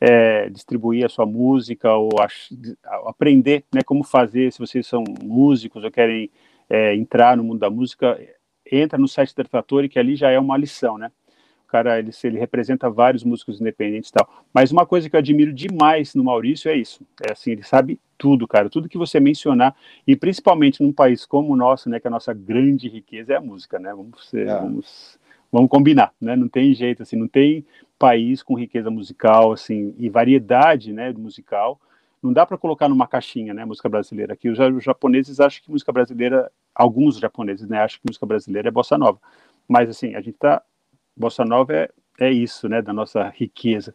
é, 0.00 0.48
distribuir 0.48 1.04
a 1.04 1.08
sua 1.10 1.26
música 1.26 1.92
ou 1.92 2.08
ach, 2.18 2.48
aprender, 3.04 3.62
né, 3.74 3.82
como 3.84 4.02
fazer, 4.02 4.50
se 4.50 4.58
vocês 4.58 4.86
são 4.86 5.04
músicos 5.22 5.84
ou 5.84 5.90
querem 5.90 6.30
é, 6.66 6.94
entrar 6.94 7.36
no 7.36 7.44
mundo 7.44 7.58
da 7.58 7.68
música, 7.68 8.18
entra 8.72 8.98
no 8.98 9.06
site 9.06 9.36
da 9.36 9.44
Tratore, 9.44 9.90
que 9.90 9.98
ali 9.98 10.16
já 10.16 10.30
é 10.30 10.38
uma 10.38 10.56
lição, 10.56 10.96
né, 10.96 11.12
cara, 11.68 11.98
ele, 11.98 12.10
ele 12.24 12.38
representa 12.38 12.90
vários 12.90 13.22
músicos 13.22 13.60
independentes 13.60 14.10
e 14.10 14.12
tal. 14.12 14.44
Mas 14.52 14.72
uma 14.72 14.86
coisa 14.86 15.08
que 15.08 15.14
eu 15.14 15.20
admiro 15.20 15.52
demais 15.52 16.14
no 16.14 16.24
Maurício 16.24 16.70
é 16.70 16.76
isso. 16.76 17.06
É 17.26 17.32
assim, 17.32 17.52
ele 17.52 17.62
sabe 17.62 18.00
tudo, 18.16 18.48
cara. 18.48 18.68
Tudo 18.68 18.88
que 18.88 18.98
você 18.98 19.20
mencionar, 19.20 19.76
e 20.06 20.16
principalmente 20.16 20.82
num 20.82 20.92
país 20.92 21.24
como 21.24 21.52
o 21.52 21.56
nosso, 21.56 21.88
né, 21.88 22.00
que 22.00 22.08
a 22.08 22.10
nossa 22.10 22.32
grande 22.34 22.88
riqueza 22.88 23.34
é 23.34 23.36
a 23.36 23.40
música, 23.40 23.78
né? 23.78 23.94
Vamos, 23.94 24.28
ser, 24.28 24.48
é. 24.48 24.58
vamos, 24.58 25.18
vamos 25.52 25.70
combinar, 25.70 26.12
né? 26.20 26.34
Não 26.34 26.48
tem 26.48 26.74
jeito, 26.74 27.02
assim, 27.02 27.16
não 27.16 27.28
tem 27.28 27.64
país 27.98 28.42
com 28.42 28.54
riqueza 28.54 28.90
musical, 28.90 29.52
assim, 29.52 29.94
e 29.98 30.08
variedade, 30.08 30.92
né, 30.92 31.12
musical. 31.12 31.80
Não 32.22 32.32
dá 32.32 32.44
para 32.44 32.58
colocar 32.58 32.88
numa 32.88 33.06
caixinha, 33.06 33.52
né, 33.52 33.64
música 33.64 33.88
brasileira. 33.88 34.32
Aqui 34.32 34.48
os, 34.48 34.58
os 34.58 34.84
japoneses 34.84 35.38
acham 35.38 35.62
que 35.62 35.70
música 35.70 35.92
brasileira, 35.92 36.50
alguns 36.74 37.18
japoneses, 37.18 37.68
né, 37.68 37.80
acham 37.80 38.00
que 38.00 38.08
música 38.08 38.26
brasileira 38.26 38.68
é 38.68 38.70
bossa 38.70 38.96
nova. 38.96 39.18
Mas, 39.68 39.90
assim, 39.90 40.14
a 40.14 40.20
gente 40.20 40.34
está 40.34 40.62
bossa 41.18 41.44
nova 41.44 41.74
é, 41.74 41.90
é 42.20 42.30
isso, 42.30 42.68
né, 42.68 42.80
da 42.80 42.92
nossa 42.92 43.28
riqueza. 43.28 43.94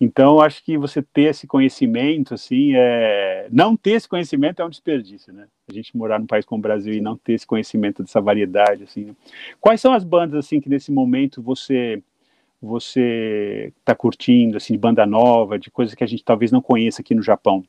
Então, 0.00 0.40
acho 0.40 0.64
que 0.64 0.78
você 0.78 1.02
ter 1.02 1.22
esse 1.22 1.44
conhecimento, 1.46 2.32
assim, 2.32 2.72
é... 2.76 3.48
não 3.50 3.76
ter 3.76 3.92
esse 3.92 4.08
conhecimento 4.08 4.62
é 4.62 4.64
um 4.64 4.70
desperdício, 4.70 5.32
né? 5.32 5.48
A 5.68 5.72
gente 5.72 5.96
morar 5.96 6.20
num 6.20 6.26
país 6.26 6.44
como 6.44 6.60
o 6.60 6.62
Brasil 6.62 6.94
e 6.94 7.00
não 7.00 7.16
ter 7.16 7.32
esse 7.32 7.46
conhecimento 7.46 8.02
dessa 8.02 8.20
variedade, 8.20 8.84
assim. 8.84 9.06
Né? 9.06 9.16
Quais 9.60 9.80
são 9.80 9.92
as 9.92 10.04
bandas, 10.04 10.46
assim, 10.46 10.60
que 10.60 10.68
nesse 10.68 10.92
momento 10.92 11.42
você 11.42 12.02
você 12.60 13.72
está 13.78 13.94
curtindo, 13.94 14.56
assim, 14.56 14.72
de 14.72 14.78
banda 14.80 15.06
nova, 15.06 15.58
de 15.58 15.70
coisas 15.70 15.94
que 15.94 16.02
a 16.02 16.06
gente 16.08 16.24
talvez 16.24 16.50
não 16.50 16.60
conheça 16.60 17.00
aqui 17.00 17.14
no 17.14 17.22
Japão? 17.22 17.64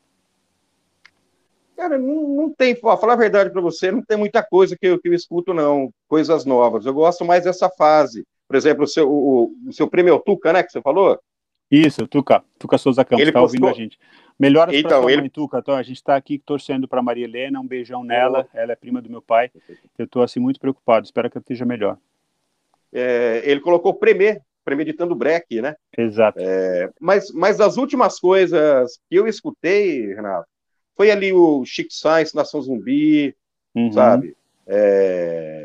Cara, 1.78 1.98
não, 1.98 2.28
não 2.28 2.50
tem, 2.52 2.78
ó, 2.82 2.98
falar 2.98 3.14
a 3.14 3.18
verdade 3.18 3.52
para 3.52 3.62
você, 3.62 3.92
não 3.92 4.02
tem 4.02 4.18
muita 4.18 4.44
coisa 4.44 4.76
que 4.76 4.88
eu, 4.88 5.00
que 5.00 5.08
eu 5.08 5.14
escuto, 5.14 5.54
não, 5.54 5.94
coisas 6.08 6.44
novas. 6.44 6.86
Eu 6.88 6.94
gosto 6.94 7.24
mais 7.24 7.44
dessa 7.44 7.70
fase 7.70 8.26
por 8.50 8.56
exemplo, 8.56 8.84
o 8.84 8.88
seu, 8.88 9.08
o, 9.08 9.56
o 9.68 9.72
seu 9.72 9.88
prêmio 9.88 10.10
é 10.10 10.14
o 10.16 10.20
Tuca, 10.20 10.52
né, 10.52 10.64
que 10.64 10.72
você 10.72 10.82
falou? 10.82 11.20
Isso, 11.70 12.08
Tuca, 12.08 12.44
Tuca 12.58 12.80
Souza 12.80 13.06
Campos, 13.06 13.28
está 13.28 13.40
ouvindo 13.40 13.68
a 13.68 13.74
gente. 13.74 14.00
Melhoras 14.40 14.74
então, 14.74 15.04
sua 15.04 15.12
ele... 15.12 15.22
mãe, 15.22 15.30
Tuca. 15.30 15.60
Então, 15.60 15.76
a 15.76 15.84
gente 15.84 15.98
está 15.98 16.16
aqui 16.16 16.40
torcendo 16.40 16.88
para 16.88 17.04
Maria 17.04 17.26
Helena, 17.26 17.60
um 17.60 17.68
beijão 17.68 18.04
nela, 18.04 18.48
ela 18.52 18.72
é 18.72 18.76
prima 18.76 19.04
do 19.04 19.10
meu 19.10 19.22
pai. 19.22 19.52
Eu 19.96 20.06
estou, 20.06 20.24
assim, 20.24 20.40
muito 20.40 20.60
preocupado, 20.60 21.06
espero 21.06 21.30
que 21.30 21.38
ela 21.38 21.44
esteja 21.44 21.64
melhor. 21.64 21.96
É, 22.92 23.44
ele 23.46 23.60
colocou 23.60 23.94
Premier, 23.94 24.42
premeditando 24.66 25.14
break, 25.14 25.62
né? 25.62 25.76
Exato. 25.96 26.40
É, 26.42 26.90
mas, 27.00 27.32
mas 27.32 27.58
das 27.58 27.78
últimas 27.78 28.20
coisas 28.20 29.00
que 29.08 29.16
eu 29.16 29.28
escutei, 29.28 30.08
Renato, 30.16 30.48
foi 30.96 31.12
ali 31.12 31.32
o 31.32 31.64
Chic 31.66 31.92
Science, 31.92 32.36
Nação 32.36 32.60
Zumbi, 32.62 33.36
uhum. 33.76 33.92
sabe? 33.92 34.36
É... 34.68 35.59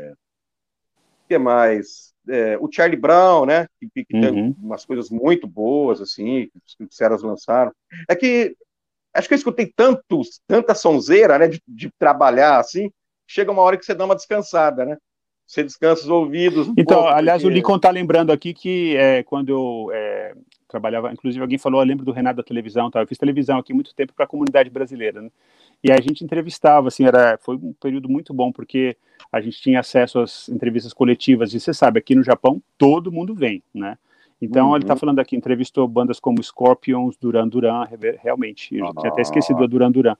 O 1.25 1.27
que 1.27 1.37
mais? 1.37 2.15
é, 2.27 2.57
o 2.59 2.69
Charlie 2.71 2.99
Brown, 2.99 3.45
né? 3.45 3.67
Que, 3.93 4.05
que 4.05 4.15
uhum. 4.15 4.21
tem 4.21 4.55
umas 4.61 4.85
coisas 4.85 5.09
muito 5.09 5.47
boas, 5.47 6.01
assim, 6.01 6.49
que 6.65 6.83
os 6.83 6.97
caras 6.97 7.21
lançaram. 7.21 7.71
É 8.07 8.15
que 8.15 8.55
acho 9.13 9.27
que 9.27 9.33
eu 9.33 9.37
escutei 9.37 9.71
tantos, 9.73 10.41
tanta 10.47 10.75
sonzeira, 10.75 11.37
né? 11.37 11.47
De, 11.47 11.61
de, 11.67 11.89
trabalhar 11.97 12.59
assim, 12.59 12.91
chega 13.27 13.51
uma 13.51 13.61
hora 13.61 13.77
que 13.77 13.85
você 13.85 13.93
dá 13.93 14.05
uma 14.05 14.15
descansada, 14.15 14.85
né? 14.85 14.97
Você 15.47 15.63
descansa 15.63 16.01
os 16.03 16.09
ouvidos. 16.09 16.67
Um 16.67 16.73
então, 16.77 16.97
pouco, 16.97 17.13
aliás, 17.13 17.41
porque... 17.41 17.53
o 17.53 17.55
Lincoln 17.55 17.79
tá 17.79 17.91
lembrando 17.91 18.31
aqui 18.31 18.53
que 18.53 18.95
é, 18.97 19.23
quando 19.23 19.49
eu 19.49 19.91
é, 19.93 20.33
trabalhava, 20.75 21.11
inclusive 21.11 21.41
alguém 21.41 21.57
falou, 21.57 21.81
eu 21.81 21.87
lembro 21.87 22.03
do 22.03 22.11
Renato 22.11 22.37
da 22.37 22.43
televisão, 22.43 22.91
tá? 22.91 22.99
eu 22.99 23.07
fiz 23.07 23.17
televisão 23.17 23.57
aqui 23.57 23.73
muito 23.73 23.95
tempo 23.95 24.13
para 24.13 24.25
a 24.25 24.27
comunidade 24.27 24.69
brasileira, 24.69 25.21
né? 25.21 25.29
E 25.81 25.91
a 25.91 25.97
gente 26.01 26.23
entrevistava, 26.23 26.89
assim, 26.89 27.05
era, 27.05 27.37
foi 27.41 27.55
um 27.55 27.73
período 27.73 28.09
muito 28.09 28.33
bom, 28.33 28.51
porque 28.51 28.97
a 29.31 29.39
gente 29.39 29.61
tinha 29.61 29.79
acesso 29.79 30.19
às 30.19 30.49
entrevistas 30.49 30.93
coletivas, 30.93 31.53
e 31.53 31.59
você 31.59 31.73
sabe, 31.73 31.99
aqui 31.99 32.13
no 32.13 32.23
Japão 32.23 32.61
todo 32.77 33.11
mundo 33.11 33.33
vem, 33.33 33.63
né? 33.73 33.97
Então 34.41 34.69
uhum. 34.69 34.75
ele 34.75 34.83
está 34.83 34.95
falando 34.97 35.19
aqui, 35.19 35.35
entrevistou 35.35 35.87
bandas 35.87 36.19
como 36.19 36.43
Scorpions, 36.43 37.15
Duran 37.17 37.47
Duran, 37.47 37.87
realmente, 38.21 38.75
eu 38.75 38.93
tinha 38.93 39.11
até 39.11 39.21
esquecido 39.21 39.63
a 39.63 39.67
Duran 39.67 39.91
Duran. 39.91 40.17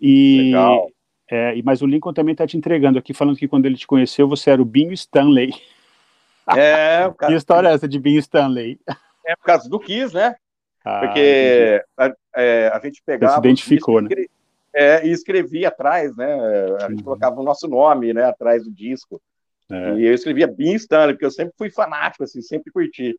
E, 0.00 0.52
Legal. 0.52 0.88
É, 1.28 1.60
mas 1.62 1.82
o 1.82 1.86
Lincoln 1.86 2.12
também 2.12 2.32
está 2.32 2.46
te 2.46 2.56
entregando 2.56 2.98
aqui, 2.98 3.12
falando 3.12 3.36
que 3.36 3.48
quando 3.48 3.66
ele 3.66 3.76
te 3.76 3.86
conheceu, 3.86 4.28
você 4.28 4.50
era 4.50 4.60
o 4.60 4.66
Binho 4.66 4.92
Stanley. 4.92 5.54
É, 6.54 7.10
que 7.26 7.32
história 7.32 7.68
é 7.68 7.72
essa 7.72 7.88
de 7.88 7.98
Binho 7.98 8.18
Stanley? 8.20 8.78
É 9.26 9.36
por 9.36 9.44
causa 9.44 9.68
do 9.68 9.78
Kiss, 9.78 10.14
né? 10.14 10.34
Ah, 10.84 11.00
Porque 11.00 11.84
a, 11.96 12.12
é, 12.34 12.68
a, 12.68 12.80
gente 12.80 13.02
pegava. 13.04 13.34
Você 13.34 13.40
se 13.40 13.46
identificou, 13.46 14.00
né? 14.00 14.08
É, 14.74 15.06
e 15.06 15.10
escrevia 15.10 15.68
atrás, 15.68 16.16
né? 16.16 16.34
A 16.80 16.88
gente 16.88 16.98
uhum. 16.98 17.04
colocava 17.04 17.40
o 17.40 17.44
nosso 17.44 17.68
nome, 17.68 18.12
né, 18.12 18.24
atrás 18.24 18.64
do 18.64 18.72
disco. 18.72 19.20
É. 19.70 19.94
E 19.96 20.06
eu 20.06 20.14
escrevia 20.14 20.46
bem 20.46 20.74
Stanley, 20.74 21.14
porque 21.14 21.26
eu 21.26 21.30
sempre 21.30 21.54
fui 21.56 21.70
fanático, 21.70 22.24
assim, 22.24 22.40
sempre 22.40 22.72
curti. 22.72 23.14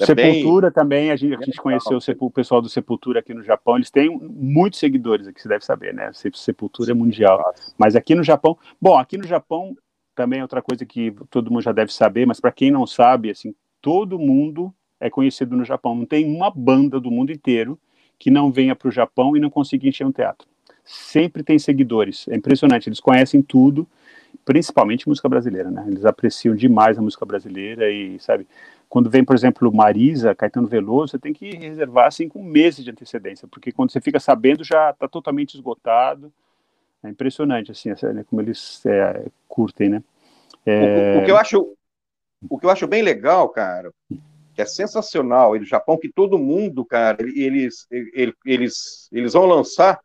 É 0.00 0.06
Sepultura 0.06 0.68
bem... 0.68 0.74
também, 0.74 1.10
a 1.10 1.16
gente, 1.16 1.34
a 1.34 1.44
gente 1.44 1.60
conheceu 1.60 1.98
o 2.20 2.30
pessoal 2.30 2.62
do 2.62 2.68
Sepultura 2.68 3.18
aqui 3.18 3.34
no 3.34 3.42
Japão, 3.42 3.76
eles 3.76 3.90
têm 3.90 4.08
muitos 4.08 4.78
seguidores 4.78 5.26
aqui, 5.26 5.42
você 5.42 5.48
deve 5.48 5.64
saber, 5.64 5.92
né? 5.92 6.10
Sepultura 6.34 6.92
é 6.92 6.94
mundial. 6.94 7.52
Mas 7.76 7.96
aqui 7.96 8.14
no 8.14 8.22
Japão, 8.22 8.56
bom, 8.80 8.96
aqui 8.96 9.18
no 9.18 9.26
Japão 9.26 9.76
também 10.14 10.40
é 10.40 10.42
outra 10.42 10.62
coisa 10.62 10.86
que 10.86 11.14
todo 11.30 11.50
mundo 11.50 11.62
já 11.62 11.72
deve 11.72 11.92
saber, 11.92 12.26
mas 12.26 12.40
para 12.40 12.52
quem 12.52 12.70
não 12.70 12.86
sabe, 12.86 13.30
assim, 13.30 13.54
todo 13.80 14.18
mundo 14.18 14.72
é 15.00 15.10
conhecido 15.10 15.56
no 15.56 15.64
Japão. 15.64 15.94
Não 15.94 16.06
tem 16.06 16.24
uma 16.24 16.50
banda 16.50 16.98
do 17.00 17.10
mundo 17.10 17.32
inteiro 17.32 17.78
que 18.18 18.30
não 18.30 18.50
venha 18.50 18.74
para 18.74 18.88
o 18.88 18.92
Japão 18.92 19.36
e 19.36 19.40
não 19.40 19.50
consiga 19.50 19.88
encher 19.88 20.06
um 20.06 20.12
teatro 20.12 20.46
sempre 20.88 21.42
tem 21.42 21.58
seguidores. 21.58 22.26
É 22.28 22.34
impressionante, 22.34 22.88
eles 22.88 22.98
conhecem 22.98 23.42
tudo, 23.42 23.86
principalmente 24.44 25.06
música 25.06 25.28
brasileira, 25.28 25.70
né? 25.70 25.84
Eles 25.86 26.04
apreciam 26.06 26.56
demais 26.56 26.98
a 26.98 27.02
música 27.02 27.26
brasileira 27.26 27.90
e, 27.90 28.18
sabe, 28.18 28.46
quando 28.88 29.10
vem, 29.10 29.22
por 29.22 29.36
exemplo, 29.36 29.70
Marisa, 29.70 30.34
Caetano 30.34 30.66
Veloso, 30.66 31.12
você 31.12 31.18
tem 31.18 31.34
que 31.34 31.50
reservar 31.50 32.06
assim 32.06 32.26
com 32.26 32.42
meses 32.42 32.82
de 32.82 32.90
antecedência, 32.90 33.46
porque 33.46 33.70
quando 33.70 33.92
você 33.92 34.00
fica 34.00 34.18
sabendo 34.18 34.64
já 34.64 34.90
está 34.90 35.06
totalmente 35.06 35.54
esgotado. 35.54 36.32
É 37.04 37.08
impressionante 37.08 37.70
assim, 37.70 37.90
né, 37.90 38.24
como 38.28 38.42
eles 38.42 38.84
é, 38.84 39.26
curtem, 39.46 39.88
né? 39.88 40.02
É... 40.66 41.18
O, 41.18 41.22
o, 41.22 41.24
que 41.24 41.30
eu 41.30 41.36
acho, 41.36 41.76
o 42.48 42.58
que 42.58 42.66
eu 42.66 42.70
acho 42.70 42.88
bem 42.88 43.02
legal, 43.02 43.48
cara, 43.50 43.92
que 44.58 44.62
é 44.62 44.66
sensacional, 44.66 45.54
e 45.54 45.60
no 45.60 45.64
Japão 45.64 45.96
que 45.96 46.12
todo 46.12 46.36
mundo, 46.36 46.84
cara, 46.84 47.18
eles, 47.22 47.86
eles, 47.88 48.34
eles, 48.44 49.08
eles 49.12 49.32
vão 49.32 49.46
lançar 49.46 50.00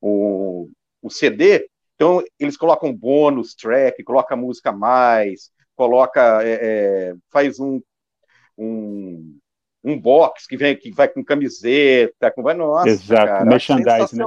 o, 0.00 0.70
o 1.02 1.10
CD, 1.10 1.68
então 1.94 2.24
eles 2.40 2.56
colocam 2.56 2.90
bônus 2.90 3.54
track, 3.54 4.02
coloca 4.02 4.34
música 4.34 4.70
a 4.70 4.72
mais, 4.72 5.50
coloca, 5.76 6.42
é, 6.42 6.52
é, 6.52 7.14
faz 7.30 7.60
um, 7.60 7.82
um, 8.56 9.38
um 9.84 10.00
box 10.00 10.46
que 10.46 10.56
vem 10.56 10.74
que 10.74 10.90
vai 10.90 11.06
com 11.06 11.22
camiseta, 11.22 12.30
com 12.30 12.42
vai 12.42 12.54
nossa, 12.54 12.88
Exato, 12.88 13.26
cara, 13.26 13.44
merchandise, 13.44 14.16
né? 14.16 14.24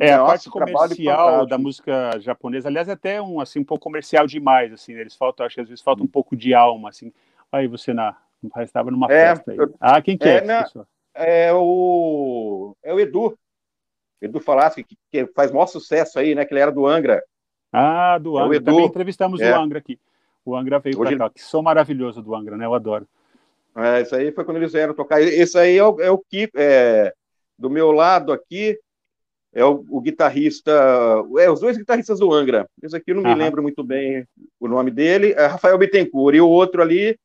É 0.00 0.16
nossa, 0.16 0.22
a 0.22 0.26
parte 0.26 0.48
comercial 0.48 1.44
da 1.44 1.58
música 1.58 2.18
japonesa, 2.18 2.70
aliás, 2.70 2.88
é 2.88 2.92
até 2.92 3.20
um 3.20 3.42
assim 3.42 3.58
um 3.58 3.64
pouco 3.64 3.84
comercial 3.84 4.26
demais, 4.26 4.72
assim, 4.72 4.94
eles 4.94 5.14
faltam, 5.14 5.44
acho 5.44 5.56
que 5.56 5.60
às 5.60 5.68
vezes 5.68 5.84
falta 5.84 6.02
um 6.02 6.08
pouco 6.08 6.34
de 6.34 6.54
alma, 6.54 6.88
assim. 6.88 7.12
Aí 7.52 7.68
você 7.68 7.92
na 7.92 8.16
estava 8.58 8.90
numa 8.90 9.06
é, 9.06 9.34
festa 9.34 9.52
aí. 9.52 9.58
Ah, 9.80 10.00
quem 10.02 10.16
que 10.16 10.28
é? 10.28 10.36
É, 10.36 10.40
na, 10.42 10.64
é 11.14 11.52
o 11.52 12.76
é 12.82 12.92
o 12.92 13.00
Edu, 13.00 13.36
Edu 14.20 14.40
Falaschi, 14.40 14.84
que, 14.84 14.96
que 15.10 15.26
faz 15.28 15.50
maior 15.50 15.66
sucesso 15.66 16.18
aí, 16.18 16.34
né? 16.34 16.44
Que 16.44 16.54
ele 16.54 16.60
era 16.60 16.72
do 16.72 16.86
Angra. 16.86 17.22
Ah, 17.72 18.18
do 18.18 18.38
Angra. 18.38 18.56
É 18.56 18.60
Também 18.60 18.84
entrevistamos 18.84 19.40
é. 19.40 19.52
o 19.52 19.60
Angra 19.60 19.78
aqui. 19.78 19.98
O 20.44 20.56
Angra 20.56 20.78
veio 20.78 20.98
para 20.98 21.16
cá. 21.16 21.30
Que 21.30 21.42
som 21.42 21.62
maravilhoso 21.62 22.22
do 22.22 22.34
Angra, 22.34 22.56
né? 22.56 22.66
Eu 22.66 22.74
adoro. 22.74 23.06
É, 23.74 24.02
isso 24.02 24.14
aí 24.14 24.30
foi 24.32 24.44
quando 24.44 24.58
eles 24.58 24.72
vieram 24.72 24.94
tocar. 24.94 25.20
Esse 25.20 25.58
aí 25.58 25.78
é 25.78 25.84
o, 25.84 26.00
é 26.00 26.10
o 26.10 26.18
Kiko. 26.18 26.52
É, 26.56 27.12
do 27.58 27.70
meu 27.70 27.92
lado 27.92 28.32
aqui 28.32 28.78
é 29.52 29.64
o, 29.64 29.84
o, 29.88 30.00
guitarrista. 30.00 30.72
É, 31.38 31.50
os 31.50 31.60
dois 31.60 31.76
guitarristas 31.76 32.18
do 32.18 32.32
Angra. 32.32 32.68
Esse 32.82 32.96
aqui 32.96 33.12
eu 33.12 33.16
não 33.16 33.22
me 33.22 33.34
lembro 33.34 33.62
muito 33.62 33.82
bem 33.82 34.26
o 34.60 34.68
nome 34.68 34.90
dele. 34.90 35.32
É 35.32 35.46
Rafael 35.46 35.78
Bittencourt. 35.78 36.36
E 36.36 36.40
o 36.40 36.48
outro 36.48 36.82
ali. 36.82 37.18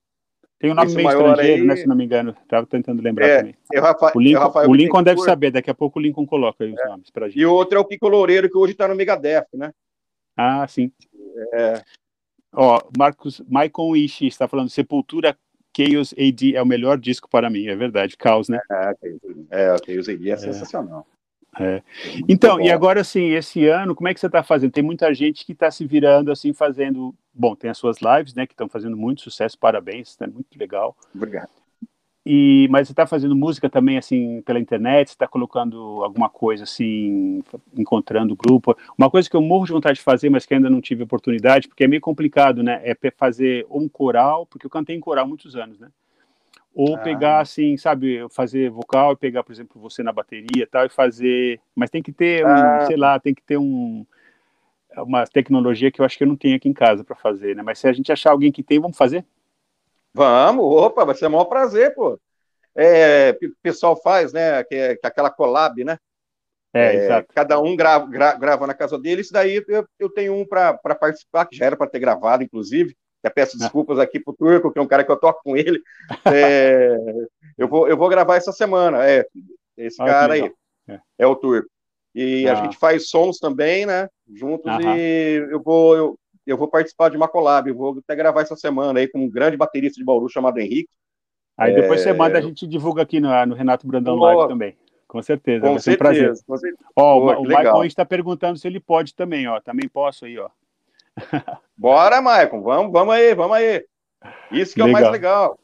Tem 0.60 0.72
um 0.72 0.74
nome 0.74 0.94
meio 0.96 1.10
estrangeiro, 1.10 1.62
aí... 1.62 1.68
né? 1.68 1.76
Se 1.76 1.88
não 1.88 1.96
me 1.96 2.06
engano. 2.06 2.36
Estava 2.42 2.66
tentando 2.66 3.02
lembrar 3.02 3.28
é, 3.28 3.38
também. 3.38 3.56
É 3.72 3.80
o, 3.80 3.84
Rafa, 3.84 4.12
o 4.16 4.20
Lincoln, 4.20 4.68
o 4.68 4.74
Lincoln 4.74 5.04
deve 5.04 5.22
saber, 5.22 5.52
daqui 5.52 5.70
a 5.70 5.76
pouco 5.76 6.00
o 6.00 6.02
Lincoln 6.02 6.26
coloca 6.26 6.64
aí 6.64 6.74
os 6.74 6.80
é. 6.80 6.88
nomes 6.88 7.10
pra 7.12 7.28
gente. 7.28 7.40
E 7.40 7.46
o 7.46 7.54
outro 7.54 7.78
é 7.78 7.82
o 7.82 7.86
Kiko 7.86 8.08
Loureiro, 8.08 8.50
que 8.50 8.58
hoje 8.58 8.72
está 8.72 8.88
no 8.88 8.96
Megadeth, 8.96 9.48
né? 9.54 9.72
Ah, 10.36 10.68
sim. 10.68 10.92
É. 11.54 11.82
Ó, 12.54 12.82
Marcos, 12.98 13.42
Michael 13.48 13.96
Ishi 13.96 14.28
está 14.28 14.48
falando 14.48 14.70
Sepultura 14.70 15.38
Chaos 15.78 16.14
AD 16.18 16.56
é 16.56 16.62
o 16.62 16.66
melhor 16.66 16.98
disco 16.98 17.30
para 17.30 17.52
mim, 17.52 17.68
é 17.68 17.76
verdade, 17.76 18.18
Caos, 18.18 18.50
né? 18.50 18.60
É, 19.52 19.74
o 19.74 19.78
Chaos 19.86 20.10
AD 20.10 20.30
é, 20.30 20.34
é 20.34 20.38
sensacional. 20.38 21.06
É. 21.60 21.82
Então, 22.28 22.60
e 22.62 22.72
agora 22.72 23.02
assim, 23.02 23.32
esse 23.32 23.68
ano, 23.68 23.96
como 23.96 24.08
é 24.08 24.14
que 24.14 24.20
você 24.20 24.28
está 24.28 24.44
fazendo? 24.44 24.72
Tem 24.72 24.84
muita 24.84 25.14
gente 25.14 25.46
que 25.46 25.54
está 25.54 25.72
se 25.72 25.86
virando 25.86 26.32
assim, 26.32 26.54
fazendo. 26.54 27.14
Bom, 27.34 27.56
tem 27.56 27.70
as 27.70 27.78
suas 27.78 27.98
lives, 28.02 28.34
né, 28.34 28.48
que 28.48 28.54
estão 28.54 28.68
fazendo 28.68 28.98
muito 28.98 29.22
sucesso, 29.22 29.58
parabéns, 29.58 30.18
é 30.20 30.26
né, 30.26 30.34
muito 30.34 30.58
legal. 30.58 30.96
Obrigado. 31.14 31.50
E, 32.30 32.68
mas 32.70 32.88
você 32.88 32.92
está 32.92 33.08
fazendo 33.08 33.34
música 33.34 33.70
também 33.70 33.98
assim 33.98 34.42
pela 34.42 34.60
internet? 34.60 35.08
está 35.08 35.26
colocando 35.26 36.04
alguma 36.04 36.30
coisa 36.30 36.66
assim, 36.66 37.42
encontrando 37.74 38.36
grupo? 38.36 38.76
Uma 38.98 39.10
coisa 39.10 39.30
que 39.30 39.36
eu 39.38 39.42
morro 39.42 39.66
de 39.66 39.72
vontade 39.72 40.00
de 40.00 40.04
fazer, 40.04 40.30
mas 40.30 40.46
que 40.46 40.54
ainda 40.54 40.70
não 40.70 40.82
tive 40.82 41.04
oportunidade, 41.04 41.70
porque 41.70 41.86
é 41.86 41.88
meio 41.88 42.02
complicado, 42.02 42.62
né? 42.62 42.82
É 42.84 42.98
fazer 43.12 43.66
um 43.72 43.88
coral, 43.88 44.46
porque 44.46 44.66
eu 44.66 44.70
cantei 44.70 44.94
em 44.94 45.00
coral 45.00 45.26
muitos 45.26 45.56
anos, 45.56 45.80
né? 45.80 45.88
Ou 46.80 46.96
ah. 46.96 47.00
pegar 47.00 47.40
assim, 47.40 47.76
sabe, 47.76 48.24
fazer 48.30 48.70
vocal 48.70 49.14
e 49.14 49.16
pegar, 49.16 49.42
por 49.42 49.52
exemplo, 49.52 49.82
você 49.82 50.04
na 50.04 50.12
bateria 50.12 50.62
e 50.62 50.66
tal 50.68 50.86
e 50.86 50.90
fazer, 50.90 51.60
mas 51.76 51.90
tem 51.90 52.04
que 52.04 52.12
ter, 52.12 52.46
um, 52.46 52.50
ah. 52.50 52.86
sei 52.86 52.96
lá, 52.96 53.20
tem 53.20 53.34
que 53.34 53.42
ter 53.42 53.58
um 53.58 54.06
uma 54.96 55.26
tecnologia 55.26 55.92
que 55.92 56.02
eu 56.02 56.06
acho 56.06 56.18
que 56.18 56.24
eu 56.24 56.28
não 56.28 56.36
tenho 56.36 56.56
aqui 56.56 56.70
em 56.70 56.74
casa 56.74 57.04
para 57.04 57.16
fazer, 57.16 57.56
né? 57.56 57.64
Mas 57.64 57.80
se 57.80 57.88
a 57.88 57.94
gente 57.94 58.12
achar 58.12 58.32
alguém 58.32 58.52
que 58.52 58.62
tem, 58.62 58.80
vamos 58.80 58.98
fazer? 58.98 59.26
Vamos, 60.14 60.66
opa, 60.66 61.04
vai 61.04 61.16
ser 61.16 61.26
o 61.26 61.32
maior 61.32 61.46
prazer, 61.46 61.96
pô. 61.96 62.20
É, 62.76 63.36
o 63.44 63.52
pessoal 63.62 64.00
faz, 64.00 64.32
né, 64.32 64.64
que 64.64 64.76
é, 64.76 64.92
é 64.94 65.08
aquela 65.08 65.32
collab, 65.32 65.84
né? 65.84 65.98
É, 66.74 67.08
é, 67.08 67.26
cada 67.34 67.60
um 67.60 67.76
grava, 67.76 68.06
gra, 68.06 68.34
grava 68.34 68.68
na 68.68 68.74
casa 68.76 69.00
dele, 69.00 69.22
isso 69.22 69.34
daí 69.34 69.64
eu, 69.68 69.88
eu 69.98 70.10
tenho 70.10 70.36
um 70.36 70.46
para 70.46 70.74
participar, 70.76 71.46
que 71.48 71.56
já 71.56 71.66
era 71.66 71.76
para 71.76 71.90
ter 71.90 72.00
gravado, 72.00 72.44
inclusive. 72.44 72.96
Eu 73.28 73.34
peço 73.34 73.56
ah. 73.58 73.60
desculpas 73.60 74.00
aqui 74.00 74.20
pro 74.20 74.34
Turco, 74.34 74.72
que 74.72 74.80
é 74.80 74.82
um 74.82 74.88
cara 74.88 75.04
que 75.04 75.12
eu 75.12 75.18
toco 75.18 75.42
com 75.44 75.56
ele. 75.56 75.82
É, 76.26 76.98
eu, 77.58 77.68
vou, 77.68 77.88
eu 77.88 77.98
vou 77.98 78.10
gravar 78.10 78.36
essa 78.36 78.52
semana. 78.52 79.08
É, 79.08 79.26
esse 79.78 79.98
cara 79.98 80.34
aí 80.34 80.52
é. 80.88 81.00
é. 81.20 81.28
o 81.28 81.36
Turco. 81.36 81.70
E 82.14 82.48
ah. 82.48 82.54
a 82.54 82.64
gente 82.64 82.78
faz 82.78 83.10
sons 83.10 83.40
também, 83.40 83.86
né? 83.86 84.10
Juntos, 84.34 84.72
e 84.84 85.48
eu 85.52 85.62
vou, 85.62 85.96
eu, 85.96 86.20
eu 86.46 86.58
vou 86.58 86.68
participar 86.68 87.10
de 87.10 87.18
uma 87.18 87.28
collab, 87.28 87.70
eu 87.70 87.76
vou 87.76 87.98
até 88.00 88.16
gravar 88.16 88.42
essa 88.42 88.56
semana 88.56 89.00
aí 89.00 89.08
com 89.08 89.20
um 89.20 89.30
grande 89.30 89.56
baterista 89.56 90.00
de 90.00 90.06
Bauru 90.06 90.28
chamado 90.28 90.58
Henrique. 90.60 90.90
Aí 91.58 91.74
depois 91.74 92.02
é... 92.02 92.04
você 92.04 92.14
manda, 92.14 92.38
a 92.38 92.42
gente 92.42 92.68
divulga 92.68 93.02
aqui 93.02 93.20
no, 93.20 93.30
no 93.46 93.56
Renato 93.56 93.88
Brandão 93.88 94.16
oh, 94.16 94.24
Live 94.24 94.48
também. 94.48 94.78
Com 95.08 95.22
certeza, 95.22 95.66
com 95.66 95.80
certeza, 95.80 96.42
um 96.42 96.46
prazer. 96.46 96.76
Ó, 96.96 97.18
oh, 97.18 97.42
o 97.42 97.44
Michael 97.44 97.86
está 97.86 98.06
perguntando 98.06 98.60
se 98.60 98.68
ele 98.68 98.80
pode 98.80 99.16
também, 99.16 99.48
ó. 99.48 99.60
Também 99.62 99.88
posso 99.88 100.26
aí, 100.26 100.38
ó. 100.38 100.50
Bora, 101.78 102.22
Michael, 102.22 102.62
vamos, 102.62 102.92
vamos 102.92 103.14
aí, 103.14 103.36
vamos 103.36 103.58
aí. 103.58 103.86
Isso 104.52 104.74
que 104.74 104.82
legal. 104.82 104.88
é 104.88 104.90
o 104.90 104.94
mais 104.94 105.12
legal. 105.12 105.60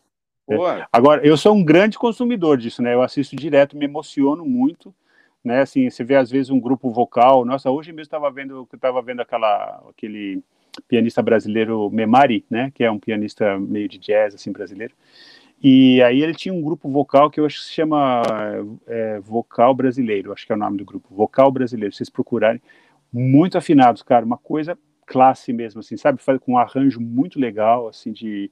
É. 0.49 0.85
Agora, 0.91 1.25
eu 1.25 1.37
sou 1.37 1.55
um 1.55 1.63
grande 1.63 1.97
consumidor 1.97 2.57
disso, 2.57 2.81
né? 2.81 2.93
Eu 2.93 3.01
assisto 3.01 3.35
direto, 3.35 3.77
me 3.77 3.85
emociono 3.85 4.45
muito, 4.45 4.93
né? 5.43 5.61
Assim, 5.61 5.89
você 5.89 6.03
vê 6.03 6.15
às 6.15 6.29
vezes 6.29 6.49
um 6.49 6.59
grupo 6.59 6.89
vocal. 6.89 7.45
Nossa, 7.45 7.71
hoje 7.71 7.91
mesmo 7.91 8.01
estava 8.01 8.29
vendo, 8.29 8.53
eu 8.55 8.67
estava 8.75 9.01
vendo 9.01 9.21
aquela, 9.21 9.81
aquele 9.89 10.43
pianista 10.87 11.21
brasileiro 11.21 11.89
Memari, 11.89 12.45
né, 12.49 12.71
que 12.73 12.83
é 12.83 12.91
um 12.91 12.99
pianista 12.99 13.57
meio 13.59 13.87
de 13.87 13.97
jazz 13.97 14.33
assim 14.35 14.51
brasileiro. 14.51 14.93
E 15.61 16.01
aí 16.03 16.21
ele 16.21 16.33
tinha 16.33 16.53
um 16.53 16.61
grupo 16.61 16.89
vocal 16.89 17.29
que 17.29 17.39
eu 17.39 17.45
acho 17.45 17.59
que 17.59 17.65
se 17.65 17.71
chama 17.71 18.21
é, 18.85 19.19
Vocal 19.19 19.73
Brasileiro, 19.73 20.33
acho 20.33 20.45
que 20.45 20.51
é 20.51 20.55
o 20.55 20.59
nome 20.59 20.77
do 20.77 20.83
grupo, 20.83 21.15
Vocal 21.15 21.49
Brasileiro. 21.51 21.95
Vocês 21.95 22.09
procurarem, 22.09 22.61
muito 23.13 23.57
afinados, 23.57 24.01
cara, 24.01 24.25
uma 24.25 24.37
coisa 24.37 24.77
classe 25.05 25.53
mesmo, 25.53 25.79
assim, 25.79 25.97
sabe, 25.97 26.19
com 26.41 26.53
um 26.53 26.57
arranjo 26.57 26.99
muito 26.99 27.39
legal, 27.39 27.87
assim, 27.87 28.11
de 28.11 28.51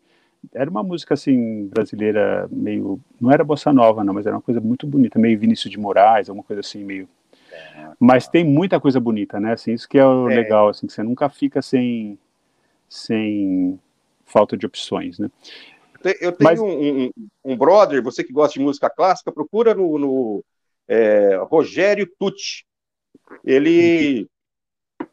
era 0.53 0.69
uma 0.69 0.81
música 0.81 1.13
assim 1.13 1.67
brasileira 1.67 2.47
meio 2.51 2.99
não 3.19 3.31
era 3.31 3.43
bossa 3.43 3.71
nova 3.71 4.03
não, 4.03 4.11
mas 4.11 4.25
era 4.25 4.35
uma 4.35 4.41
coisa 4.41 4.59
muito 4.59 4.87
bonita, 4.87 5.19
meio 5.19 5.37
Vinícius 5.37 5.69
de 5.69 5.79
Moraes, 5.79 6.29
alguma 6.29 6.43
coisa 6.43 6.61
assim 6.61 6.83
meio 6.83 7.07
mas 7.99 8.27
tem 8.27 8.43
muita 8.43 8.79
coisa 8.79 8.99
bonita, 8.99 9.39
né? 9.39 9.53
Assim, 9.53 9.73
isso 9.73 9.87
que 9.87 9.97
é 9.97 10.05
o 10.05 10.29
é. 10.29 10.35
legal, 10.35 10.69
assim, 10.69 10.87
que 10.87 10.93
você 10.93 11.03
nunca 11.03 11.29
fica 11.29 11.61
sem, 11.61 12.17
sem 12.89 13.79
falta 14.25 14.57
de 14.57 14.65
opções, 14.65 15.19
né? 15.19 15.29
Eu 16.19 16.31
tenho 16.31 16.49
Mas... 16.49 16.59
um, 16.59 16.67
um, 16.67 17.11
um, 17.45 17.55
brother, 17.55 18.01
você 18.01 18.23
que 18.23 18.33
gosta 18.33 18.57
de 18.57 18.65
música 18.65 18.89
clássica, 18.89 19.31
procura 19.31 19.75
no, 19.75 19.99
no 19.99 20.45
é, 20.87 21.35
Rogério 21.43 22.09
Tucci. 22.17 22.63
Ele, 23.45 24.27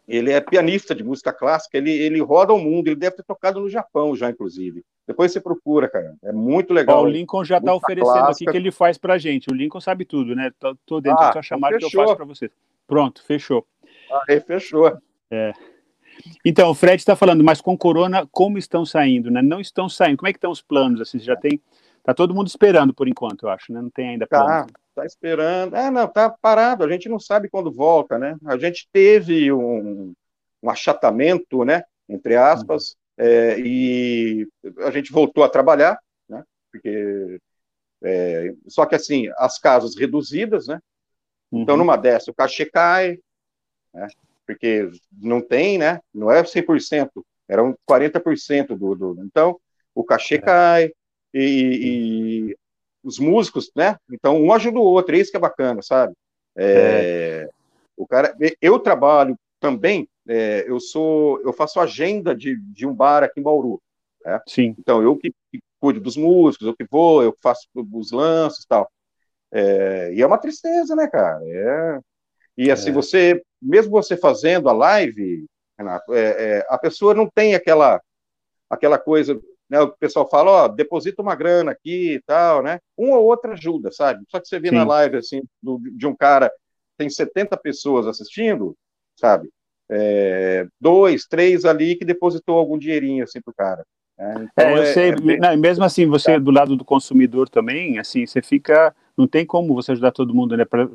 ele 0.09 0.32
é 0.32 0.40
pianista 0.40 0.94
de 0.94 1.04
música 1.04 1.32
clássica, 1.32 1.76
ele, 1.76 1.90
ele 1.90 2.18
roda 2.20 2.54
o 2.54 2.59
mundo, 2.59 2.88
ele 2.88 2.96
deve 2.96 3.16
ter 3.16 3.22
tocado 3.22 3.61
no 3.61 3.68
Japão 3.68 4.16
já, 4.16 4.30
inclusive. 4.30 4.82
Depois 5.06 5.30
você 5.30 5.40
procura, 5.40 5.88
cara. 5.88 6.16
É 6.24 6.32
muito 6.32 6.72
legal. 6.72 7.00
Ó, 7.00 7.02
o 7.04 7.09
Lincoln 7.09 7.44
já 7.44 7.59
está 7.59 7.74
oferecendo 7.74 8.12
clássica. 8.12 8.50
aqui 8.50 8.59
que 8.59 8.62
ele 8.62 8.70
faz 8.70 8.96
pra 8.96 9.18
gente. 9.18 9.50
O 9.50 9.54
Lincoln 9.54 9.80
sabe 9.80 10.06
tudo, 10.06 10.34
né? 10.34 10.50
Tô, 10.59 10.74
tô 10.86 11.00
dentro 11.00 11.22
ah, 11.22 11.26
da 11.26 11.32
sua 11.32 11.42
chamada 11.42 11.76
então 11.76 11.90
que 11.90 11.96
eu 11.96 12.02
faço 12.02 12.16
para 12.16 12.24
você. 12.24 12.50
Pronto, 12.86 13.22
fechou. 13.22 13.66
Aí, 14.28 14.40
fechou. 14.40 14.96
É. 15.30 15.52
Então, 16.44 16.70
o 16.70 16.74
Fred 16.74 16.96
está 16.96 17.14
falando, 17.14 17.44
mas 17.44 17.61
com 17.61 17.76
corona, 17.76 18.26
como 18.32 18.56
estão 18.56 18.84
saindo, 18.86 19.30
né? 19.30 19.42
Não 19.42 19.61
estão 19.61 19.88
saindo. 19.88 20.16
Como 20.16 20.28
é 20.28 20.32
que 20.32 20.38
estão 20.38 20.50
os 20.50 20.62
planos? 20.62 21.00
Assim, 21.00 21.18
já 21.18 21.36
tem. 21.36 21.61
Tá 22.02 22.14
todo 22.14 22.34
mundo 22.34 22.46
esperando 22.46 22.94
por 22.94 23.06
enquanto, 23.06 23.44
eu 23.44 23.50
acho, 23.50 23.72
né? 23.72 23.82
Não 23.82 23.90
tem 23.90 24.09
ainda 24.09 24.26
planos. 24.26 24.72
Tá, 24.72 24.80
tá 24.99 25.07
esperando. 25.07 25.76
É, 25.76 25.90
não, 25.90 26.09
tá 26.09 26.28
parado. 26.28 26.84
A 26.84 26.90
gente 26.90 27.09
não 27.09 27.20
sabe 27.20 27.49
quando 27.49 27.72
volta, 27.72 28.18
né? 28.18 28.36
A 28.44 28.57
gente 28.59 28.88
teve 28.92 29.53
um, 29.53 30.12
um 30.62 30.70
achatamento, 30.70 31.64
né? 31.64 31.84
Entre 32.09 32.34
aspas, 32.34 32.96
é, 33.16 33.59
e 33.59 34.49
a 34.78 34.90
gente 34.90 35.12
voltou 35.12 35.44
a 35.44 35.49
trabalhar, 35.49 35.99
né? 36.28 36.42
Porque 36.72 37.38
é, 38.03 38.55
só 38.66 38.86
que 38.86 38.94
assim, 38.94 39.28
as 39.36 39.59
casas 39.59 39.96
reduzidas, 39.96 40.66
né? 40.66 40.80
Então, 41.53 41.74
uhum. 41.74 41.80
numa 41.80 41.96
dessa, 41.96 42.30
o 42.30 42.34
cachê 42.34 42.66
cai, 42.66 43.18
né? 43.94 44.09
Porque 44.46 44.90
não 45.12 45.40
tem, 45.40 45.78
né? 45.78 46.01
Não 46.12 46.30
é 46.30 46.42
100%, 46.42 47.11
era 47.46 47.62
um 47.62 47.74
40% 47.88 48.76
do, 48.76 48.94
do. 48.94 49.22
Então, 49.24 49.61
o 49.94 50.03
cachê 50.03 50.36
é. 50.36 50.38
cai 50.38 50.92
e, 51.32 52.51
e, 52.51 52.57
os 53.09 53.18
músicos, 53.18 53.70
né? 53.74 53.96
Então, 54.11 54.40
um 54.40 54.52
ajuda 54.52 54.78
o 54.78 54.82
outro, 54.82 55.16
é 55.16 55.18
isso 55.18 55.30
que 55.30 55.36
é 55.36 55.40
bacana, 55.40 55.82
sabe? 55.82 56.12
É, 56.56 57.44
é. 57.44 57.48
O 57.96 58.06
cara, 58.06 58.36
eu 58.61 58.78
trabalho 58.78 59.36
também 59.59 60.09
é, 60.28 60.64
eu 60.68 60.78
sou, 60.78 61.40
eu 61.40 61.52
faço 61.54 61.80
agenda 61.80 62.36
de, 62.36 62.54
de 62.56 62.86
um 62.86 62.92
bar 62.92 63.24
aqui 63.24 63.40
em 63.40 63.42
Bauru. 63.42 63.80
Né? 64.24 64.40
Sim. 64.46 64.74
Então 64.78 65.02
eu 65.02 65.16
que, 65.16 65.32
que, 65.50 65.59
cuido 65.80 66.00
dos 66.00 66.16
músicos, 66.16 66.66
eu 66.66 66.76
que 66.76 66.84
vou, 66.84 67.22
eu 67.22 67.34
faço 67.42 67.66
os 67.74 68.12
lances 68.12 68.64
e 68.64 68.68
tal. 68.68 68.90
É, 69.50 70.12
e 70.12 70.20
é 70.20 70.26
uma 70.26 70.36
tristeza, 70.36 70.94
né, 70.94 71.09
cara? 71.09 71.40
É, 71.42 71.98
e 72.59 72.70
assim, 72.70 72.90
é. 72.90 72.92
você, 72.92 73.42
mesmo 73.61 73.90
você 73.90 74.16
fazendo 74.16 74.68
a 74.68 74.72
live, 74.72 75.46
Renato, 75.78 76.12
a 76.68 76.76
pessoa 76.76 77.14
não 77.14 77.30
tem 77.32 77.54
aquela, 77.54 78.00
aquela 78.68 78.98
coisa, 78.98 79.40
né? 79.69 79.81
O 79.81 79.89
pessoal 79.89 80.29
fala, 80.29 80.51
ó, 80.51 80.69
deposita 80.69 81.23
uma 81.23 81.35
grana 81.35 81.73
aqui 81.73 82.14
e 82.14 82.23
tal, 82.23 82.62
né? 82.62 82.81
Um 82.97 83.12
ou 83.12 83.25
outra 83.25 83.53
ajuda, 83.53 83.91
sabe? 83.93 84.25
Só 84.29 84.41
que 84.41 84.49
você 84.49 84.59
vê 84.59 84.69
Sim. 84.71 84.77
na 84.77 84.85
live, 84.85 85.16
assim, 85.16 85.43
do, 85.62 85.79
de 85.79 86.07
um 86.07 86.14
cara, 86.16 86.51
tem 86.97 87.09
70 87.09 87.57
pessoas 87.57 88.07
assistindo, 88.07 88.77
sabe? 89.16 89.49
é, 89.91 90.66
dois, 90.81 91.25
três 91.25 91.64
ali 91.64 91.97
que 91.97 92.05
depositou 92.05 92.59
algum 92.59 92.79
dinheirinho 92.79 93.25
assim 93.25 93.41
pro 93.41 93.55
cara. 93.55 93.85
Né? 94.19 94.49
Então, 94.53 94.69
é, 94.69 94.73
eu 94.73 94.83
é, 94.83 94.93
sei, 94.93 95.11
é 95.11 95.16
bem... 95.16 95.39
não, 95.39 95.57
mesmo 95.57 95.85
assim, 95.85 96.07
você 96.07 96.39
do 96.39 96.51
lado 96.51 96.77
do 96.77 96.85
consumidor 96.85 97.49
também, 97.49 97.99
assim, 97.99 98.27
você 98.27 98.43
fica, 98.43 98.95
não 99.16 99.27
tem 99.27 99.47
como 99.47 99.75
você 99.75 99.93
ajudar 99.93 100.12
todo 100.12 100.35
mundo, 100.35 100.57
né? 100.57 100.64
Para 100.64 100.89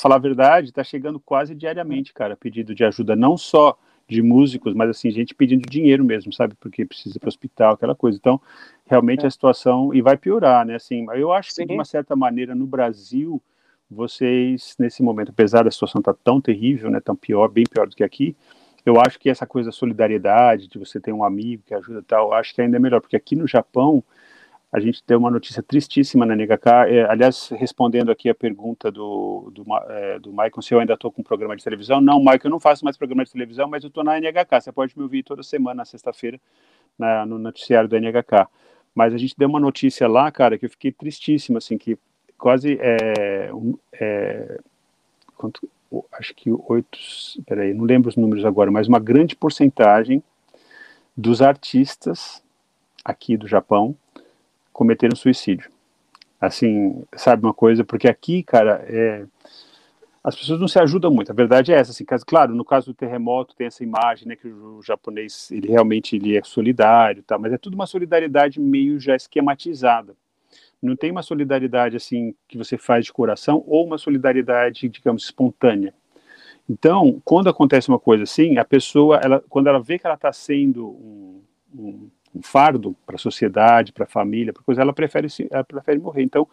falar 0.00 0.16
a 0.16 0.20
verdade, 0.20 0.68
está 0.68 0.82
chegando 0.82 1.20
quase 1.20 1.54
diariamente, 1.54 2.14
cara, 2.14 2.36
pedido 2.36 2.74
de 2.74 2.84
ajuda, 2.84 3.14
não 3.14 3.36
só 3.36 3.76
de 4.12 4.22
músicos, 4.22 4.74
mas 4.74 4.90
assim, 4.90 5.10
gente 5.10 5.34
pedindo 5.34 5.68
dinheiro 5.68 6.04
mesmo, 6.04 6.32
sabe? 6.32 6.54
Porque 6.60 6.84
precisa 6.84 7.16
ir 7.16 7.18
para 7.18 7.26
o 7.26 7.28
hospital, 7.28 7.74
aquela 7.74 7.94
coisa. 7.94 8.18
Então, 8.18 8.40
realmente 8.86 9.24
é. 9.24 9.26
a 9.26 9.30
situação, 9.30 9.92
e 9.94 10.00
vai 10.00 10.16
piorar, 10.16 10.64
né? 10.66 10.76
Assim, 10.76 11.06
eu 11.14 11.32
acho 11.32 11.52
Sim. 11.52 11.62
que 11.62 11.68
de 11.68 11.74
uma 11.74 11.84
certa 11.84 12.14
maneira 12.14 12.54
no 12.54 12.66
Brasil, 12.66 13.42
vocês, 13.90 14.74
nesse 14.78 15.02
momento, 15.02 15.30
apesar 15.30 15.64
da 15.64 15.70
situação 15.70 16.00
estar 16.00 16.14
tá 16.14 16.20
tão 16.22 16.40
terrível, 16.40 16.90
né, 16.90 17.00
tão 17.00 17.14
pior, 17.14 17.48
bem 17.48 17.64
pior 17.64 17.86
do 17.86 17.94
que 17.94 18.04
aqui, 18.04 18.36
eu 18.84 19.00
acho 19.00 19.18
que 19.18 19.30
essa 19.30 19.46
coisa 19.46 19.68
da 19.68 19.72
solidariedade, 19.72 20.68
de 20.68 20.78
você 20.78 20.98
ter 20.98 21.12
um 21.12 21.22
amigo 21.22 21.62
que 21.66 21.74
ajuda 21.74 22.00
e 22.00 22.02
tal, 22.02 22.32
acho 22.32 22.54
que 22.54 22.60
ainda 22.60 22.76
é 22.76 22.80
melhor, 22.80 23.00
porque 23.00 23.16
aqui 23.16 23.36
no 23.36 23.46
Japão, 23.46 24.02
a 24.72 24.80
gente 24.80 25.02
tem 25.04 25.14
uma 25.14 25.30
notícia 25.30 25.62
tristíssima 25.62 26.24
na 26.24 26.34
NHK. 26.34 26.66
É, 26.88 27.04
aliás, 27.04 27.50
respondendo 27.50 28.10
aqui 28.10 28.30
a 28.30 28.34
pergunta 28.34 28.90
do, 28.90 29.52
do, 29.52 29.64
é, 29.90 30.18
do 30.18 30.32
se 30.62 30.72
eu 30.72 30.80
ainda 30.80 30.94
estou 30.94 31.12
com 31.12 31.22
programa 31.22 31.54
de 31.54 31.62
televisão. 31.62 32.00
Não, 32.00 32.18
Michael, 32.20 32.40
eu 32.44 32.50
não 32.50 32.58
faço 32.58 32.82
mais 32.82 32.96
programa 32.96 33.22
de 33.22 33.30
televisão, 33.30 33.68
mas 33.68 33.84
eu 33.84 33.88
estou 33.88 34.02
na 34.02 34.18
NHK. 34.18 34.60
Você 34.62 34.72
pode 34.72 34.96
me 34.96 35.02
ouvir 35.02 35.22
toda 35.24 35.42
semana, 35.42 35.76
na 35.76 35.84
sexta-feira, 35.84 36.40
no 37.26 37.38
noticiário 37.38 37.86
da 37.86 38.00
NHK. 38.00 38.48
Mas 38.94 39.12
a 39.12 39.18
gente 39.18 39.34
deu 39.36 39.46
uma 39.46 39.60
notícia 39.60 40.08
lá, 40.08 40.32
cara, 40.32 40.56
que 40.56 40.64
eu 40.64 40.70
fiquei 40.70 40.90
tristíssimo, 40.90 41.58
assim, 41.58 41.76
que 41.76 41.98
quase 42.38 42.78
é, 42.80 43.50
é 43.92 44.60
quanto, 45.36 45.68
acho 46.12 46.34
que 46.34 46.50
oito, 46.50 46.98
peraí, 47.46 47.74
não 47.74 47.84
lembro 47.84 48.08
os 48.08 48.16
números 48.16 48.44
agora, 48.44 48.70
mas 48.70 48.88
uma 48.88 48.98
grande 48.98 49.36
porcentagem 49.36 50.22
dos 51.14 51.42
artistas 51.42 52.42
aqui 53.04 53.36
do 53.36 53.46
Japão 53.46 53.94
cometeram 54.72 55.16
suicídio. 55.16 55.70
Assim, 56.40 57.04
sabe 57.16 57.44
uma 57.44 57.54
coisa? 57.54 57.84
Porque 57.84 58.08
aqui, 58.08 58.42
cara, 58.42 58.84
é, 58.88 59.24
as 60.24 60.36
pessoas 60.36 60.60
não 60.60 60.68
se 60.68 60.78
ajudam 60.78 61.12
muito. 61.12 61.30
A 61.30 61.34
verdade 61.34 61.72
é 61.72 61.76
essa. 61.76 61.90
Assim, 61.90 62.04
claro, 62.26 62.54
no 62.54 62.64
caso 62.64 62.86
do 62.86 62.94
terremoto 62.94 63.54
tem 63.54 63.66
essa 63.66 63.82
imagem, 63.82 64.28
né, 64.28 64.36
que 64.36 64.48
o, 64.48 64.78
o 64.78 64.82
japonês 64.82 65.50
ele 65.50 65.68
realmente 65.68 66.16
ele 66.16 66.36
é 66.36 66.42
solidário, 66.42 67.22
tá? 67.22 67.38
Mas 67.38 67.52
é 67.52 67.58
tudo 67.58 67.74
uma 67.74 67.86
solidariedade 67.86 68.60
meio 68.60 68.98
já 68.98 69.16
esquematizada. 69.16 70.16
Não 70.80 70.96
tem 70.96 71.10
uma 71.12 71.22
solidariedade 71.22 71.96
assim 71.96 72.34
que 72.48 72.58
você 72.58 72.76
faz 72.76 73.04
de 73.04 73.12
coração 73.12 73.62
ou 73.66 73.86
uma 73.86 73.98
solidariedade, 73.98 74.88
digamos, 74.88 75.24
espontânea. 75.24 75.94
Então, 76.68 77.20
quando 77.24 77.48
acontece 77.48 77.88
uma 77.88 77.98
coisa 77.98 78.24
assim, 78.24 78.58
a 78.58 78.64
pessoa, 78.64 79.20
ela, 79.22 79.44
quando 79.48 79.68
ela 79.68 79.80
vê 79.80 79.98
que 79.98 80.06
ela 80.06 80.14
está 80.14 80.32
sendo 80.32 80.88
um, 80.88 81.42
um 81.74 82.10
um 82.34 82.42
fardo 82.42 82.96
para 83.06 83.16
a 83.16 83.18
sociedade, 83.18 83.92
para 83.92 84.04
a 84.04 84.08
família, 84.08 84.52
para 84.52 84.62
coisa, 84.62 84.80
ela 84.82 84.92
prefere, 84.92 85.28
ela 85.50 85.64
prefere 85.64 85.98
morrer. 85.98 86.22
Então, 86.22 86.48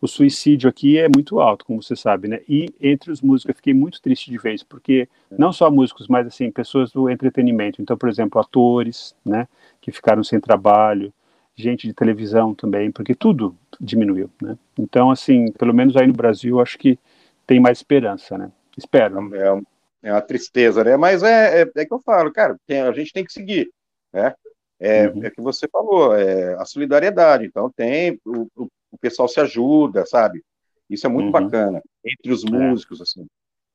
o 0.00 0.06
suicídio 0.06 0.68
aqui 0.68 0.98
é 0.98 1.08
muito 1.08 1.40
alto, 1.40 1.64
como 1.64 1.82
você 1.82 1.96
sabe, 1.96 2.28
né? 2.28 2.40
E 2.48 2.68
entre 2.80 3.10
os 3.10 3.22
músicos 3.22 3.50
eu 3.50 3.56
fiquei 3.56 3.72
muito 3.72 4.02
triste 4.02 4.30
de 4.30 4.38
isso, 4.52 4.66
porque 4.66 5.08
não 5.30 5.52
só 5.52 5.70
músicos, 5.70 6.08
mas 6.08 6.26
assim, 6.26 6.50
pessoas 6.50 6.92
do 6.92 7.08
entretenimento. 7.08 7.80
Então, 7.80 7.96
por 7.96 8.08
exemplo, 8.08 8.40
atores, 8.40 9.14
né, 9.24 9.48
que 9.80 9.90
ficaram 9.90 10.22
sem 10.22 10.38
trabalho, 10.38 11.12
gente 11.56 11.86
de 11.86 11.94
televisão 11.94 12.54
também, 12.54 12.90
porque 12.90 13.14
tudo 13.14 13.56
diminuiu, 13.80 14.28
né? 14.42 14.58
Então, 14.78 15.10
assim, 15.10 15.50
pelo 15.52 15.72
menos 15.72 15.96
aí 15.96 16.06
no 16.06 16.12
Brasil, 16.12 16.60
acho 16.60 16.78
que 16.78 16.98
tem 17.46 17.60
mais 17.60 17.78
esperança, 17.78 18.36
né? 18.36 18.50
Espero. 18.76 19.34
É, 19.34 19.62
é 20.08 20.12
uma 20.12 20.20
tristeza, 20.20 20.84
né? 20.84 20.96
Mas 20.96 21.22
é, 21.22 21.62
é, 21.62 21.70
é 21.76 21.86
que 21.86 21.94
eu 21.94 22.00
falo, 22.00 22.32
cara, 22.32 22.58
a 22.68 22.92
gente 22.92 23.12
tem 23.12 23.24
que 23.24 23.32
seguir, 23.32 23.70
né? 24.12 24.34
É, 24.80 25.08
uhum. 25.08 25.24
é 25.24 25.30
que 25.30 25.40
você 25.40 25.68
falou, 25.68 26.14
é 26.14 26.54
a 26.54 26.64
solidariedade. 26.64 27.46
Então 27.46 27.70
tem, 27.70 28.20
o, 28.24 28.48
o, 28.56 28.68
o 28.90 28.98
pessoal 28.98 29.28
se 29.28 29.40
ajuda, 29.40 30.04
sabe? 30.06 30.42
Isso 30.88 31.06
é 31.06 31.10
muito 31.10 31.26
uhum. 31.26 31.32
bacana, 31.32 31.82
entre 32.04 32.32
os 32.32 32.44
é. 32.44 32.50
músicos, 32.50 33.00
assim. 33.00 33.26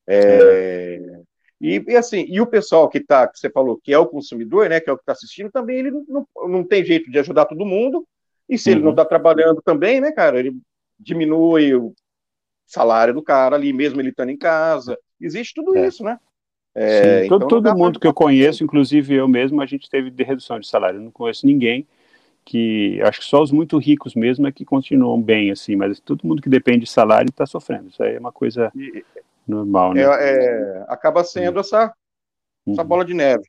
É, 0.06 0.18
é, 0.18 1.22
e, 1.60 1.84
e, 1.88 1.96
assim, 1.96 2.24
e 2.28 2.40
o 2.40 2.46
pessoal 2.46 2.88
que 2.88 3.00
tá, 3.00 3.28
que 3.28 3.38
você 3.38 3.50
falou, 3.50 3.78
que 3.82 3.92
é 3.92 3.98
o 3.98 4.06
consumidor, 4.06 4.68
né, 4.68 4.80
que 4.80 4.88
é 4.88 4.92
o 4.92 4.96
que 4.96 5.02
está 5.02 5.12
assistindo, 5.12 5.50
também 5.50 5.78
ele 5.78 5.90
não, 5.90 6.26
não 6.48 6.64
tem 6.64 6.84
jeito 6.84 7.10
de 7.10 7.18
ajudar 7.18 7.44
todo 7.44 7.66
mundo, 7.66 8.06
e 8.48 8.56
se 8.56 8.70
uhum. 8.70 8.76
ele 8.76 8.84
não 8.84 8.90
está 8.90 9.02
uhum. 9.02 9.08
trabalhando 9.08 9.62
também, 9.62 10.00
né, 10.00 10.10
cara, 10.12 10.38
ele 10.38 10.56
diminui 10.98 11.74
o 11.74 11.94
salário 12.66 13.12
do 13.12 13.22
cara 13.22 13.56
ali, 13.56 13.72
mesmo 13.72 14.00
ele 14.00 14.10
estando 14.10 14.30
em 14.30 14.36
casa. 14.36 14.98
Existe 15.20 15.54
tudo 15.54 15.76
é. 15.76 15.86
isso, 15.86 16.04
né? 16.04 16.18
É, 16.74 17.22
Sim, 17.22 17.28
todo, 17.28 17.44
então 17.44 17.48
todo 17.48 17.76
mundo 17.76 17.98
que 17.98 18.06
eu 18.06 18.14
conheço, 18.14 18.62
inclusive 18.62 19.14
eu 19.14 19.26
mesmo, 19.26 19.60
a 19.60 19.66
gente 19.66 19.90
teve 19.90 20.10
de 20.10 20.22
redução 20.22 20.60
de 20.60 20.66
salário. 20.66 20.98
Eu 20.98 21.02
não 21.02 21.10
conheço 21.10 21.46
ninguém 21.46 21.86
que, 22.44 23.00
acho 23.02 23.20
que 23.20 23.26
só 23.26 23.42
os 23.42 23.50
muito 23.50 23.78
ricos 23.78 24.14
mesmo 24.14 24.46
é 24.46 24.52
que 24.52 24.64
continuam 24.64 25.20
bem, 25.20 25.50
assim, 25.50 25.76
mas 25.76 26.00
todo 26.00 26.26
mundo 26.26 26.42
que 26.42 26.48
depende 26.48 26.80
de 26.80 26.90
salário 26.90 27.28
está 27.28 27.46
sofrendo. 27.46 27.88
Isso 27.88 28.02
aí 28.02 28.14
é 28.14 28.18
uma 28.18 28.32
coisa 28.32 28.72
e, 28.74 29.04
normal, 29.46 29.94
né? 29.94 30.02
É, 30.02 30.06
é, 30.06 30.84
acaba 30.88 31.24
sendo 31.24 31.60
essa, 31.60 31.92
essa 32.68 32.82
uhum. 32.82 32.88
bola 32.88 33.04
de 33.04 33.14
neve. 33.14 33.44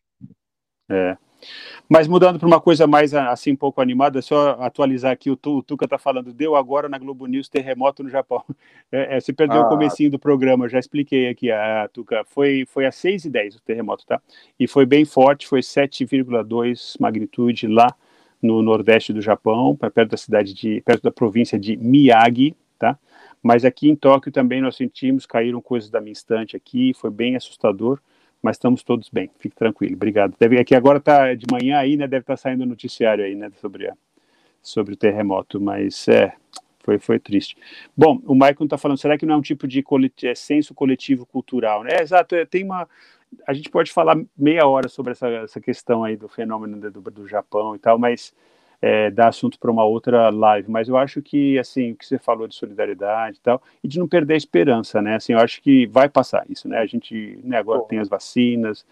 É. 0.90 1.18
Mas 1.90 2.08
mudando 2.08 2.40
para 2.40 2.48
uma 2.48 2.60
coisa 2.62 2.88
mais 2.88 3.14
assim, 3.14 3.52
um 3.52 3.56
pouco 3.56 3.82
animada, 3.82 4.22
só 4.22 4.52
atualizar 4.60 5.12
aqui, 5.12 5.30
o, 5.30 5.36
tu, 5.36 5.58
o 5.58 5.64
Tuca 5.64 5.86
está 5.86 5.98
falando, 5.98 6.34
deu 6.34 6.56
agora 6.56 6.88
na 6.88 6.98
Globo 6.98 7.26
News 7.26 7.50
terremoto 7.50 8.04
no 8.04 8.10
Japão. 8.10 8.44
É, 8.94 9.16
é, 9.16 9.20
se 9.22 9.32
perdeu 9.32 9.62
ah. 9.62 9.66
o 9.66 9.70
comecinho 9.70 10.12
do 10.12 10.20
programa, 10.20 10.68
já 10.68 10.78
expliquei 10.78 11.30
aqui, 11.30 11.50
a, 11.50 11.84
a 11.84 11.88
Tuca, 11.88 12.26
foi, 12.26 12.66
foi 12.68 12.86
às 12.86 12.96
6 12.96 13.24
e 13.24 13.30
10 13.30 13.56
o 13.56 13.62
terremoto, 13.62 14.06
tá? 14.06 14.22
E 14.60 14.68
foi 14.68 14.86
bem 14.86 15.06
forte, 15.06 15.48
foi 15.48 15.62
7,2 15.62 16.98
magnitude 17.00 17.68
lá 17.68 17.88
no 18.42 18.62
nordeste 18.62 19.14
do 19.14 19.22
Japão, 19.22 19.78
perto 19.78 20.10
da 20.10 20.18
cidade 20.18 20.54
de, 20.54 20.82
perto 20.82 21.04
da 21.04 21.12
província 21.12 21.58
de 21.58 21.78
Miyagi, 21.78 22.54
tá? 22.78 23.00
Mas 23.42 23.64
aqui 23.64 23.90
em 23.90 23.96
Tóquio 23.96 24.30
também 24.30 24.60
nós 24.60 24.76
sentimos, 24.76 25.26
caíram 25.26 25.62
coisas 25.62 25.90
da 25.90 26.02
minha 26.02 26.12
estante 26.12 26.58
aqui, 26.58 26.94
foi 26.94 27.10
bem 27.10 27.38
assustador 27.38 27.98
mas 28.42 28.56
estamos 28.56 28.84
todos 28.84 29.10
bem, 29.10 29.30
fique 29.38 29.56
tranquilo, 29.56 29.96
obrigado. 29.96 30.36
Deve, 30.40 30.58
é 30.58 30.64
que 30.64 30.76
agora 30.76 30.98
está 30.98 31.34
de 31.34 31.46
manhã 31.52 31.78
aí, 31.78 31.96
né, 31.96 32.08
deve 32.08 32.24
estar 32.24 32.34
tá 32.34 32.38
saindo 32.38 32.66
noticiário 32.66 33.24
aí, 33.24 33.36
né, 33.36 33.52
sobre, 33.60 33.88
a, 33.88 33.94
sobre 34.62 34.94
o 34.94 34.98
terremoto, 34.98 35.60
mas 35.60 36.08
é, 36.08 36.34
foi, 36.80 37.00
foi 37.00 37.20
triste. 37.20 37.56
Bom, 37.96 38.20
o 38.26 38.34
Michael 38.34 38.64
está 38.64 38.78
falando, 38.78 38.98
será 38.98 39.18
que 39.18 39.26
não 39.26 39.36
é 39.36 39.38
um 39.38 39.42
tipo 39.42 39.68
de 39.68 39.84
colet 39.84 40.28
é, 40.28 40.36
senso 40.36 40.74
coletivo 40.74 41.26
cultural, 41.26 41.84
né? 41.84 41.92
É, 42.00 42.02
exato, 42.02 42.36
é, 42.36 42.46
tem 42.46 42.64
uma, 42.64 42.88
a 43.48 43.54
gente 43.54 43.70
pode 43.70 43.92
falar 43.92 44.18
meia 44.38 44.66
hora 44.66 44.90
sobre 44.90 45.12
essa, 45.12 45.28
essa 45.28 45.62
questão 45.62 46.04
aí 46.04 46.18
do 46.18 46.28
fenômeno 46.28 46.92
do, 46.92 47.02
do 47.02 47.28
Japão 47.28 47.76
e 47.76 47.80
tal, 47.80 47.98
mas 47.98 48.34
é, 48.82 49.12
dar 49.12 49.28
assunto 49.28 49.60
para 49.60 49.70
uma 49.70 49.86
outra 49.86 50.30
live, 50.30 50.70
mas 50.72 50.90
eu 50.90 50.98
acho 50.98 51.22
que, 51.22 51.60
assim, 51.60 51.92
o 51.92 51.96
que 51.96 52.06
você 52.06 52.18
falou 52.18 52.48
de 52.48 52.56
solidariedade 52.56 53.38
e 53.38 53.42
tal, 53.42 53.62
e 53.84 53.88
de 53.88 54.00
não 54.00 54.08
perder 54.08 54.34
a 54.34 54.38
esperança, 54.38 55.02
né, 55.02 55.16
assim, 55.16 55.34
eu 55.34 55.40
acho 55.40 55.62
que 55.62 55.86
vai 55.86 56.10
passar 56.10 56.44
isso, 56.50 56.68
né, 56.68 56.80
a 56.80 56.86
gente, 56.86 57.40
né, 57.44 57.58
agora 57.58 57.82
tem 57.84 58.00
as 58.00 58.10
vacinas, 58.10 58.86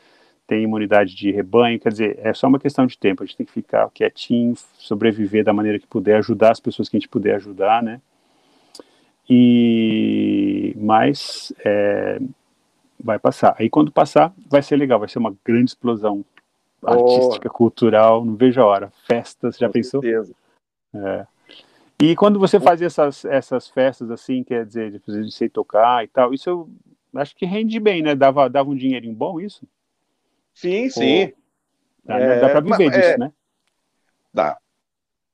tem 0.46 0.64
imunidade 0.64 1.16
de 1.16 1.32
rebanho, 1.32 1.80
quer 1.80 1.90
dizer, 1.90 2.20
é 2.22 2.34
só 2.34 2.48
uma 2.48 2.60
questão 2.60 2.86
de 2.86 2.98
tempo, 2.98 3.24
a 3.24 3.26
gente 3.26 3.38
tem 3.38 3.46
que 3.46 3.52
ficar 3.52 3.90
quietinho, 3.90 4.54
sobreviver 4.78 5.44
da 5.44 5.54
maneira 5.54 5.80
que 5.80 5.88
puder, 5.88 6.18
ajudar 6.18 6.52
as 6.52 6.60
pessoas 6.60 6.88
que 6.88 6.96
a 6.96 7.00
gente 7.00 7.10
puder 7.10 7.36
ajudar, 7.36 7.82
né, 7.82 8.00
e, 9.28 10.76
mas, 10.78 11.52
é, 11.66 12.20
vai 13.04 13.18
passar, 13.18 13.56
aí 13.58 13.70
quando 13.70 13.92
passar, 13.92 14.34
vai 14.48 14.62
ser 14.62 14.76
legal, 14.76 15.00
vai 15.00 15.10
ser 15.10 15.18
uma 15.18 15.36
grande 15.44 15.72
explosão 15.72 16.24
artística, 16.84 17.48
oh. 17.48 17.54
cultural, 17.54 18.26
não 18.26 18.36
vejo 18.36 18.62
a 18.62 18.66
hora. 18.66 18.92
Festas, 19.06 19.58
já 19.58 19.68
Com 19.68 19.74
pensou? 19.74 20.02
Certeza. 20.02 20.34
É. 20.94 21.28
E 22.02 22.16
quando 22.16 22.40
você 22.40 22.60
faz 22.60 22.82
essas, 22.82 23.26
essas 23.26 23.68
festas 23.68 24.10
assim, 24.10 24.44
quer 24.44 24.66
dizer, 24.66 24.92
de, 24.92 25.24
de 25.26 25.32
sei 25.32 25.50
tocar 25.50 26.04
e 26.04 26.08
tal, 26.08 26.34
isso 26.34 26.50
eu 26.50 26.70
acho 27.16 27.36
que 27.36 27.46
rende 27.46 27.80
bem, 27.80 28.02
né? 28.02 28.16
Dava, 28.16 28.50
dava 28.50 28.70
um 28.70 28.76
dinheirinho 28.76 29.14
bom 29.14 29.40
isso? 29.40 29.68
Sim, 30.54 30.90
sim. 30.90 31.34
Dá, 32.04 32.18
é, 32.18 32.40
dá 32.40 32.50
para 32.50 32.62
viver 32.62 32.86
mas, 32.86 32.96
disso, 32.96 33.10
é, 33.10 33.18
né? 33.18 33.32
Dá. 34.34 34.58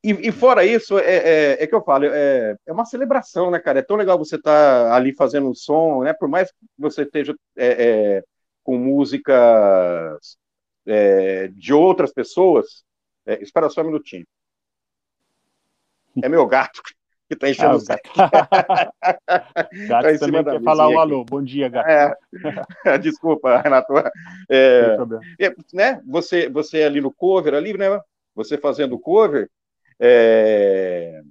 E, 0.04 0.12
e, 0.28 0.32
fora 0.32 0.64
isso, 0.64 1.00
é, 1.00 1.16
é, 1.16 1.64
é, 1.64 1.68
que 1.68 1.74
eu 1.74 1.82
falo, 1.82 2.06
é, 2.06 2.56
é 2.66 2.72
uma 2.72 2.86
celebração, 2.86 3.50
né, 3.50 3.60
cara? 3.60 3.80
É 3.80 3.82
tão 3.82 3.96
legal 3.96 4.18
você 4.18 4.36
estar 4.36 4.86
tá 4.86 4.96
ali 4.96 5.14
fazendo 5.14 5.50
um 5.50 5.54
som, 5.56 6.04
né? 6.04 6.14
Por 6.14 6.28
mais 6.28 6.52
que 6.52 6.58
você 6.78 7.04
esteja 7.04 7.36
é, 7.56 8.18
é 8.18 8.24
com 8.64 8.78
músicas 8.78 10.38
é, 10.86 11.48
de 11.50 11.74
outras 11.74 12.14
pessoas. 12.14 12.84
É, 13.26 13.42
espera 13.42 13.70
só 13.70 13.82
um 13.82 13.86
minutinho. 13.86 14.26
É 16.22 16.30
meu 16.30 16.46
gato 16.46 16.82
que 17.28 17.34
está 17.34 17.50
enchendo 17.50 17.72
ah, 17.72 17.76
o 17.76 17.80
saco. 17.80 18.10
gato 19.88 20.04
tá 20.04 20.20
também 20.20 20.44
quer 20.44 20.62
falar 20.62 20.88
um 20.88 21.00
alô. 21.00 21.26
Bom 21.26 21.44
dia, 21.44 21.70
gato. 21.70 21.90
É, 22.86 22.98
desculpa, 23.00 23.62
Renato. 23.62 23.94
É, 24.50 24.98
é, 25.40 25.56
né, 25.74 26.02
você, 26.06 26.50
você 26.50 26.84
ali 26.84 27.02
no 27.02 27.12
cover, 27.12 27.54
ali, 27.54 27.76
né? 27.78 28.00
Você 28.36 28.58
fazendo 28.58 28.96
o 28.96 29.00
cover, 29.00 29.50
é, 30.00 31.22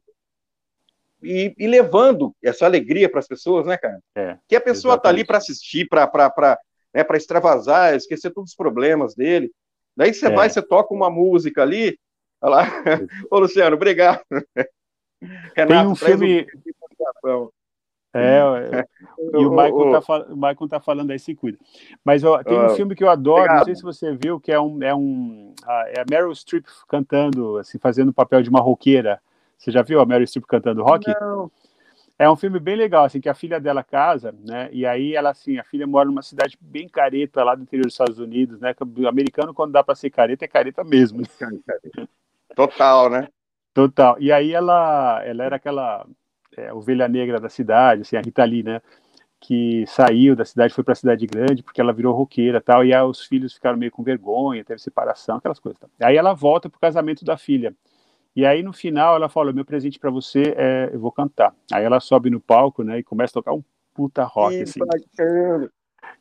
e, 1.22 1.55
e, 1.59 1.66
levando 1.66 2.34
essa 2.42 2.66
alegria 2.66 3.09
para 3.09 3.20
as 3.20 3.26
pessoas, 3.26 3.66
né, 3.66 3.76
cara? 3.76 3.98
É, 4.14 4.36
que 4.48 4.57
a 4.57 4.61
pessoa 4.61 4.94
está 4.96 5.09
ali 5.09 5.24
para 5.24 5.38
assistir, 5.38 5.88
para 5.88 6.59
né, 6.95 7.03
para 7.03 7.16
extravasar, 7.16 7.95
esquecer 7.95 8.30
todos 8.30 8.51
os 8.51 8.57
problemas 8.57 9.14
dele. 9.14 9.51
Daí 9.97 10.14
você 10.14 10.26
é. 10.26 10.30
vai, 10.30 10.49
você 10.49 10.62
toca 10.62 10.95
uma 10.95 11.11
música 11.11 11.62
ali, 11.62 11.99
olha 12.40 12.55
lá, 12.55 12.64
ô 13.30 13.38
Luciano, 13.40 13.76
obrigado. 13.76 14.22
Renato, 15.57 15.68
Tem 15.68 15.86
um 15.86 15.95
filme. 15.95 16.47
Um... 17.24 17.49
É, 18.16 18.38
e 19.34 19.45
o 19.45 19.51
Michael, 19.51 20.01
tá, 20.01 20.16
o 20.28 20.36
Michael 20.36 20.68
tá 20.68 20.80
falando 20.80 21.11
aí, 21.11 21.18
se 21.18 21.34
cuida. 21.34 21.59
Mas 22.05 22.22
ó, 22.22 22.42
tem 22.45 22.57
um 22.57 22.68
filme 22.70 22.95
que 22.95 23.03
eu 23.03 23.11
adoro, 23.11 23.42
obrigado. 23.42 23.59
não 23.59 23.64
sei 23.64 23.74
se 23.74 23.82
você 23.82 24.14
viu, 24.14 24.38
que 24.38 24.53
é 24.53 24.61
um. 24.61 24.80
É, 24.82 24.95
um, 24.95 25.53
é 25.88 26.01
a 26.01 26.05
Meryl 26.09 26.32
Streep 26.32 26.64
cantando, 26.88 27.57
assim, 27.57 27.78
fazendo 27.78 28.11
o 28.11 28.14
papel 28.14 28.40
de 28.40 28.49
uma 28.49 28.61
roqueira. 28.61 29.20
Você 29.59 29.72
já 29.72 29.82
viu 29.82 30.01
a 30.01 30.07
Meryl 30.07 30.26
Streep 30.26 30.47
cantando 30.47 30.84
rock? 30.84 31.12
Não. 31.20 31.51
É 32.16 32.30
um 32.30 32.36
filme 32.36 32.60
bem 32.60 32.76
legal, 32.76 33.04
assim, 33.04 33.20
que 33.20 33.28
a 33.28 33.34
filha 33.34 33.58
dela 33.58 33.82
casa, 33.82 34.32
né? 34.46 34.68
E 34.70 34.86
aí 34.86 35.16
ela, 35.16 35.30
assim, 35.30 35.58
a 35.58 35.64
filha 35.64 35.84
mora 35.84 36.08
numa 36.08 36.22
cidade 36.22 36.56
bem 36.60 36.88
careta 36.88 37.42
lá 37.42 37.56
do 37.56 37.62
interior 37.62 37.86
dos 37.86 37.94
Estados 37.94 38.20
Unidos, 38.20 38.60
né? 38.60 38.72
O 38.80 39.08
americano, 39.08 39.52
quando 39.52 39.72
dá 39.72 39.82
para 39.82 39.96
ser 39.96 40.10
careta, 40.10 40.44
é 40.44 40.48
careta 40.48 40.84
mesmo. 40.84 41.20
Né? 41.20 42.06
Total, 42.54 43.10
né? 43.10 43.28
Total. 43.72 44.16
E 44.20 44.30
aí 44.30 44.52
ela, 44.52 45.22
ela 45.24 45.42
era 45.42 45.56
aquela 45.56 46.06
é, 46.56 46.72
ovelha 46.72 47.08
negra 47.08 47.40
da 47.40 47.48
cidade, 47.48 48.02
assim, 48.02 48.16
a 48.16 48.20
Rita 48.20 48.44
Lee, 48.44 48.62
né? 48.62 48.80
Que 49.40 49.84
saiu 49.88 50.36
da 50.36 50.44
cidade, 50.44 50.72
foi 50.72 50.84
para 50.84 50.92
a 50.92 50.96
cidade 50.96 51.26
grande, 51.26 51.64
porque 51.64 51.80
ela 51.80 51.92
virou 51.92 52.14
roqueira 52.14 52.60
tal, 52.60 52.84
e 52.84 52.94
aí 52.94 53.02
os 53.02 53.26
filhos 53.26 53.54
ficaram 53.54 53.76
meio 53.76 53.90
com 53.90 54.04
vergonha, 54.04 54.64
teve 54.64 54.80
separação, 54.80 55.36
aquelas 55.36 55.58
coisas. 55.58 55.80
Tal. 55.80 55.90
Aí 56.00 56.16
ela 56.16 56.32
volta 56.32 56.70
pro 56.70 56.78
casamento 56.78 57.24
da 57.24 57.36
filha. 57.36 57.74
E 58.35 58.45
aí 58.45 58.62
no 58.62 58.72
final 58.72 59.16
ela 59.16 59.28
fala: 59.28 59.53
meu 59.53 59.64
presente 59.64 59.99
para 59.99 60.11
você 60.11 60.55
é 60.57 60.91
eu 60.93 60.99
vou 60.99 61.12
cantar. 61.12 61.55
Aí 61.72 61.85
ela 61.85 62.01
sobe 62.01 62.30
no 62.30 62.41
palco, 62.41 62.82
né, 62.82 62.99
e 62.99 63.03
começa 63.03 63.32
a 63.32 63.43
tocar 63.43 63.53
um 63.53 63.62
puta 63.95 64.24
rock, 64.24 64.62
assim. 64.62 64.80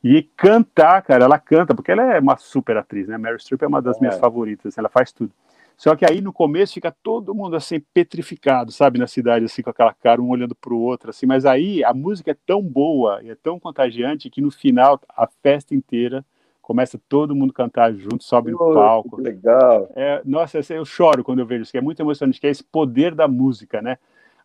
E 0.04 0.22
cantar, 0.38 1.02
cara, 1.02 1.26
ela 1.26 1.40
canta, 1.40 1.74
porque 1.74 1.92
ela 1.92 2.14
é 2.14 2.20
uma 2.20 2.38
super 2.38 2.78
atriz, 2.78 3.08
né? 3.08 3.18
Mary 3.18 3.40
Streep 3.40 3.64
é 3.64 3.68
uma 3.68 3.82
das 3.82 3.98
é. 3.98 4.00
minhas 4.00 4.18
favoritas, 4.18 4.68
assim, 4.68 4.80
ela 4.80 4.90
faz 4.90 5.12
tudo. 5.12 5.32
Só 5.76 5.96
que 5.96 6.06
aí 6.06 6.22
no 6.22 6.32
começo 6.32 6.74
fica 6.74 6.96
todo 7.04 7.34
mundo 7.34 7.56
assim 7.56 7.80
petrificado, 7.94 8.72
sabe, 8.72 9.00
na 9.00 9.08
cidade 9.08 9.46
assim 9.46 9.62
com 9.62 9.70
aquela 9.70 9.94
cara 9.94 10.22
um 10.22 10.30
olhando 10.30 10.56
para 10.56 10.74
o 10.74 10.80
outro 10.80 11.10
assim, 11.10 11.26
mas 11.26 11.46
aí 11.46 11.84
a 11.84 11.94
música 11.94 12.32
é 12.32 12.38
tão 12.46 12.62
boa 12.62 13.22
e 13.24 13.30
é 13.30 13.36
tão 13.36 13.60
contagiante 13.60 14.30
que 14.30 14.42
no 14.42 14.52
final 14.52 15.02
a 15.10 15.28
festa 15.42 15.74
inteira 15.74 16.24
começa 16.64 17.00
todo 17.10 17.36
mundo 17.36 17.54
cantar 17.54 17.94
junto, 17.94 18.24
sobe 18.24 18.52
no 18.52 18.58
palco. 18.58 19.18
Que 19.18 19.22
legal. 19.22 19.92
É, 19.96 20.22
nossa, 20.26 20.62
eu 20.74 20.86
choro 20.86 21.22
quando 21.24 21.40
eu 21.40 21.46
vejo 21.46 21.64
isso, 21.64 21.72
que 21.72 21.78
é 21.78 21.82
muito 21.82 22.02
emocionante, 22.02 22.40
que 22.40 22.48
é 22.48 22.50
esse 22.50 22.64
poder 22.64 23.14
da 23.14 23.28
música, 23.28 23.82
né? 23.82 23.98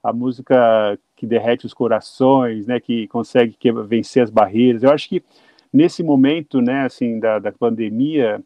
A 0.03 0.13
música 0.13 0.99
que 1.17 1.25
derrete 1.25 1.65
os 1.65 1.73
corações, 1.73 2.67
né? 2.67 2.81
Que 2.81 3.07
consegue 3.07 3.55
que, 3.59 3.71
vencer 3.71 4.23
as 4.23 4.31
barreiras. 4.31 4.83
Eu 4.83 4.91
acho 4.91 5.09
que 5.09 5.23
nesse 5.73 6.03
momento, 6.03 6.61
né? 6.61 6.85
Assim, 6.85 7.21
da, 7.21 7.39
da 7.39 7.53
pandemia, 7.53 8.43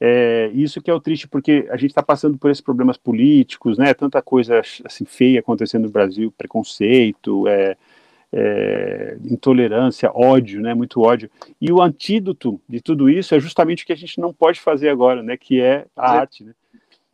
é, 0.00 0.50
isso 0.54 0.80
que 0.80 0.90
é 0.90 0.94
o 0.94 1.00
triste, 1.00 1.28
porque 1.28 1.68
a 1.70 1.76
gente 1.76 1.90
está 1.90 2.02
passando 2.02 2.38
por 2.38 2.50
esses 2.50 2.62
problemas 2.62 2.96
políticos, 2.96 3.76
né? 3.76 3.92
Tanta 3.92 4.22
coisa 4.22 4.62
assim 4.84 5.04
feia 5.04 5.40
acontecendo 5.40 5.82
no 5.82 5.90
Brasil, 5.90 6.32
preconceito, 6.36 7.46
é, 7.46 7.76
é, 8.32 9.18
intolerância, 9.24 10.10
ódio, 10.14 10.60
né? 10.60 10.74
Muito 10.74 11.00
ódio. 11.00 11.30
E 11.60 11.70
o 11.70 11.82
antídoto 11.82 12.60
de 12.68 12.80
tudo 12.80 13.10
isso 13.10 13.34
é 13.34 13.40
justamente 13.40 13.84
o 13.84 13.86
que 13.86 13.92
a 13.92 13.96
gente 13.96 14.20
não 14.20 14.32
pode 14.32 14.60
fazer 14.60 14.88
agora, 14.88 15.22
né? 15.22 15.36
Que 15.36 15.60
é 15.60 15.86
a 15.96 16.12
arte, 16.18 16.44
né? 16.44 16.54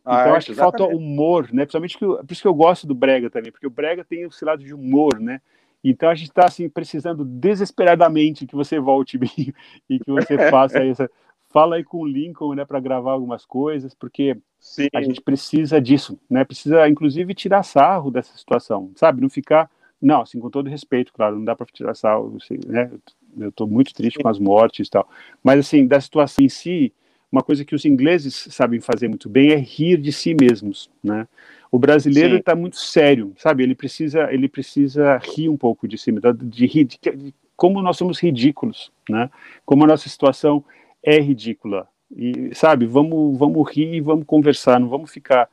Então, 0.00 0.12
arte, 0.12 0.36
acho 0.36 0.46
que 0.46 0.52
exatamente. 0.52 0.78
falta 0.78 0.96
humor, 0.96 1.48
né? 1.52 1.64
Principalmente 1.64 1.98
que 1.98 2.06
por 2.06 2.26
isso 2.30 2.42
que 2.42 2.48
eu 2.48 2.54
gosto 2.54 2.86
do 2.86 2.94
Brega 2.94 3.28
também, 3.28 3.50
porque 3.50 3.66
o 3.66 3.70
Brega 3.70 4.04
tem 4.04 4.22
esse 4.22 4.44
lado 4.44 4.62
de 4.62 4.72
humor, 4.72 5.18
né? 5.18 5.40
Então 5.82 6.08
a 6.08 6.14
gente 6.14 6.28
está 6.28 6.46
assim 6.46 6.68
precisando 6.68 7.24
desesperadamente 7.24 8.46
que 8.46 8.54
você 8.54 8.78
volte 8.78 9.18
e 9.88 9.98
que 9.98 10.10
você 10.10 10.36
faça 10.50 10.78
essa 10.84 11.10
fala 11.50 11.76
aí 11.76 11.84
com 11.84 11.98
o 11.98 12.06
Lincoln, 12.06 12.54
né, 12.54 12.64
para 12.64 12.80
gravar 12.80 13.12
algumas 13.12 13.44
coisas, 13.44 13.94
porque 13.94 14.36
Sim. 14.60 14.88
a 14.94 15.00
gente 15.00 15.20
precisa 15.20 15.80
disso, 15.80 16.18
né? 16.28 16.44
Precisa, 16.44 16.88
inclusive, 16.88 17.34
tirar 17.34 17.62
sarro 17.62 18.10
dessa 18.10 18.36
situação, 18.36 18.92
sabe? 18.94 19.20
Não 19.20 19.30
ficar, 19.30 19.70
não, 20.00 20.22
assim, 20.22 20.38
com 20.38 20.48
todo 20.48 20.70
respeito, 20.70 21.12
claro, 21.12 21.36
não 21.36 21.44
dá 21.44 21.56
para 21.56 21.66
tirar 21.66 21.94
sarro, 21.94 22.36
assim, 22.40 22.58
né? 22.66 22.90
Eu 23.38 23.50
estou 23.50 23.66
muito 23.66 23.92
triste 23.92 24.18
com 24.18 24.28
as 24.28 24.38
mortes 24.38 24.86
e 24.86 24.90
tal, 24.90 25.08
mas 25.42 25.60
assim, 25.60 25.86
da 25.86 26.00
situação 26.00 26.44
em 26.44 26.48
si, 26.48 26.92
uma 27.30 27.42
coisa 27.42 27.64
que 27.64 27.74
os 27.74 27.84
ingleses 27.84 28.48
sabem 28.50 28.80
fazer 28.80 29.08
muito 29.08 29.28
bem 29.28 29.50
é 29.50 29.56
rir 29.56 29.98
de 29.98 30.12
si 30.12 30.34
mesmos, 30.38 30.90
né? 31.02 31.26
O 31.70 31.78
brasileiro 31.78 32.36
está 32.36 32.54
muito 32.54 32.76
sério, 32.76 33.34
sabe? 33.36 33.62
Ele 33.62 33.74
precisa, 33.74 34.32
ele 34.32 34.48
precisa 34.48 35.18
rir 35.18 35.50
um 35.50 35.56
pouco 35.56 35.86
de 35.86 35.98
si, 35.98 36.10
de, 36.10 36.32
de 36.32 36.66
rir, 36.66 36.84
de, 36.84 36.98
de 36.98 37.34
como 37.54 37.82
nós 37.82 37.96
somos 37.96 38.18
ridículos, 38.20 38.90
né? 39.08 39.28
Como 39.66 39.84
a 39.84 39.86
nossa 39.86 40.08
situação 40.08 40.64
é 41.02 41.18
ridícula. 41.20 41.88
E, 42.16 42.54
sabe, 42.54 42.86
vamos, 42.86 43.36
vamos 43.36 43.70
rir 43.70 43.94
e 43.94 44.00
vamos 44.00 44.24
conversar, 44.24 44.80
não 44.80 44.88
vamos 44.88 45.10
ficar 45.10 45.50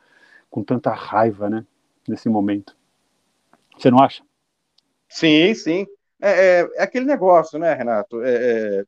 com 0.49 0.63
tanta 0.63 0.91
raiva, 0.93 1.49
né, 1.49 1.65
nesse 2.07 2.29
momento. 2.29 2.77
Você 3.77 3.91
não 3.91 3.99
acha? 3.99 4.23
Sim, 5.09 5.53
sim. 5.53 5.85
É, 6.21 6.61
é, 6.61 6.69
é 6.75 6.83
aquele 6.83 7.05
negócio, 7.05 7.59
né, 7.59 7.73
Renato? 7.73 8.21
É, 8.23 8.33
é, 8.33 8.83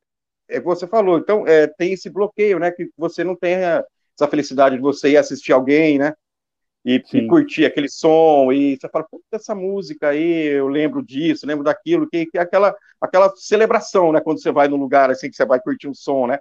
é 0.58 0.60
você 0.60 0.88
falou, 0.88 1.18
então 1.18 1.46
é, 1.48 1.68
tem 1.68 1.94
esse 1.94 2.10
bloqueio, 2.10 2.60
né, 2.60 2.72
que 2.72 2.90
você 2.98 3.24
não 3.24 3.36
tem 3.36 3.56
essa 3.56 4.28
felicidade 4.30 4.76
de 4.76 4.82
você 4.82 5.10
ir 5.10 5.18
assistir 5.18 5.52
alguém, 5.52 6.00
né, 6.00 6.14
e, 6.86 7.04
e, 7.14 7.28
curtir 7.28 7.66
aquele 7.66 7.90
som, 7.90 8.52
e 8.52 8.78
você 8.78 8.88
fala, 8.88 9.06
puta, 9.10 9.24
essa 9.34 9.54
música 9.54 10.10
aí, 10.10 10.48
eu 10.48 10.70
lembro 10.70 11.04
disso, 11.04 11.46
lembro 11.46 11.64
daquilo, 11.64 12.08
que, 12.10 12.26
que 12.26 12.38
é 12.38 12.42
aquela, 12.42 12.74
aquela 13.02 13.34
celebração, 13.36 14.14
né, 14.14 14.22
quando 14.22 14.42
você 14.42 14.52
vai 14.52 14.70
num 14.70 14.78
lugar 14.78 15.12
assim, 15.12 15.30
que 15.30 15.36
você 15.36 15.46
vai 15.46 15.60
curtir 15.60 15.90
um 15.90 15.94
som, 15.94 16.28
né? 16.28 16.40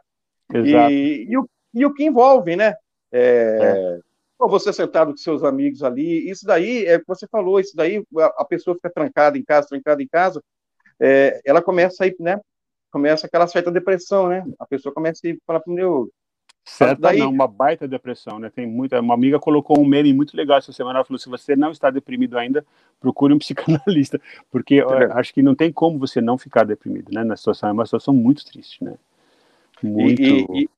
Exato. 0.55 0.93
E, 0.93 1.27
e, 1.29 1.37
o, 1.37 1.49
e 1.75 1.85
o 1.85 1.93
que 1.93 2.05
envolve, 2.05 2.55
né? 2.55 2.75
É, 3.11 3.59
é. 3.61 4.01
Você 4.39 4.73
sentado 4.73 5.13
com 5.13 5.17
seus 5.17 5.43
amigos 5.43 5.83
ali, 5.83 6.31
isso 6.31 6.45
daí, 6.45 6.85
é 6.87 7.01
você 7.07 7.27
falou, 7.27 7.59
isso 7.59 7.75
daí, 7.75 8.05
a, 8.19 8.43
a 8.43 8.45
pessoa 8.45 8.77
fica 8.77 8.91
trancada 8.91 9.39
em 9.39 9.45
casa, 9.45 9.69
trancada 9.69 10.03
em 10.03 10.09
casa, 10.09 10.43
é, 11.01 11.41
ela 11.45 11.63
começa 11.63 12.05
aí, 12.05 12.15
né? 12.21 12.39
Começa 12.91 13.27
aquela 13.27 13.47
certa 13.47 13.71
depressão, 13.71 14.29
né? 14.29 14.45
A 14.59 14.67
pessoa 14.67 14.95
começa 14.95 15.21
a 15.27 15.35
falar, 15.47 15.63
meu, 15.67 16.11
Certa 16.69 17.01
Daí... 17.01 17.21
não, 17.21 17.31
uma 17.31 17.47
baita 17.47 17.87
depressão, 17.87 18.41
né? 18.41 18.51
Tem 18.51 18.67
muita. 18.67 19.01
Uma 19.01 19.15
amiga 19.15 19.39
colocou 19.39 19.79
um 19.79 19.87
meme 19.87 20.13
muito 20.13 20.37
legal 20.37 20.59
essa 20.59 20.73
semana. 20.73 20.99
Ela 20.99 21.05
falou: 21.05 21.19
se 21.19 21.29
você 21.29 21.55
não 21.55 21.71
está 21.71 21.91
deprimido 21.91 22.37
ainda, 22.37 22.67
procure 22.99 23.33
um 23.33 23.39
psicanalista, 23.39 24.21
porque 24.51 24.81
é. 24.81 25.13
acho 25.13 25.33
que 25.33 25.43
não 25.43 25.55
tem 25.55 25.73
como 25.73 25.97
você 25.97 26.21
não 26.21 26.37
ficar 26.37 26.65
deprimido, 26.65 27.13
né? 27.13 27.23
Na 27.23 27.37
situação 27.37 27.69
é 27.69 27.73
uma 27.73 27.87
situação 27.87 28.13
muito 28.13 28.45
triste, 28.45 28.83
né? 28.83 28.95
Muito. 29.81 30.21
E, 30.21 30.65
e, 30.65 30.71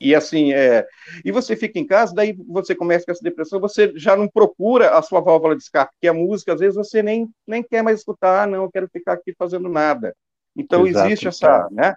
e, 0.00 0.14
assim, 0.14 0.52
é, 0.52 0.86
e 1.24 1.30
você 1.30 1.54
fica 1.54 1.78
em 1.78 1.86
casa, 1.86 2.14
daí 2.14 2.34
você 2.48 2.74
começa 2.74 3.04
com 3.04 3.12
essa 3.12 3.22
depressão, 3.22 3.60
você 3.60 3.92
já 3.96 4.16
não 4.16 4.26
procura 4.26 4.96
a 4.96 5.02
sua 5.02 5.20
válvula 5.20 5.54
de 5.54 5.62
escape, 5.62 5.92
que 6.00 6.08
a 6.08 6.14
música, 6.14 6.54
às 6.54 6.60
vezes 6.60 6.76
você 6.76 7.02
nem, 7.02 7.28
nem 7.46 7.62
quer 7.62 7.82
mais 7.82 7.98
escutar, 7.98 8.44
ah, 8.44 8.46
não, 8.46 8.64
eu 8.64 8.70
quero 8.70 8.88
ficar 8.88 9.12
aqui 9.12 9.34
fazendo 9.38 9.68
nada. 9.68 10.14
Então 10.56 10.86
Exato, 10.86 11.06
existe 11.06 11.28
essa, 11.28 11.68
né? 11.70 11.94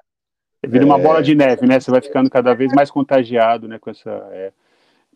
Vira 0.66 0.86
uma 0.86 0.98
bola 0.98 1.22
de 1.22 1.36
neve, 1.36 1.66
né? 1.66 1.80
Você 1.80 1.92
vai 1.92 2.02
ficando 2.02 2.30
cada 2.30 2.54
vez 2.54 2.72
mais 2.74 2.90
contagiado, 2.90 3.68
né? 3.68 3.78
Com 3.80 3.90
essa. 3.90 4.10
É... 4.32 4.54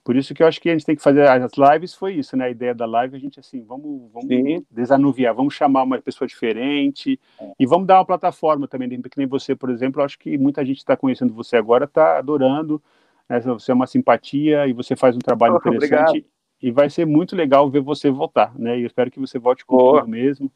Por 0.07 0.15
isso 0.15 0.33
que 0.33 0.41
eu 0.41 0.47
acho 0.47 0.61
que 0.61 0.69
a 0.69 0.71
gente 0.71 0.85
tem 0.85 0.95
que 0.95 1.01
fazer 1.01 1.27
as 1.27 1.51
lives 1.57 1.93
foi 1.93 2.13
isso, 2.13 2.37
né? 2.37 2.45
A 2.45 2.49
ideia 2.49 2.73
da 2.73 2.85
live 2.85 3.17
a 3.17 3.19
gente 3.19 3.41
assim, 3.41 3.61
vamos, 3.61 4.09
vamos 4.13 4.63
desanuviar, 4.71 5.35
vamos 5.35 5.53
chamar 5.53 5.83
uma 5.83 6.01
pessoa 6.01 6.25
diferente 6.25 7.19
é. 7.37 7.51
e 7.59 7.65
vamos 7.65 7.85
dar 7.85 7.97
uma 7.97 8.05
plataforma 8.05 8.69
também, 8.69 8.89
que 9.01 9.17
nem 9.17 9.27
você, 9.27 9.53
por 9.53 9.69
exemplo. 9.69 9.99
Eu 9.99 10.05
acho 10.05 10.17
que 10.17 10.37
muita 10.37 10.65
gente 10.65 10.77
está 10.77 10.95
conhecendo 10.95 11.33
você 11.33 11.57
agora, 11.57 11.83
está 11.83 12.19
adorando. 12.19 12.81
Né? 13.27 13.41
Você 13.41 13.69
é 13.69 13.73
uma 13.73 13.85
simpatia 13.85 14.65
e 14.65 14.71
você 14.71 14.95
faz 14.95 15.13
um 15.13 15.19
trabalho 15.19 15.55
oh, 15.61 15.67
interessante. 15.67 16.07
Obrigado. 16.07 16.25
E 16.61 16.71
vai 16.71 16.89
ser 16.89 17.05
muito 17.05 17.35
legal 17.35 17.69
ver 17.69 17.81
você 17.81 18.09
voltar, 18.09 18.57
né? 18.57 18.79
E 18.79 18.83
eu 18.83 18.87
espero 18.87 19.11
que 19.11 19.19
você 19.19 19.37
volte 19.37 19.65
com 19.65 19.75
oh. 19.75 19.99
tudo 19.99 20.07
mesmo 20.07 20.49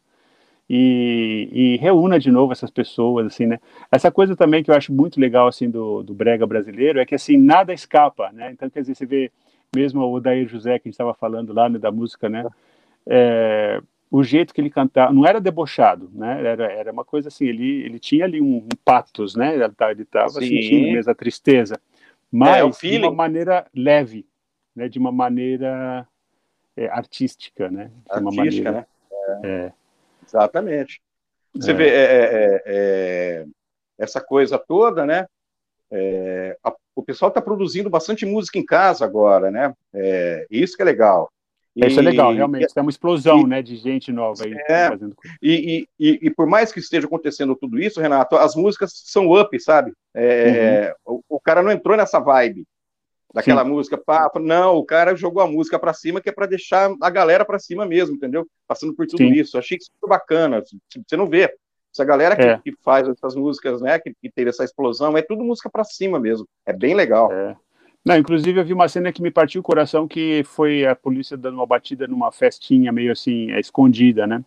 e, 0.73 1.49
e, 1.51 1.77
reúna 1.81 2.17
de 2.17 2.31
novo 2.31 2.53
essas 2.53 2.71
pessoas, 2.71 3.25
assim, 3.27 3.45
né? 3.45 3.59
Essa 3.91 4.09
coisa 4.09 4.37
também 4.37 4.63
que 4.63 4.71
eu 4.71 4.75
acho 4.75 4.93
muito 4.93 5.19
legal, 5.19 5.49
assim, 5.49 5.69
do, 5.69 6.01
do 6.01 6.13
brega 6.13 6.47
brasileiro 6.47 6.97
é 6.97 7.05
que, 7.05 7.13
assim, 7.13 7.35
nada 7.35 7.73
escapa, 7.73 8.31
né? 8.31 8.51
Então, 8.53 8.69
quer 8.69 8.79
dizer, 8.79 8.95
você 8.95 9.05
vê 9.05 9.29
mesmo 9.75 10.01
o 10.01 10.19
Dair 10.21 10.47
José, 10.47 10.79
que 10.79 10.87
a 10.87 10.89
gente 10.89 10.93
estava 10.93 11.13
falando 11.13 11.51
lá, 11.51 11.67
né, 11.67 11.77
da 11.77 11.91
música, 11.91 12.29
né? 12.29 12.47
É, 13.05 13.81
o 14.09 14.23
jeito 14.23 14.53
que 14.53 14.61
ele 14.61 14.69
cantava, 14.69 15.11
não 15.11 15.25
era 15.25 15.41
debochado, 15.41 16.09
né? 16.13 16.41
Era, 16.41 16.71
era 16.71 16.91
uma 16.93 17.03
coisa 17.03 17.27
assim, 17.27 17.47
ele, 17.47 17.83
ele 17.83 17.99
tinha 17.99 18.23
ali 18.23 18.39
um, 18.39 18.59
um 18.59 18.69
patos, 18.85 19.35
né? 19.35 19.53
Ele 19.53 19.65
estava 20.03 20.29
sentindo 20.29 20.93
mesmo 20.93 21.11
a 21.11 21.15
tristeza, 21.15 21.77
mas 22.31 22.81
é, 22.81 22.89
de 22.89 22.97
uma 22.97 23.11
maneira 23.11 23.67
leve, 23.75 24.25
né? 24.73 24.87
De 24.87 24.97
uma 24.97 25.11
maneira 25.11 26.07
é, 26.77 26.87
artística, 26.87 27.69
né? 27.69 27.91
De 28.05 28.13
artística, 28.13 28.21
uma 28.21 28.31
maneira, 28.31 28.71
né? 28.71 28.85
É. 29.43 29.80
Exatamente. 30.31 31.01
Você 31.53 31.71
é. 31.71 31.73
vê 31.73 31.89
é, 31.89 31.93
é, 31.93 32.25
é, 32.33 32.63
é, 32.65 33.45
essa 33.97 34.21
coisa 34.21 34.57
toda, 34.57 35.05
né? 35.05 35.25
É, 35.91 36.57
a, 36.63 36.73
o 36.95 37.03
pessoal 37.03 37.29
está 37.29 37.41
produzindo 37.41 37.89
bastante 37.89 38.25
música 38.25 38.57
em 38.57 38.65
casa 38.65 39.03
agora, 39.03 39.51
né? 39.51 39.73
isso 40.49 40.75
que 40.75 40.81
é 40.81 40.85
legal. 40.85 41.29
E, 41.75 41.87
isso 41.87 41.99
é 41.99 42.03
legal, 42.03 42.33
realmente. 42.33 42.67
É 42.75 42.81
uma 42.81 42.89
explosão, 42.89 43.41
e, 43.41 43.47
né, 43.47 43.61
de 43.61 43.77
gente 43.77 44.11
nova 44.11 44.43
aí 44.43 44.55
fazendo 44.89 45.15
coisa. 45.15 45.35
E, 45.41 45.87
e, 45.97 46.19
e, 46.23 46.29
por 46.29 46.45
mais 46.45 46.71
que 46.71 46.79
esteja 46.79 47.07
acontecendo 47.07 47.55
tudo 47.55 47.79
isso, 47.79 48.01
Renato, 48.01 48.35
as 48.35 48.55
músicas 48.55 48.91
são 49.05 49.31
up, 49.31 49.57
sabe? 49.59 49.93
Uhum. 50.13 51.15
O, 51.29 51.35
o, 51.37 51.39
cara 51.39 51.63
não 51.63 51.71
entrou 51.71 51.95
nessa 51.95 52.19
vibe 52.19 52.65
daquela 53.33 53.63
Sim. 53.63 53.69
música, 53.69 53.97
pá, 53.97 54.29
não, 54.39 54.75
o 54.75 54.85
cara 54.85 55.15
jogou 55.15 55.41
a 55.41 55.47
música 55.47 55.79
para 55.79 55.93
cima 55.93 56.21
que 56.21 56.29
é 56.29 56.31
para 56.31 56.45
deixar 56.45 56.91
a 57.01 57.09
galera 57.09 57.45
para 57.45 57.59
cima 57.59 57.85
mesmo, 57.85 58.15
entendeu? 58.15 58.47
Passando 58.67 58.93
por 58.93 59.07
tudo 59.07 59.19
Sim. 59.19 59.31
isso. 59.31 59.57
Achei 59.57 59.77
que 59.77 59.83
isso 59.83 59.91
foi 59.99 60.09
bacana. 60.09 60.61
Você 60.61 61.17
não 61.17 61.27
vê. 61.27 61.53
Essa 61.93 62.05
galera 62.05 62.35
que, 62.35 62.41
é. 62.41 62.57
que 62.57 62.73
faz 62.81 63.07
essas 63.07 63.35
músicas, 63.35 63.81
né, 63.81 63.99
que, 63.99 64.13
que, 64.21 64.31
teve 64.31 64.49
essa 64.49 64.63
explosão, 64.63 65.17
é 65.17 65.21
tudo 65.21 65.43
música 65.43 65.69
para 65.69 65.83
cima 65.83 66.19
mesmo. 66.19 66.47
É 66.65 66.71
bem 66.71 66.93
legal. 66.93 67.31
É. 67.31 67.55
Não, 68.03 68.17
inclusive 68.17 68.59
eu 68.59 68.65
vi 68.65 68.73
uma 68.73 68.87
cena 68.87 69.11
que 69.11 69.21
me 69.21 69.29
partiu 69.29 69.59
o 69.59 69.63
coração, 69.63 70.07
que 70.07 70.41
foi 70.45 70.85
a 70.85 70.95
polícia 70.95 71.37
dando 71.37 71.55
uma 71.55 71.67
batida 71.67 72.07
numa 72.07 72.31
festinha 72.31 72.91
meio 72.91 73.11
assim, 73.11 73.51
é, 73.51 73.59
escondida, 73.59 74.25
né? 74.25 74.43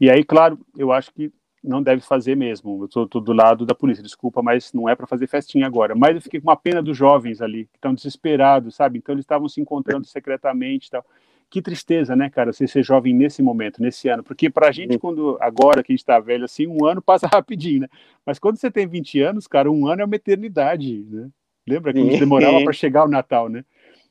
E 0.00 0.10
aí, 0.10 0.24
claro, 0.24 0.58
eu 0.76 0.90
acho 0.90 1.12
que 1.12 1.32
não 1.62 1.82
deve 1.82 2.02
fazer 2.02 2.36
mesmo. 2.36 2.82
Eu 2.82 3.04
estou 3.04 3.20
do 3.20 3.32
lado 3.32 3.64
da 3.64 3.74
polícia, 3.74 4.02
desculpa, 4.02 4.42
mas 4.42 4.72
não 4.72 4.88
é 4.88 4.96
para 4.96 5.06
fazer 5.06 5.26
festinha 5.26 5.66
agora. 5.66 5.94
Mas 5.94 6.16
eu 6.16 6.20
fiquei 6.22 6.40
com 6.40 6.48
uma 6.48 6.56
pena 6.56 6.82
dos 6.82 6.96
jovens 6.96 7.40
ali, 7.40 7.66
que 7.66 7.76
estão 7.76 7.94
desesperados, 7.94 8.74
sabe? 8.74 8.98
Então 8.98 9.14
eles 9.14 9.24
estavam 9.24 9.48
se 9.48 9.60
encontrando 9.60 10.06
secretamente 10.06 10.88
e 10.88 10.90
tal. 10.90 11.04
Que 11.48 11.60
tristeza, 11.60 12.16
né, 12.16 12.30
cara, 12.30 12.50
você 12.50 12.66
ser 12.66 12.82
jovem 12.82 13.12
nesse 13.14 13.42
momento, 13.42 13.82
nesse 13.82 14.08
ano. 14.08 14.22
Porque 14.22 14.48
para 14.48 14.68
a 14.68 14.72
gente, 14.72 14.98
quando 14.98 15.36
agora 15.38 15.82
que 15.82 15.92
a 15.92 15.94
gente 15.94 16.00
está 16.00 16.18
velho, 16.18 16.46
assim, 16.46 16.66
um 16.66 16.86
ano 16.86 17.02
passa 17.02 17.26
rapidinho, 17.32 17.82
né? 17.82 17.88
Mas 18.24 18.38
quando 18.38 18.56
você 18.56 18.70
tem 18.70 18.86
20 18.86 19.20
anos, 19.20 19.46
cara, 19.46 19.70
um 19.70 19.86
ano 19.86 20.02
é 20.02 20.04
uma 20.04 20.16
eternidade, 20.16 21.04
né? 21.10 21.28
Lembra 21.68 21.92
que 21.92 22.18
demorava 22.18 22.60
para 22.64 22.72
chegar 22.72 23.04
o 23.04 23.08
Natal, 23.08 23.48
né? 23.48 23.64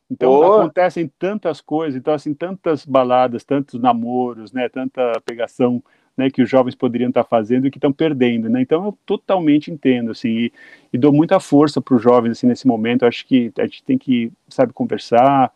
Então 0.10 0.32
oh. 0.32 0.54
acontecem 0.54 1.10
tantas 1.18 1.62
coisas, 1.62 1.98
então 1.98 2.14
assim 2.14 2.34
tantas 2.34 2.86
baladas, 2.86 3.46
tantos 3.46 3.80
namoros, 3.80 4.52
né, 4.52 4.68
tanta 4.68 5.14
pegação, 5.26 5.82
né, 6.22 6.30
que 6.30 6.42
os 6.42 6.50
jovens 6.50 6.76
poderiam 6.76 7.10
estar 7.10 7.24
fazendo 7.24 7.68
e 7.68 7.72
que 7.72 7.78
estão 7.78 7.92
perdendo, 7.92 8.50
né? 8.50 8.62
Então 8.62 8.86
eu 8.86 8.98
totalmente 9.06 9.72
entendo 9.72 10.12
assim 10.12 10.30
e, 10.30 10.54
e 10.94 10.98
dou 10.98 11.12
muita 11.12 11.40
força 11.40 11.82
para 11.82 11.96
os 11.96 12.02
jovens 12.02 12.32
assim 12.32 12.48
nesse 12.48 12.68
momento. 12.68 13.02
Eu 13.04 13.08
acho 13.08 13.26
que 13.26 13.52
a 13.58 13.64
gente 13.64 13.84
tem 13.84 13.98
que 13.98 14.32
sabe 14.48 14.72
conversar 14.74 15.52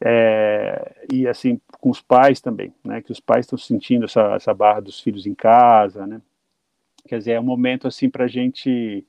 é, 0.00 1.06
e 1.12 1.26
assim 1.26 1.60
com 1.80 1.90
os 1.90 2.00
pais 2.00 2.40
também, 2.40 2.72
né? 2.84 3.02
Que 3.02 3.12
os 3.12 3.20
pais 3.20 3.44
estão 3.46 3.58
sentindo 3.58 4.04
essa, 4.04 4.34
essa 4.34 4.54
barra 4.54 4.80
dos 4.80 5.00
filhos 5.00 5.26
em 5.26 5.34
casa, 5.34 6.06
né? 6.06 6.20
Quer 7.06 7.18
dizer, 7.18 7.32
é 7.32 7.40
um 7.40 7.44
momento 7.44 7.88
assim 7.88 8.08
para 8.08 8.24
a 8.24 8.28
gente 8.28 9.04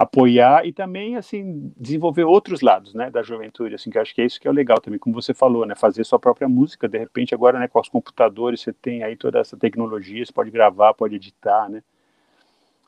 apoiar 0.00 0.66
e 0.66 0.72
também 0.72 1.16
assim 1.16 1.70
desenvolver 1.76 2.24
outros 2.24 2.62
lados, 2.62 2.94
né, 2.94 3.10
da 3.10 3.22
juventude, 3.22 3.74
assim 3.74 3.90
que 3.90 3.98
acho 3.98 4.14
que 4.14 4.22
é 4.22 4.24
isso 4.24 4.40
que 4.40 4.48
é 4.48 4.50
legal 4.50 4.80
também, 4.80 4.98
como 4.98 5.14
você 5.14 5.34
falou, 5.34 5.66
né, 5.66 5.74
fazer 5.74 6.04
sua 6.04 6.18
própria 6.18 6.48
música, 6.48 6.88
de 6.88 6.96
repente 6.96 7.34
agora, 7.34 7.58
né, 7.58 7.68
com 7.68 7.78
os 7.78 7.90
computadores 7.90 8.62
você 8.62 8.72
tem 8.72 9.02
aí 9.02 9.14
toda 9.14 9.38
essa 9.38 9.58
tecnologia, 9.58 10.24
você 10.24 10.32
pode 10.32 10.50
gravar, 10.50 10.94
pode 10.94 11.16
editar, 11.16 11.68
né, 11.68 11.82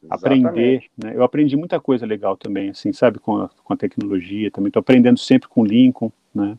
Exatamente. 0.03 0.47
aprender, 0.47 0.85
né, 0.97 1.13
eu 1.15 1.23
aprendi 1.23 1.55
muita 1.55 1.79
coisa 1.79 2.07
legal 2.07 2.35
também, 2.35 2.71
assim, 2.71 2.95
sabe, 2.95 3.19
com 3.19 3.43
a, 3.43 3.51
com 3.63 3.75
a 3.75 3.77
tecnologia, 3.77 4.51
também 4.51 4.69
estou 4.69 4.81
aprendendo 4.81 5.19
sempre 5.19 5.51
com 5.51 5.61
o 5.61 5.67
Lincoln, 5.67 6.11
né, 6.35 6.57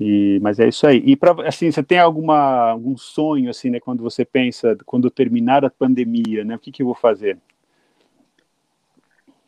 e, 0.00 0.40
mas 0.42 0.58
é 0.58 0.68
isso 0.68 0.86
aí. 0.86 1.02
E 1.04 1.16
para 1.16 1.48
assim, 1.48 1.70
você 1.70 1.82
tem 1.82 1.98
alguma 1.98 2.70
algum 2.70 2.96
sonho 2.96 3.50
assim, 3.50 3.70
né, 3.70 3.80
quando 3.80 4.02
você 4.02 4.24
pensa 4.24 4.76
quando 4.86 5.10
terminar 5.10 5.64
a 5.64 5.70
pandemia, 5.70 6.44
né, 6.44 6.56
o 6.56 6.58
que 6.58 6.72
que 6.72 6.82
eu 6.82 6.86
vou 6.86 6.94
fazer? 6.94 7.38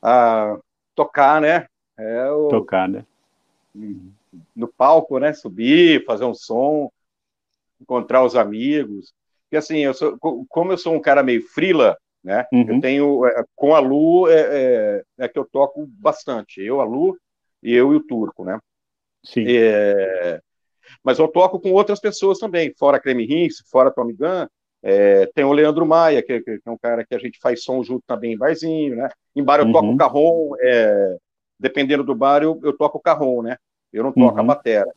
A 0.03 0.59
tocar, 0.94 1.40
né? 1.40 1.66
É 1.98 2.30
o, 2.30 2.48
tocar, 2.48 2.88
né? 2.88 3.05
No 4.55 4.68
palco, 4.68 5.18
né? 5.18 5.32
Subir, 5.32 6.05
fazer 6.05 6.24
um 6.24 6.34
som, 6.34 6.90
encontrar 7.80 8.24
os 8.24 8.36
amigos. 8.36 9.12
E 9.51 9.57
assim, 9.57 9.78
eu 9.78 9.94
sou, 9.94 10.16
como 10.48 10.72
eu 10.72 10.78
sou 10.78 10.94
um 10.94 11.01
cara 11.01 11.22
meio 11.22 11.42
frila, 11.48 11.96
né? 12.22 12.46
Uhum. 12.53 12.74
Eu 12.74 12.80
tenho 12.80 13.26
é, 13.26 13.44
com 13.57 13.74
a 13.74 13.80
Lu 13.80 14.28
é, 14.28 14.40
é, 14.40 15.03
é, 15.18 15.28
que 15.28 15.38
eu 15.38 15.44
toco 15.44 15.86
bastante. 15.86 16.61
Eu, 16.61 16.80
a 16.80 16.84
Lu 16.84 17.18
e 17.62 17.74
eu 17.74 17.92
e 17.92 17.96
o 17.96 18.07
Turco, 18.07 18.44
né? 18.44 18.59
Sim. 19.24 19.44
É, 19.48 20.40
mas 21.03 21.18
eu 21.18 21.28
toco 21.28 21.61
com 21.61 21.72
outras 21.72 22.01
pessoas 22.01 22.38
também, 22.38 22.72
fora 22.78 23.01
Creme 23.01 23.26
Rins, 23.26 23.62
fora 23.70 23.90
Tommy 23.90 24.14
Gun, 24.14 24.46
é, 24.83 25.26
tem 25.35 25.45
o 25.45 25.53
Leandro 25.53 25.85
Maia, 25.87 26.22
que, 26.22 26.41
que, 26.41 26.61
é 26.64 26.70
um 26.70 26.78
cara 26.78 27.05
que 27.05 27.14
a 27.14 27.18
gente 27.18 27.39
faz 27.39 27.62
som 27.62 27.83
junto 27.83 28.03
também 28.07 28.33
em 28.33 28.39
barzinho, 28.39 28.97
né? 28.97 29.11
Em 29.37 29.45
bar 29.45 29.61
eu 29.61 29.66
uhum. 29.66 29.72
toco 29.72 29.93
o 29.93 29.97
carrom, 29.97 30.53
é, 30.61 31.16
dependendo 31.59 32.03
do 32.03 32.14
bar 32.14 32.43
eu, 32.43 32.59
eu 32.62 32.76
toco 32.76 32.99
o 32.99 33.01
carrom, 33.01 33.43
né? 33.43 33.57
Eu 33.93 34.03
não 34.03 34.12
toco 34.12 34.35
uhum. 34.35 34.41
a 34.41 34.45
batera. 34.45 34.91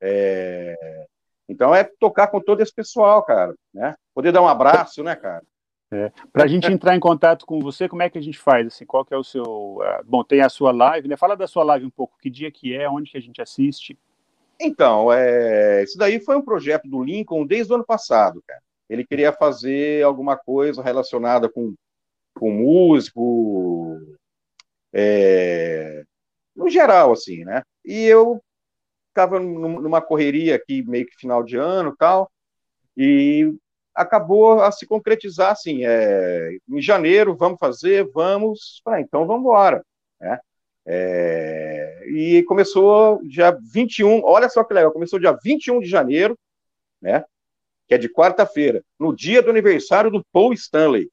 É, 0.00 1.06
então 1.48 1.74
é 1.74 1.84
tocar 1.84 2.26
com 2.26 2.40
todo 2.40 2.60
esse 2.60 2.74
pessoal, 2.74 3.22
cara, 3.22 3.54
né? 3.72 3.94
Poder 4.14 4.30
dar 4.30 4.42
um 4.42 4.48
abraço, 4.48 5.02
né, 5.02 5.16
cara? 5.16 5.42
É. 5.90 6.12
Para 6.32 6.44
a 6.44 6.46
gente 6.46 6.70
entrar 6.70 6.94
em 6.94 7.00
contato 7.00 7.46
com 7.46 7.60
você, 7.60 7.88
como 7.88 8.02
é 8.02 8.10
que 8.10 8.18
a 8.18 8.22
gente 8.22 8.38
faz? 8.38 8.66
Assim, 8.66 8.84
qual 8.84 9.04
que 9.04 9.14
é 9.14 9.16
o 9.16 9.24
seu? 9.24 9.44
Uh, 9.44 10.04
bom, 10.04 10.24
tem 10.24 10.40
a 10.40 10.48
sua 10.48 10.72
live, 10.72 11.08
né? 11.08 11.16
Fala 11.16 11.36
da 11.36 11.46
sua 11.46 11.62
live 11.62 11.86
um 11.86 11.90
pouco. 11.90 12.18
Que 12.20 12.28
dia 12.28 12.50
que 12.50 12.74
é? 12.74 12.88
Onde 12.90 13.10
que 13.10 13.16
a 13.16 13.22
gente 13.22 13.40
assiste? 13.40 13.96
Então, 14.60 15.12
é, 15.12 15.82
isso 15.82 15.96
daí 15.96 16.20
foi 16.20 16.36
um 16.36 16.42
projeto 16.42 16.88
do 16.88 17.02
Lincoln 17.02 17.46
desde 17.46 17.72
o 17.72 17.76
ano 17.76 17.84
passado, 17.84 18.42
cara 18.46 18.63
ele 18.88 19.06
queria 19.06 19.32
fazer 19.32 20.04
alguma 20.04 20.36
coisa 20.36 20.82
relacionada 20.82 21.48
com, 21.48 21.74
com 22.34 22.50
músico, 22.50 23.98
é, 24.92 26.04
no 26.54 26.68
geral, 26.68 27.12
assim, 27.12 27.44
né? 27.44 27.62
E 27.84 28.04
eu 28.04 28.42
estava 29.08 29.38
numa 29.40 30.00
correria 30.00 30.56
aqui, 30.56 30.82
meio 30.82 31.06
que 31.06 31.16
final 31.16 31.42
de 31.42 31.56
ano 31.56 31.94
tal, 31.96 32.30
e 32.96 33.52
acabou 33.94 34.60
a 34.60 34.72
se 34.72 34.86
concretizar, 34.86 35.52
assim, 35.52 35.84
é, 35.84 36.58
em 36.68 36.82
janeiro, 36.82 37.36
vamos 37.36 37.58
fazer, 37.58 38.08
vamos, 38.12 38.82
ah, 38.86 39.00
então 39.00 39.26
vamos 39.26 39.42
embora, 39.42 39.84
né? 40.20 40.38
É, 40.86 42.04
e 42.08 42.42
começou 42.44 43.22
dia 43.22 43.56
21, 43.72 44.22
olha 44.24 44.48
só 44.50 44.62
que 44.64 44.74
legal, 44.74 44.92
começou 44.92 45.18
dia 45.18 45.36
21 45.42 45.80
de 45.80 45.86
janeiro, 45.86 46.38
né? 47.00 47.24
Que 47.86 47.94
é 47.94 47.98
de 47.98 48.08
quarta-feira, 48.08 48.82
no 48.98 49.14
dia 49.14 49.42
do 49.42 49.50
aniversário 49.50 50.10
do 50.10 50.24
Paul 50.32 50.52
Stanley. 50.52 51.10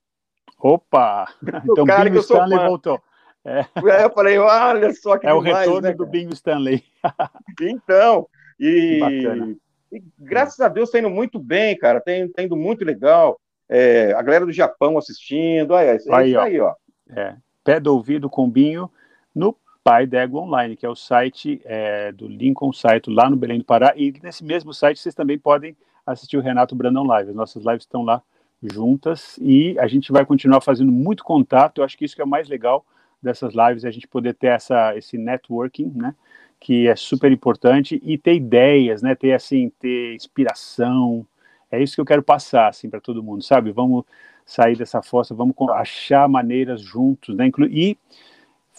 Opa! 0.58 1.28
Então 1.64 1.84
o 1.84 1.88
cara 1.88 2.10
Bingo 2.10 2.20
Stanley 2.20 2.58
fã. 2.58 2.68
voltou. 2.68 3.02
É. 3.44 3.66
Aí 3.76 4.04
eu 4.04 4.12
falei, 4.12 4.38
olha 4.38 4.94
só 4.94 5.18
que 5.18 5.26
É 5.26 5.30
demais, 5.30 5.68
o 5.68 5.72
retorno 5.72 5.82
né, 5.82 5.94
do 5.94 6.06
Bingo 6.06 6.34
Stanley. 6.34 6.84
então, 7.60 8.28
e, 8.60 9.58
e, 9.92 10.04
graças 10.20 10.60
a 10.60 10.68
Deus 10.68 10.90
está 10.90 11.00
indo 11.00 11.10
muito 11.10 11.40
bem, 11.40 11.76
cara, 11.78 11.98
está 11.98 12.12
tá 12.36 12.44
indo 12.44 12.56
muito 12.56 12.86
legal. 12.86 13.40
É, 13.68 14.14
a 14.14 14.22
galera 14.22 14.46
do 14.46 14.52
Japão 14.52 14.98
assistindo, 14.98 15.72
olha, 15.72 15.92
é 15.92 15.96
isso 15.96 16.14
aí, 16.14 16.36
ó. 16.36 16.42
aí, 16.42 16.60
ó. 16.60 16.76
É, 17.10 17.36
pé 17.64 17.80
do 17.80 17.94
ouvido 17.94 18.30
com 18.30 18.50
Binho 18.50 18.92
no 19.34 19.58
Pai 19.84 20.06
Dego 20.06 20.38
Online, 20.38 20.76
que 20.76 20.86
é 20.86 20.90
o 20.90 20.96
site 20.96 21.62
é, 21.66 22.12
do 22.12 22.28
Lincoln 22.28 22.72
Site 22.72 23.10
lá 23.10 23.30
no 23.30 23.36
Belém 23.36 23.60
do 23.60 23.66
Pará, 23.66 23.94
e 23.96 24.14
nesse 24.22 24.44
mesmo 24.44 24.74
site 24.74 25.00
vocês 25.00 25.16
também 25.16 25.40
podem 25.40 25.76
assistir 26.06 26.38
o 26.38 26.42
Renato 26.42 26.76
Brandão 26.76 27.04
Live. 27.04 27.30
As 27.30 27.36
nossas 27.36 27.64
lives 27.64 27.84
estão 27.84 28.04
lá 28.04 28.22
juntas 28.62 29.38
e 29.42 29.78
a 29.80 29.88
gente 29.88 30.12
vai 30.12 30.26
continuar 30.26 30.62
fazendo 30.62 30.92
muito 30.92 31.24
contato. 31.24 31.80
Eu 31.80 31.86
acho 31.86 31.98
que 31.98 32.06
isso 32.06 32.16
que 32.16 32.22
é 32.22 32.26
o 32.26 32.28
mais 32.28 32.48
legal 32.48 32.86
dessas 33.22 33.54
lives, 33.54 33.84
é 33.84 33.88
a 33.88 33.92
gente 33.92 34.08
poder 34.08 34.34
ter 34.34 34.48
essa, 34.48 34.96
esse 34.98 35.18
networking, 35.18 35.92
né? 35.96 36.16
Que 36.60 36.88
é 36.88 36.96
super 36.96 37.32
importante 37.32 38.02
e 38.04 38.18
ter 38.18 38.36
ideias, 38.36 39.02
né? 39.02 39.16
Ter 39.16 39.34
assim, 39.34 39.72
ter 39.80 40.16
inspiração. 40.16 41.26
É 41.72 41.82
isso 41.82 41.96
que 41.96 42.02
eu 42.02 42.06
quero 42.06 42.24
passar 42.24 42.68
assim 42.68 42.90
para 42.90 43.00
todo 43.00 43.24
mundo, 43.24 43.44
sabe? 43.44 43.72
Vamos 43.72 44.06
sair 44.46 44.76
dessa 44.76 45.02
fossa, 45.02 45.34
vamos 45.34 45.56
achar 45.72 46.28
maneiras 46.28 46.82
juntos, 46.82 47.36
né? 47.36 47.50
E 47.70 47.98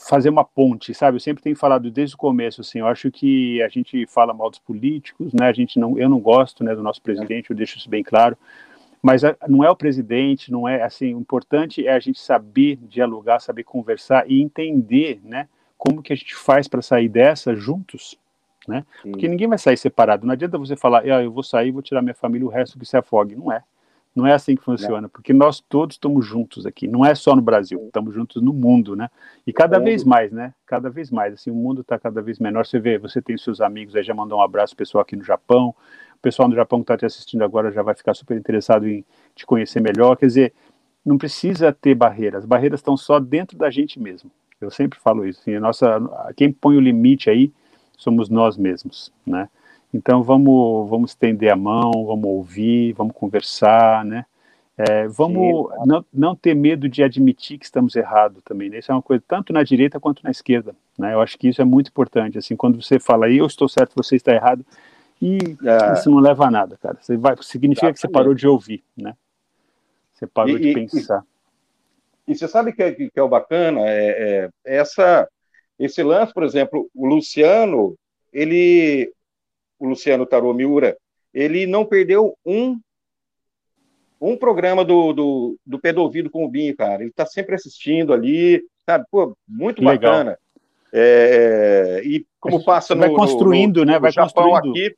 fazer 0.09 0.29
uma 0.29 0.45
ponte, 0.45 0.93
sabe? 0.93 1.17
Eu 1.17 1.21
sempre 1.21 1.43
tenho 1.43 1.57
falado 1.57 1.91
desde 1.91 2.15
o 2.15 2.19
começo, 2.19 2.61
assim, 2.61 2.81
eu 2.81 2.87
acho 2.87 3.11
que 3.11 3.63
a 3.63 3.69
gente 3.69 4.07
fala 4.07 4.35
mal 4.35 4.51
dos 4.51 4.59
políticos, 4.59 5.33
né? 5.33 5.47
A 5.47 5.53
gente 5.53 5.79
não, 5.79 5.97
eu 5.97 6.09
não 6.09 6.19
gosto, 6.19 6.65
né, 6.65 6.75
do 6.75 6.83
nosso 6.83 7.01
presidente, 7.01 7.51
eu 7.51 7.57
deixo 7.57 7.79
isso 7.79 7.89
bem 7.89 8.03
claro. 8.03 8.37
Mas 9.01 9.25
a, 9.25 9.37
não 9.49 9.65
é 9.65 9.71
o 9.71 9.77
presidente, 9.77 10.51
não 10.51 10.69
é 10.69 10.83
assim. 10.83 11.15
O 11.15 11.21
importante 11.21 11.87
é 11.87 11.93
a 11.93 12.01
gente 12.01 12.21
saber 12.21 12.77
dialogar, 12.83 13.41
saber 13.41 13.65
conversar 13.65 14.29
e 14.31 14.41
entender, 14.41 15.21
né? 15.25 15.49
Como 15.77 16.03
que 16.03 16.13
a 16.13 16.17
gente 16.17 16.35
faz 16.35 16.69
para 16.69 16.83
sair 16.83 17.09
dessa 17.09 17.55
juntos, 17.55 18.17
né? 18.67 18.85
Porque 19.03 19.27
ninguém 19.27 19.49
vai 19.49 19.59
sair 19.59 19.77
separado. 19.77 20.25
Não 20.27 20.33
adianta 20.33 20.59
você 20.59 20.77
falar, 20.77 21.03
ah, 21.03 21.23
eu 21.23 21.33
vou 21.33 21.43
sair, 21.43 21.73
vou 21.73 21.83
tirar 21.83 22.03
minha 22.03 22.15
família, 22.15 22.47
o 22.47 22.51
resto 22.51 22.79
que 22.79 22.87
se 22.87 22.97
afogue. 22.97 23.35
Não 23.35 23.51
é. 23.53 23.63
Não 24.15 24.27
é 24.27 24.33
assim 24.35 24.55
que 24.55 24.63
funciona, 24.63 25.09
porque 25.09 25.33
nós 25.33 25.59
todos 25.61 25.97
estamos 25.97 26.27
juntos 26.27 26.67
aqui, 26.67 26.87
não 26.87 27.05
é 27.05 27.15
só 27.15 27.35
no 27.35 27.41
Brasil, 27.41 27.83
estamos 27.87 28.15
juntos 28.15 28.43
no 28.43 28.53
mundo, 28.53 28.95
né? 28.95 29.09
E 29.47 29.53
cada 29.55 29.79
vez 29.79 30.05
mais, 30.05 30.31
né? 30.31 30.53
Cada 30.67 30.91
vez 30.91 31.11
mais, 31.11 31.33
assim, 31.33 31.51
o 31.51 31.55
mundo 31.55 31.81
está 31.81 31.99
cada 31.99 32.21
vez 32.21 32.39
menor. 32.39 32.67
Você 32.67 32.79
vê, 32.79 32.99
você 32.99 33.23
tem 33.23 33.39
seus 33.39 33.61
amigos, 33.63 33.97
aí 33.97 34.03
já 34.03 34.13
mandou 34.13 34.39
um 34.39 34.43
abraço 34.43 34.77
pessoal 34.77 35.01
aqui 35.01 35.17
no 35.17 35.25
Japão, 35.25 35.75
o 36.15 36.19
pessoal 36.21 36.47
no 36.47 36.55
Japão 36.55 36.81
que 36.81 36.85
está 36.85 36.97
te 36.99 37.07
assistindo 37.07 37.43
agora 37.43 37.73
já 37.73 37.83
vai 37.83 37.95
ficar 37.95 38.13
super 38.13 38.37
interessado 38.37 38.87
em 38.87 39.03
te 39.35 39.47
conhecer 39.47 39.81
melhor. 39.81 40.17
Quer 40.17 40.27
dizer, 40.27 40.53
não 41.05 41.17
precisa 41.17 41.73
ter 41.73 41.95
barreiras, 41.95 42.41
as 42.41 42.47
barreiras 42.47 42.81
estão 42.81 42.99
só 42.99 43.19
dentro 43.19 43.57
da 43.57 43.71
gente 43.71 43.99
mesmo. 43.99 44.31
Eu 44.61 44.71
sempre 44.71 44.99
falo 44.99 45.27
isso. 45.27 45.41
Assim, 45.41 45.59
nossa, 45.59 45.99
quem 46.37 46.53
põe 46.53 46.77
o 46.77 46.81
limite 46.81 47.31
aí 47.31 47.51
somos 47.97 48.29
nós 48.29 48.59
mesmos, 48.59 49.11
né? 49.27 49.49
Então 49.93 50.23
vamos, 50.23 50.89
vamos 50.89 51.11
estender 51.11 51.53
a 51.53 51.57
mão, 51.57 52.07
vamos 52.07 52.25
ouvir, 52.25 52.93
vamos 52.95 53.15
conversar, 53.15 54.05
né? 54.05 54.25
É, 54.77 55.07
vamos 55.07 55.71
não, 55.85 56.05
não 56.13 56.35
ter 56.35 56.55
medo 56.55 56.89
de 56.89 57.03
admitir 57.03 57.59
que 57.59 57.65
estamos 57.65 57.95
errados 57.95 58.43
também. 58.43 58.71
Né? 58.71 58.79
Isso 58.79 58.91
é 58.91 58.95
uma 58.95 59.03
coisa 59.03 59.23
tanto 59.29 59.53
na 59.53 59.63
direita 59.63 60.01
quanto 60.01 60.25
na 60.25 60.31
esquerda. 60.31 60.75
Né? 60.99 61.13
Eu 61.13 61.21
acho 61.21 61.39
que 61.39 61.49
isso 61.49 61.61
é 61.61 61.65
muito 61.65 61.89
importante. 61.89 62.39
Assim, 62.39 62.57
quando 62.57 62.81
você 62.83 62.99
fala, 62.99 63.31
eu 63.31 63.47
estou 63.47 63.69
certo, 63.69 63.93
você 63.95 64.17
está 64.17 64.33
errado, 64.33 64.65
e 65.21 65.39
é. 65.65 65.93
isso 65.93 66.11
não 66.11 66.19
leva 66.19 66.47
a 66.47 66.51
nada, 66.51 66.77
cara. 66.83 66.97
Você 67.01 67.17
vai, 67.17 67.37
significa 67.43 67.87
Exatamente. 67.87 67.95
que 67.95 68.01
você 68.01 68.09
parou 68.09 68.35
de 68.35 68.49
ouvir, 68.49 68.83
né? 68.97 69.15
Você 70.13 70.27
parou 70.27 70.57
e, 70.57 70.61
de 70.61 70.73
pensar. 70.73 71.23
E, 72.27 72.33
e, 72.33 72.35
você 72.35 72.49
sabe 72.49 72.73
que, 72.73 72.93
que, 72.93 73.11
que 73.11 73.21
é 73.21 73.23
o 73.23 73.29
bacana? 73.29 73.83
É, 73.83 74.51
é, 74.65 74.79
essa, 74.79 75.29
esse 75.79 76.03
lance, 76.03 76.33
por 76.33 76.43
exemplo, 76.43 76.91
o 76.95 77.07
Luciano, 77.07 77.95
ele 78.33 79.13
o 79.87 79.89
Luciano 79.89 80.27
Tarô 80.27 80.53
Miura, 80.55 80.97
ele 81.33 81.67
não 81.67 81.85
perdeu 81.85 82.37
um 82.45 82.79
um 84.21 84.37
programa 84.37 84.85
do, 84.85 85.13
do, 85.13 85.59
do 85.67 85.81
Pé 85.81 85.93
do 85.93 86.01
Ouvido 86.01 86.31
com 86.31 86.45
o 86.45 86.49
Binho, 86.49 86.77
cara. 86.77 87.03
Ele 87.03 87.11
está 87.11 87.27
sempre 87.27 87.57
assistindo 87.57 88.13
ali, 88.13 88.63
sabe? 88.87 89.05
Pô, 89.11 89.37
muito 89.49 89.83
Legal. 89.83 90.13
bacana. 90.13 90.39
É, 90.93 92.01
e 92.05 92.25
como 92.39 92.65
passa 92.65 92.95
no. 92.95 93.01
Vai 93.01 93.11
construindo, 93.11 93.79
no, 93.79 93.87
no, 93.87 93.93
né? 93.93 93.99
Vai 93.99 94.13
Japão 94.13 94.51
construindo. 94.51 94.71
aqui. 94.71 94.97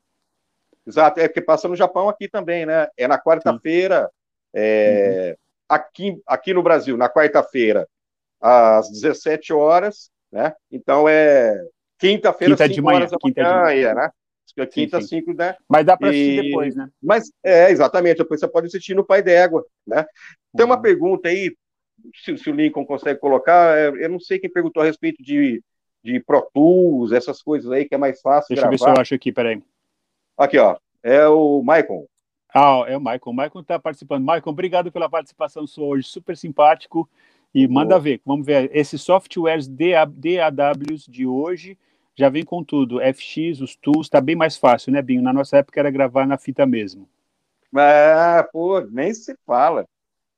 Exato, 0.87 1.20
é 1.20 1.28
porque 1.28 1.41
passa 1.41 1.66
no 1.66 1.74
Japão 1.74 2.11
aqui 2.11 2.28
também, 2.28 2.66
né? 2.66 2.89
É 2.99 3.09
na 3.09 3.18
quarta-feira, 3.18 4.11
é, 4.53 5.30
uhum. 5.30 5.37
aqui, 5.66 6.22
aqui 6.26 6.53
no 6.53 6.62
Brasil, 6.62 6.95
na 6.99 7.09
quarta-feira, 7.09 7.89
às 8.39 8.91
17 8.91 9.55
horas, 9.55 10.11
né? 10.30 10.53
Então 10.70 11.09
é 11.09 11.59
quinta-feira, 11.99 12.53
quinta 12.53 12.64
5 12.64 12.74
de 12.74 12.82
manhã, 12.82 12.97
horas 12.99 13.11
da 13.12 13.16
quinta 13.18 13.43
manhã, 13.43 13.55
de 13.55 13.82
manhã. 13.82 13.95
né? 13.95 14.11
Quinta, 14.70 15.00
5, 15.00 15.32
né? 15.34 15.57
Mas 15.68 15.84
dá 15.84 15.96
para 15.96 16.11
assistir 16.11 16.42
depois, 16.42 16.76
né? 16.76 16.88
Mas, 17.02 17.30
é, 17.42 17.70
exatamente, 17.70 18.18
depois 18.18 18.38
você 18.38 18.48
pode 18.48 18.68
assistir 18.68 18.94
no 18.94 19.05
Pai 19.05 19.22
d'Égua, 19.22 19.64
né? 19.86 20.07
Tem 20.57 20.64
uma 20.64 20.76
uhum. 20.76 20.82
pergunta 20.82 21.28
aí, 21.28 21.57
se, 22.14 22.36
se, 22.38 22.50
o 22.50 22.55
Lincoln 22.55 22.86
consegue 22.86 23.18
colocar, 23.18 23.76
é, 23.76 23.88
eu 23.88 24.09
não 24.09 24.20
sei 24.20 24.38
quem 24.38 24.50
perguntou 24.50 24.82
a 24.82 24.86
respeito 24.86 25.22
de, 25.22 25.62
de 26.02 26.20
Pro 26.20 26.48
Tools, 26.55 27.12
essas 27.12 27.42
coisas 27.42 27.70
aí, 27.72 27.84
que 27.84 27.94
é 27.94 27.98
mais 27.98 28.20
fácil 28.20 28.55
Deixa 28.55 28.62
gravar. 28.62 28.74
eu 28.74 28.78
ver 28.78 28.84
se 28.84 28.98
eu 28.98 29.02
acho 29.02 29.14
aqui, 29.14 29.32
peraí. 29.32 29.61
Aqui, 30.38 30.59
ó, 30.59 30.76
é 31.02 31.26
o 31.26 31.62
Maicon. 31.62 32.07
Ah, 32.55 32.84
é 32.86 32.96
o 32.96 33.00
Maicon. 33.00 33.30
O 33.30 33.34
Maicon 33.34 33.61
está 33.61 33.78
participando. 33.80 34.24
Maicon, 34.24 34.50
obrigado 34.50 34.92
pela 34.92 35.09
participação 35.09 35.66
sua 35.66 35.86
hoje, 35.86 36.07
super 36.07 36.36
simpático. 36.36 37.09
E 37.52 37.68
manda 37.68 37.98
ver, 37.98 38.20
vamos 38.24 38.44
ver. 38.44 38.68
Esses 38.74 39.00
softwares 39.00 39.68
DAWs 39.68 41.07
de 41.09 41.24
hoje 41.24 41.78
já 42.16 42.28
vem 42.28 42.44
com 42.44 42.62
tudo. 42.62 43.00
FX, 43.00 43.60
os 43.60 43.76
tools, 43.76 44.06
está 44.06 44.20
bem 44.20 44.36
mais 44.36 44.56
fácil, 44.56 44.92
né, 44.92 45.02
Binho? 45.02 45.22
Na 45.22 45.32
nossa 45.32 45.58
época 45.58 45.80
era 45.80 45.90
gravar 45.90 46.26
na 46.26 46.38
fita 46.38 46.64
mesmo. 46.64 47.08
Ah, 47.74 48.48
pô, 48.52 48.80
nem 48.80 49.12
se 49.12 49.36
fala. 49.46 49.86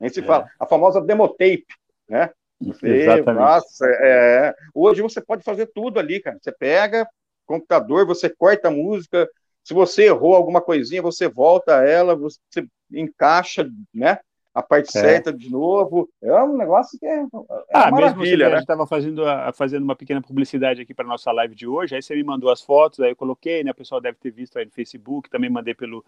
Nem 0.00 0.08
se 0.08 0.20
é. 0.20 0.22
fala. 0.22 0.50
A 0.58 0.66
famosa 0.66 1.00
demotape, 1.00 1.66
né? 2.08 2.30
Você, 2.60 2.86
Exatamente. 3.04 3.42
Nossa, 3.42 3.86
é, 3.86 4.54
hoje 4.74 5.02
você 5.02 5.20
pode 5.20 5.42
fazer 5.42 5.66
tudo 5.66 6.00
ali, 6.00 6.20
cara. 6.20 6.38
Você 6.40 6.52
pega 6.52 7.06
computador, 7.46 8.04
você 8.06 8.28
corta 8.28 8.68
a 8.68 8.70
música. 8.70 9.28
Se 9.62 9.72
você 9.72 10.04
errou 10.04 10.34
alguma 10.34 10.60
coisinha, 10.60 11.00
você 11.00 11.28
volta 11.28 11.78
a 11.78 11.88
ela, 11.88 12.14
você 12.14 12.66
encaixa, 12.92 13.68
né? 13.94 14.18
A 14.56 14.62
parte 14.62 14.88
é. 14.96 15.00
certa 15.02 15.30
de 15.30 15.50
novo. 15.50 16.08
É 16.22 16.32
um 16.42 16.56
negócio 16.56 16.98
que 16.98 17.04
é, 17.04 17.20
é 17.20 17.26
ah, 17.74 17.90
mesmo 17.92 18.24
você, 18.24 18.38
né? 18.38 18.46
A 18.46 18.50
gente 18.52 18.60
estava 18.60 18.86
fazendo, 18.86 19.22
fazendo 19.54 19.82
uma 19.82 19.94
pequena 19.94 20.22
publicidade 20.22 20.80
aqui 20.80 20.94
para 20.94 21.06
nossa 21.06 21.30
live 21.30 21.54
de 21.54 21.66
hoje, 21.66 21.94
aí 21.94 22.00
você 22.00 22.14
me 22.16 22.24
mandou 22.24 22.50
as 22.50 22.62
fotos, 22.62 23.00
aí 23.00 23.10
eu 23.10 23.16
coloquei, 23.16 23.62
né? 23.62 23.72
O 23.72 23.74
pessoal 23.74 24.00
deve 24.00 24.16
ter 24.16 24.30
visto 24.30 24.58
aí 24.58 24.64
no 24.64 24.70
Facebook, 24.70 25.28
também 25.28 25.50
mandei 25.50 25.74
pelo, 25.74 26.02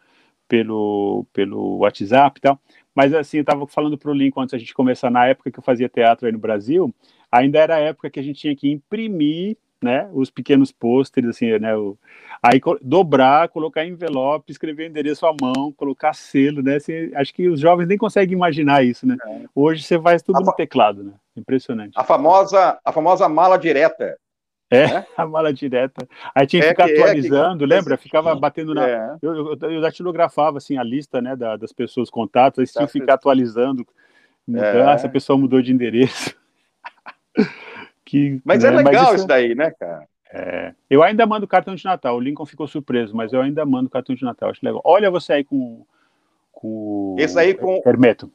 pelo, 0.48 1.26
pelo 1.30 1.76
WhatsApp 1.80 2.38
e 2.38 2.40
tal. 2.40 2.58
Mas 2.94 3.12
assim, 3.12 3.36
eu 3.36 3.42
estava 3.42 3.66
falando 3.66 3.98
para 3.98 4.10
o 4.10 4.14
Lincoln 4.14 4.40
antes 4.40 4.54
a 4.54 4.58
gente 4.58 4.72
começar, 4.72 5.10
na 5.10 5.26
época 5.26 5.50
que 5.50 5.58
eu 5.58 5.62
fazia 5.62 5.86
teatro 5.86 6.24
aí 6.24 6.32
no 6.32 6.38
Brasil, 6.38 6.90
ainda 7.30 7.58
era 7.58 7.74
a 7.74 7.80
época 7.80 8.08
que 8.08 8.18
a 8.18 8.22
gente 8.22 8.40
tinha 8.40 8.56
que 8.56 8.72
imprimir 8.72 9.58
né, 9.82 10.08
os 10.12 10.30
pequenos 10.30 10.72
pôsteres, 10.72 11.30
assim, 11.30 11.58
né, 11.58 11.76
o, 11.76 11.96
aí 12.42 12.60
dobrar, 12.82 13.48
colocar 13.48 13.84
envelope, 13.84 14.50
escrever 14.50 14.88
endereço 14.88 15.26
à 15.26 15.34
mão, 15.40 15.72
colocar 15.72 16.14
selo, 16.14 16.62
né, 16.62 16.76
assim, 16.76 17.10
acho 17.14 17.32
que 17.32 17.48
os 17.48 17.60
jovens 17.60 17.86
nem 17.86 17.98
conseguem 17.98 18.34
imaginar 18.34 18.84
isso, 18.84 19.06
né, 19.06 19.16
é. 19.26 19.42
hoje 19.54 19.82
você 19.82 20.00
faz 20.00 20.22
tudo 20.22 20.38
a 20.38 20.44
no 20.44 20.52
teclado, 20.52 21.04
né, 21.04 21.12
impressionante. 21.36 21.92
A 21.96 22.04
famosa, 22.04 22.78
a 22.84 22.92
famosa 22.92 23.28
mala 23.28 23.56
direta. 23.56 24.16
É, 24.70 24.86
né? 24.86 25.06
a 25.16 25.26
mala 25.26 25.52
direta. 25.52 26.06
Aí 26.34 26.46
tinha 26.46 26.60
que 26.60 26.66
é 26.66 26.70
ficar 26.70 26.86
que, 26.86 26.92
atualizando, 26.92 27.64
é 27.64 27.66
que, 27.66 27.74
lembra? 27.74 27.96
Ficava 27.96 28.34
batendo 28.34 28.74
na. 28.74 28.86
É. 28.86 29.16
Eu, 29.22 29.34
eu, 29.34 29.70
eu 29.70 29.80
datilografava 29.80 30.58
assim, 30.58 30.76
a 30.76 30.82
lista 30.82 31.22
né, 31.22 31.34
da, 31.34 31.56
das 31.56 31.72
pessoas, 31.72 32.10
contatos, 32.10 32.58
aí 32.58 32.66
tinha 32.66 32.86
que 32.86 32.92
ficar 32.92 33.14
atualizando. 33.14 33.86
Mudança, 34.46 35.06
é. 35.06 35.08
a 35.08 35.10
pessoa 35.10 35.38
mudou 35.38 35.62
de 35.62 35.72
endereço. 35.72 36.34
Que, 38.08 38.40
mas 38.42 38.64
é 38.64 38.70
né, 38.70 38.76
é 38.76 38.76
legal 38.78 38.94
mas 38.94 39.02
isso, 39.02 39.16
isso 39.16 39.26
daí, 39.26 39.54
né, 39.54 39.70
cara? 39.78 40.08
É, 40.32 40.72
eu 40.88 41.02
ainda 41.02 41.26
mando 41.26 41.46
cartão 41.46 41.74
de 41.74 41.84
Natal. 41.84 42.16
O 42.16 42.20
Lincoln 42.20 42.46
ficou 42.46 42.66
surpreso, 42.66 43.14
mas 43.14 43.34
eu 43.34 43.42
ainda 43.42 43.66
mando 43.66 43.90
cartão 43.90 44.16
de 44.16 44.24
Natal. 44.24 44.48
Acho 44.48 44.64
legal. 44.64 44.80
Olha 44.82 45.10
você 45.10 45.34
aí 45.34 45.44
com, 45.44 45.84
com 46.50 47.16
esse 47.18 47.38
aí 47.38 47.52
com 47.52 47.82
Hermeto. 47.84 48.32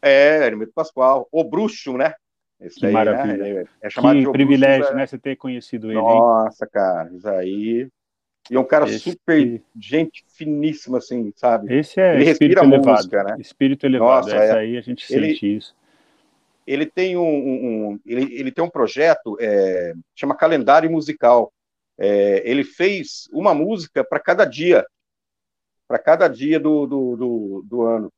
É, 0.00 0.46
Hermeto 0.46 0.70
Pascoal, 0.72 1.26
o 1.32 1.42
bruxo, 1.42 1.96
né? 1.96 2.14
Esse 2.60 2.78
que 2.78 2.86
aí, 2.86 2.92
né, 2.92 2.98
maravilha. 3.04 3.54
Né? 3.54 3.64
É 3.82 3.90
chamado 3.90 4.16
que 4.16 4.30
privilégio, 4.30 4.82
bruxo, 4.82 4.96
né? 4.96 5.06
Você 5.08 5.18
ter 5.18 5.34
conhecido 5.34 5.90
ele. 5.90 6.00
Nossa, 6.00 6.64
hein? 6.64 6.70
cara, 6.72 7.10
isso 7.12 7.28
aí. 7.28 7.88
E 8.48 8.54
é 8.54 8.60
um 8.60 8.64
cara 8.64 8.84
Esse... 8.84 9.10
super 9.10 9.60
gente 9.76 10.24
finíssima, 10.28 10.98
assim, 10.98 11.32
sabe? 11.34 11.74
Esse 11.74 12.00
é 12.00 12.14
ele 12.14 12.30
espírito 12.30 12.62
elevado. 12.62 12.90
Música, 12.90 13.24
né? 13.24 13.36
Espírito 13.40 13.86
elevado. 13.86 14.26
Nossa, 14.26 14.36
Essa 14.36 14.54
é. 14.54 14.58
aí 14.60 14.76
a 14.76 14.80
gente 14.80 15.12
ele... 15.12 15.30
sente 15.30 15.56
isso 15.56 15.74
ele 16.66 16.86
tem 16.86 17.16
um, 17.16 17.22
um 17.22 18.00
ele, 18.06 18.34
ele, 18.34 18.52
tem 18.52 18.64
um 18.64 18.70
projeto 18.70 19.36
é, 19.40 19.94
chama 20.14 20.36
calendário 20.36 20.90
musical. 20.90 21.52
É, 21.98 22.42
ele 22.48 22.64
fez 22.64 23.28
uma 23.32 23.54
música 23.54 24.02
para 24.04 24.18
cada 24.18 24.44
dia, 24.44 24.84
para 25.86 25.98
cada 25.98 26.26
dia 26.28 26.58
do, 26.58 26.86
do, 26.86 27.16
do, 27.16 27.64
do 27.66 27.82
ano. 27.82 28.12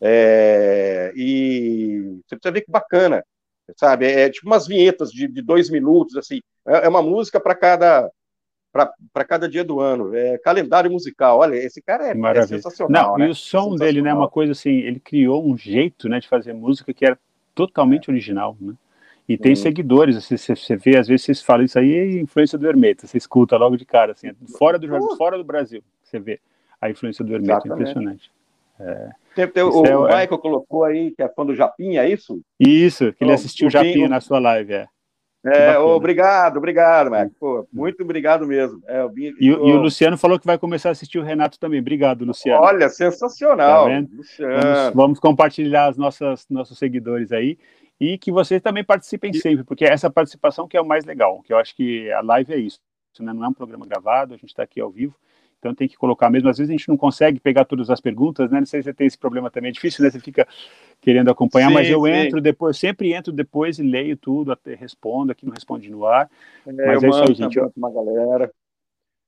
É, 0.00 1.12
e 1.16 2.20
você 2.26 2.36
precisa 2.36 2.52
ver 2.52 2.62
que 2.62 2.70
bacana, 2.70 3.24
sabe? 3.76 4.06
É, 4.06 4.30
tipo 4.30 4.46
umas 4.46 4.66
vinhetas 4.66 5.10
de, 5.10 5.26
de 5.26 5.42
dois 5.42 5.70
minutos, 5.70 6.16
assim. 6.16 6.40
É, 6.66 6.86
é 6.86 6.88
uma 6.88 7.02
música 7.02 7.40
para 7.40 7.54
cada 7.54 8.10
para 9.12 9.24
cada 9.24 9.48
dia 9.48 9.64
do 9.64 9.80
ano. 9.80 10.14
É, 10.14 10.38
calendário 10.38 10.90
musical, 10.90 11.38
olha, 11.38 11.54
esse 11.54 11.80
cara 11.80 12.08
é, 12.08 12.12
é 12.12 12.46
sensacional. 12.46 13.12
Não, 13.12 13.18
né? 13.18 13.26
e 13.26 13.30
o 13.30 13.34
som 13.34 13.74
é 13.74 13.78
dele, 13.78 14.02
né, 14.02 14.12
uma 14.12 14.28
coisa 14.28 14.52
assim, 14.52 14.70
ele 14.70 15.00
criou 15.00 15.48
um 15.48 15.56
jeito, 15.56 16.08
né, 16.08 16.20
de 16.20 16.28
fazer 16.28 16.52
música 16.52 16.92
que 16.92 17.04
era 17.04 17.18
totalmente 17.54 18.10
original, 18.10 18.56
né? 18.60 18.74
E 19.28 19.36
tem 19.36 19.52
hum. 19.52 19.56
seguidores, 19.56 20.16
assim, 20.16 20.36
você, 20.36 20.54
você 20.54 20.76
vê, 20.76 20.96
às 20.96 21.08
vezes 21.08 21.24
vocês 21.24 21.42
falam 21.42 21.64
isso 21.64 21.78
aí 21.78 21.94
é 21.94 22.20
influência 22.20 22.56
do 22.56 22.66
Hermeto, 22.66 23.08
você 23.08 23.18
escuta 23.18 23.56
logo 23.56 23.76
de 23.76 23.84
cara, 23.84 24.12
assim, 24.12 24.30
fora 24.56 24.78
do, 24.78 24.86
uh. 24.94 25.16
fora 25.16 25.36
do 25.36 25.42
Brasil, 25.42 25.82
você 26.02 26.20
vê 26.20 26.38
a 26.80 26.88
influência 26.88 27.24
do 27.24 27.34
Hermeto, 27.34 27.66
Exatamente. 27.66 27.90
impressionante. 27.90 28.30
É. 28.78 29.10
Tem, 29.34 29.48
tem, 29.48 29.62
o, 29.62 29.84
é, 29.84 29.96
o 29.96 30.04
Michael 30.04 30.38
colocou 30.38 30.84
aí 30.84 31.10
que 31.10 31.22
é 31.22 31.28
fã 31.28 31.44
do 31.44 31.54
Japinha, 31.54 32.02
é 32.02 32.08
isso? 32.08 32.40
Isso, 32.60 33.12
que 33.14 33.24
ele 33.24 33.32
assistiu 33.32 33.66
o 33.66 33.70
Japinha 33.70 34.08
na 34.08 34.20
sua 34.20 34.38
live, 34.38 34.72
é. 34.72 34.86
É, 35.44 35.78
obrigado, 35.78 36.56
obrigado, 36.56 37.10
Marco. 37.10 37.34
Pô, 37.38 37.68
muito 37.72 38.02
obrigado 38.02 38.46
mesmo. 38.46 38.82
É, 38.88 39.06
e, 39.16 39.34
e, 39.40 39.52
o 39.52 39.76
Luciano 39.76 40.18
falou 40.18 40.40
que 40.40 40.46
vai 40.46 40.58
começar 40.58 40.88
a 40.88 40.92
assistir 40.92 41.18
o 41.18 41.22
Renato 41.22 41.58
também. 41.58 41.80
Obrigado, 41.80 42.24
Luciano. 42.24 42.62
Olha, 42.62 42.88
sensacional. 42.88 43.86
Tá 43.86 44.06
vamos, 44.38 44.94
vamos, 44.94 45.20
compartilhar 45.20 45.90
os 45.90 45.96
nossos, 45.96 46.46
nossos 46.50 46.76
seguidores 46.78 47.30
aí 47.30 47.56
e 48.00 48.18
que 48.18 48.32
vocês 48.32 48.60
também 48.60 48.84
participem 48.84 49.30
e... 49.30 49.38
sempre, 49.38 49.64
porque 49.64 49.84
é 49.84 49.92
essa 49.92 50.10
participação 50.10 50.66
que 50.68 50.76
é 50.76 50.80
o 50.80 50.86
mais 50.86 51.04
legal, 51.04 51.42
que 51.42 51.52
eu 51.52 51.58
acho 51.58 51.74
que 51.74 52.10
a 52.12 52.20
live 52.20 52.52
é 52.52 52.58
isso. 52.58 52.80
Né? 53.20 53.32
Não 53.32 53.44
é 53.44 53.48
um 53.48 53.54
programa 53.54 53.86
gravado, 53.86 54.34
a 54.34 54.36
gente 54.36 54.50
está 54.50 54.62
aqui 54.62 54.80
ao 54.80 54.90
vivo. 54.90 55.14
Então 55.58 55.74
tem 55.74 55.88
que 55.88 55.96
colocar 55.96 56.30
mesmo. 56.30 56.48
Às 56.48 56.58
vezes 56.58 56.70
a 56.70 56.76
gente 56.76 56.88
não 56.88 56.96
consegue 56.96 57.40
pegar 57.40 57.64
todas 57.64 57.90
as 57.90 58.00
perguntas, 58.00 58.50
né? 58.50 58.60
Não 58.60 58.66
sei 58.66 58.80
se 58.82 58.84
você 58.84 58.94
tem 58.94 59.06
esse 59.06 59.18
problema 59.18 59.50
também, 59.50 59.70
é 59.70 59.72
difícil, 59.72 60.04
né? 60.04 60.10
Você 60.10 60.20
fica 60.20 60.46
querendo 61.00 61.30
acompanhar, 61.30 61.68
sim, 61.68 61.74
mas 61.74 61.90
eu 61.90 62.02
sim. 62.04 62.10
entro 62.10 62.40
depois, 62.40 62.78
sempre 62.78 63.12
entro 63.12 63.32
depois 63.32 63.78
e 63.78 63.82
leio 63.82 64.16
tudo, 64.16 64.52
até 64.52 64.74
respondo, 64.74 65.32
aqui 65.32 65.44
não 65.46 65.52
responde 65.52 65.90
no 65.90 66.06
ar. 66.06 66.30
É, 66.66 66.72
mas 66.72 67.02
é 67.02 67.08
isso 67.08 67.22
aí, 67.22 67.34
gente. 67.34 67.58
Uma 67.76 67.90
galera. 67.90 68.50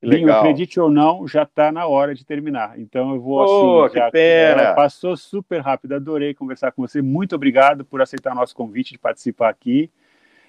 Binho, 0.00 0.32
acredite 0.32 0.78
ou 0.78 0.88
não, 0.88 1.26
já 1.26 1.42
está 1.42 1.72
na 1.72 1.86
hora 1.86 2.14
de 2.14 2.24
terminar. 2.24 2.78
Então 2.78 3.14
eu 3.14 3.20
vou 3.20 3.38
oh, 3.38 3.82
assim. 3.82 3.94
Que 3.94 3.98
já. 3.98 4.10
É, 4.14 4.74
passou 4.74 5.16
super 5.16 5.60
rápido, 5.60 5.94
adorei 5.94 6.34
conversar 6.34 6.70
com 6.70 6.86
você. 6.86 7.02
Muito 7.02 7.34
obrigado 7.34 7.84
por 7.84 8.00
aceitar 8.00 8.32
o 8.32 8.36
nosso 8.36 8.54
convite 8.54 8.92
de 8.92 8.98
participar 8.98 9.48
aqui. 9.48 9.90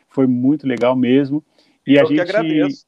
Foi 0.07 0.27
muito 0.27 0.67
legal 0.67 0.95
mesmo. 0.95 1.43
E 1.85 1.95
eu 1.95 2.01
a 2.01 2.05
gente 2.05 2.21
agradeço. 2.21 2.85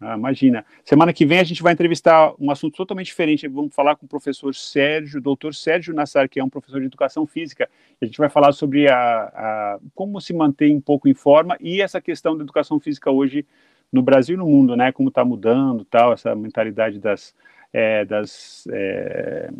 Ah, 0.00 0.16
imagina. 0.16 0.64
Semana 0.84 1.12
que 1.12 1.26
vem 1.26 1.40
a 1.40 1.44
gente 1.44 1.60
vai 1.60 1.72
entrevistar 1.72 2.32
um 2.38 2.52
assunto 2.52 2.76
totalmente 2.76 3.06
diferente. 3.06 3.48
Vamos 3.48 3.74
falar 3.74 3.96
com 3.96 4.06
o 4.06 4.08
professor 4.08 4.54
Sérgio, 4.54 5.20
doutor 5.20 5.52
Sérgio 5.52 5.92
Nassar, 5.92 6.28
que 6.28 6.38
é 6.38 6.44
um 6.44 6.48
professor 6.48 6.78
de 6.80 6.86
educação 6.86 7.26
física. 7.26 7.68
A 8.00 8.04
gente 8.04 8.16
vai 8.16 8.28
falar 8.28 8.52
sobre 8.52 8.88
a, 8.88 8.94
a, 8.94 9.78
como 9.96 10.20
se 10.20 10.32
manter 10.32 10.70
um 10.70 10.80
pouco 10.80 11.08
em 11.08 11.14
forma 11.14 11.56
e 11.60 11.82
essa 11.82 12.00
questão 12.00 12.36
da 12.36 12.44
educação 12.44 12.78
física 12.78 13.10
hoje 13.10 13.44
no 13.92 14.00
Brasil 14.00 14.36
e 14.36 14.38
no 14.38 14.46
mundo, 14.46 14.76
né? 14.76 14.92
Como 14.92 15.08
está 15.08 15.24
mudando, 15.24 15.84
tal, 15.84 16.12
essa 16.12 16.32
mentalidade 16.32 17.00
das 17.00 17.34
é, 17.72 18.04
das, 18.04 18.66
é, 18.70 19.50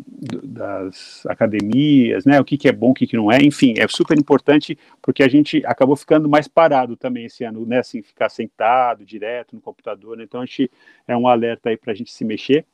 das 0.43 1.25
academias, 1.27 2.25
né? 2.25 2.39
O 2.39 2.45
que, 2.45 2.57
que 2.57 2.67
é 2.67 2.71
bom, 2.71 2.91
o 2.91 2.93
que, 2.93 3.05
que 3.05 3.15
não 3.15 3.31
é, 3.31 3.41
enfim, 3.41 3.75
é 3.77 3.87
super 3.87 4.17
importante 4.17 4.77
porque 5.01 5.23
a 5.23 5.27
gente 5.27 5.63
acabou 5.65 5.95
ficando 5.95 6.27
mais 6.27 6.47
parado 6.47 6.95
também 6.95 7.25
esse 7.25 7.43
ano, 7.43 7.65
né? 7.65 7.79
Assim, 7.79 8.01
ficar 8.01 8.29
sentado 8.29 9.05
direto 9.05 9.55
no 9.55 9.61
computador, 9.61 10.17
né? 10.17 10.23
então 10.23 10.41
a 10.41 10.45
gente 10.45 10.71
é 11.07 11.15
um 11.15 11.27
alerta 11.27 11.69
aí 11.69 11.77
para 11.77 11.91
a 11.91 11.95
gente 11.95 12.11
se 12.11 12.25
mexer. 12.25 12.65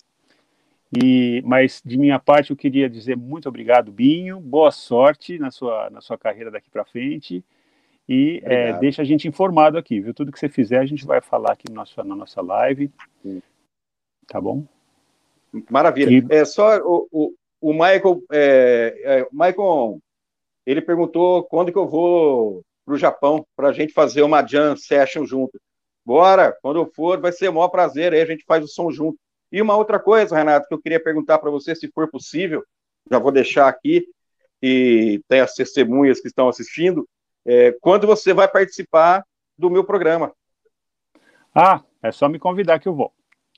E, 1.03 1.41
mas 1.45 1.81
de 1.83 1.97
minha 1.97 2.19
parte 2.19 2.51
eu 2.51 2.55
queria 2.55 2.89
dizer 2.89 3.17
muito 3.17 3.49
obrigado, 3.49 3.91
Binho, 3.91 4.39
boa 4.39 4.71
sorte 4.71 5.37
na 5.37 5.51
sua 5.51 5.89
na 5.89 5.99
sua 5.99 6.17
carreira 6.17 6.51
daqui 6.51 6.69
para 6.69 6.85
frente 6.85 7.43
e 8.07 8.39
é, 8.45 8.71
deixa 8.73 9.01
a 9.01 9.05
gente 9.05 9.27
informado 9.27 9.77
aqui, 9.77 9.99
viu? 9.99 10.13
Tudo 10.13 10.31
que 10.31 10.39
você 10.39 10.47
fizer 10.47 10.77
a 10.77 10.85
gente 10.85 11.05
vai 11.05 11.21
falar 11.21 11.53
aqui 11.53 11.65
no 11.67 11.75
nosso, 11.75 12.03
na 12.03 12.15
nossa 12.15 12.39
live, 12.39 12.91
Sim. 13.23 13.41
tá 14.27 14.39
bom? 14.39 14.63
Maravilha. 15.69 16.09
E... 16.09 16.35
É 16.35 16.45
só 16.45 16.77
o, 16.79 17.07
o, 17.11 17.33
o 17.61 17.73
Michael, 17.73 18.21
é, 18.31 19.01
é, 19.03 19.27
Michael, 19.31 19.99
ele 20.65 20.81
perguntou 20.81 21.43
quando 21.43 21.71
que 21.71 21.77
eu 21.77 21.87
vou 21.87 22.63
para 22.85 22.93
o 22.93 22.97
Japão 22.97 23.45
para 23.55 23.69
a 23.69 23.73
gente 23.73 23.93
fazer 23.93 24.21
uma 24.21 24.45
jam 24.45 24.75
session 24.75 25.25
junto. 25.25 25.59
Bora, 26.05 26.55
quando 26.61 26.77
eu 26.77 26.91
for, 26.93 27.19
vai 27.19 27.31
ser 27.31 27.49
o 27.49 27.53
maior 27.53 27.69
prazer, 27.69 28.13
aí 28.13 28.21
a 28.21 28.25
gente 28.25 28.45
faz 28.45 28.63
o 28.63 28.67
som 28.67 28.91
junto. 28.91 29.17
E 29.51 29.61
uma 29.61 29.75
outra 29.75 29.99
coisa, 29.99 30.35
Renato, 30.35 30.67
que 30.67 30.73
eu 30.73 30.81
queria 30.81 31.01
perguntar 31.01 31.39
para 31.39 31.49
você, 31.49 31.73
se 31.73 31.89
for 31.91 32.09
possível, 32.09 32.63
já 33.09 33.17
vou 33.17 33.31
deixar 33.31 33.67
aqui, 33.67 34.05
e 34.61 35.21
tem 35.27 35.39
as 35.39 35.53
testemunhas 35.53 36.19
que 36.19 36.27
estão 36.27 36.47
assistindo, 36.47 37.07
é, 37.45 37.71
quando 37.81 38.05
você 38.05 38.33
vai 38.33 38.47
participar 38.47 39.23
do 39.57 39.69
meu 39.69 39.83
programa. 39.83 40.31
Ah, 41.53 41.81
é 42.03 42.11
só 42.11 42.27
me 42.27 42.37
convidar 42.37 42.79
que 42.79 42.87
eu 42.87 42.93
vou. 42.93 43.11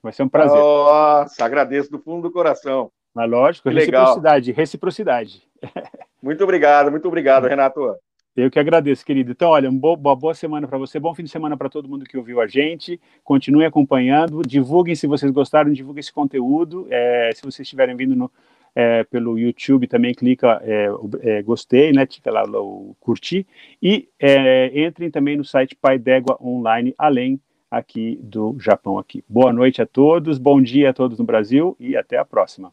Vai 0.07 0.13
ser 0.13 0.23
um 0.23 0.29
prazer. 0.29 0.57
Nossa, 0.57 1.43
agradeço 1.43 1.91
do 1.91 1.99
fundo 1.99 2.21
do 2.21 2.31
coração. 2.31 2.89
Mas 3.13 3.29
lógico, 3.29 3.67
que 3.67 3.75
reciprocidade, 3.75 4.47
legal. 4.47 4.61
reciprocidade. 4.61 5.43
Muito 6.23 6.41
obrigado, 6.45 6.89
muito 6.89 7.07
obrigado, 7.07 7.45
Renato. 7.45 7.95
Eu 8.35 8.49
que 8.49 8.57
agradeço, 8.57 9.05
querido. 9.05 9.31
Então, 9.31 9.49
olha, 9.49 9.69
uma 9.69 10.15
boa 10.15 10.33
semana 10.33 10.67
para 10.67 10.77
você, 10.77 10.99
bom 10.99 11.13
fim 11.13 11.23
de 11.23 11.29
semana 11.29 11.55
para 11.55 11.69
todo 11.69 11.87
mundo 11.87 12.05
que 12.05 12.17
ouviu 12.17 12.41
a 12.41 12.47
gente. 12.47 12.99
Continue 13.23 13.65
acompanhando, 13.65 14.41
divulguem 14.41 14.95
se 14.95 15.07
vocês 15.07 15.31
gostaram, 15.31 15.71
divulguem 15.71 15.99
esse 15.99 16.11
conteúdo. 16.11 16.87
É, 16.89 17.31
se 17.35 17.41
vocês 17.41 17.65
estiverem 17.65 17.95
vindo 17.95 18.15
no, 18.15 18.31
é, 18.73 19.03
pelo 19.03 19.37
YouTube, 19.37 19.87
também 19.87 20.13
clica 20.13 20.59
é, 20.63 20.87
é 21.21 21.41
gostei, 21.43 21.91
né? 21.91 22.05
Clica 22.05 22.31
lá 22.31 22.43
o 22.43 22.95
curtir. 22.99 23.45
E 23.81 24.09
é, 24.19 24.71
entrem 24.85 25.11
também 25.11 25.37
no 25.37 25.45
site 25.45 25.75
Pai 25.75 25.99
D'Égua 25.99 26.37
Online, 26.41 26.95
além 26.97 27.39
aqui 27.69 28.17
do 28.21 28.55
Japão 28.59 28.97
aqui. 28.97 29.23
Boa 29.27 29.51
noite 29.51 29.81
a 29.81 29.85
todos, 29.85 30.37
bom 30.37 30.61
dia 30.61 30.89
a 30.89 30.93
todos 30.93 31.19
no 31.19 31.25
Brasil 31.25 31.75
e 31.79 31.95
até 31.95 32.17
a 32.17 32.25
próxima. 32.25 32.71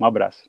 Um 0.00 0.04
abraço. 0.04 0.48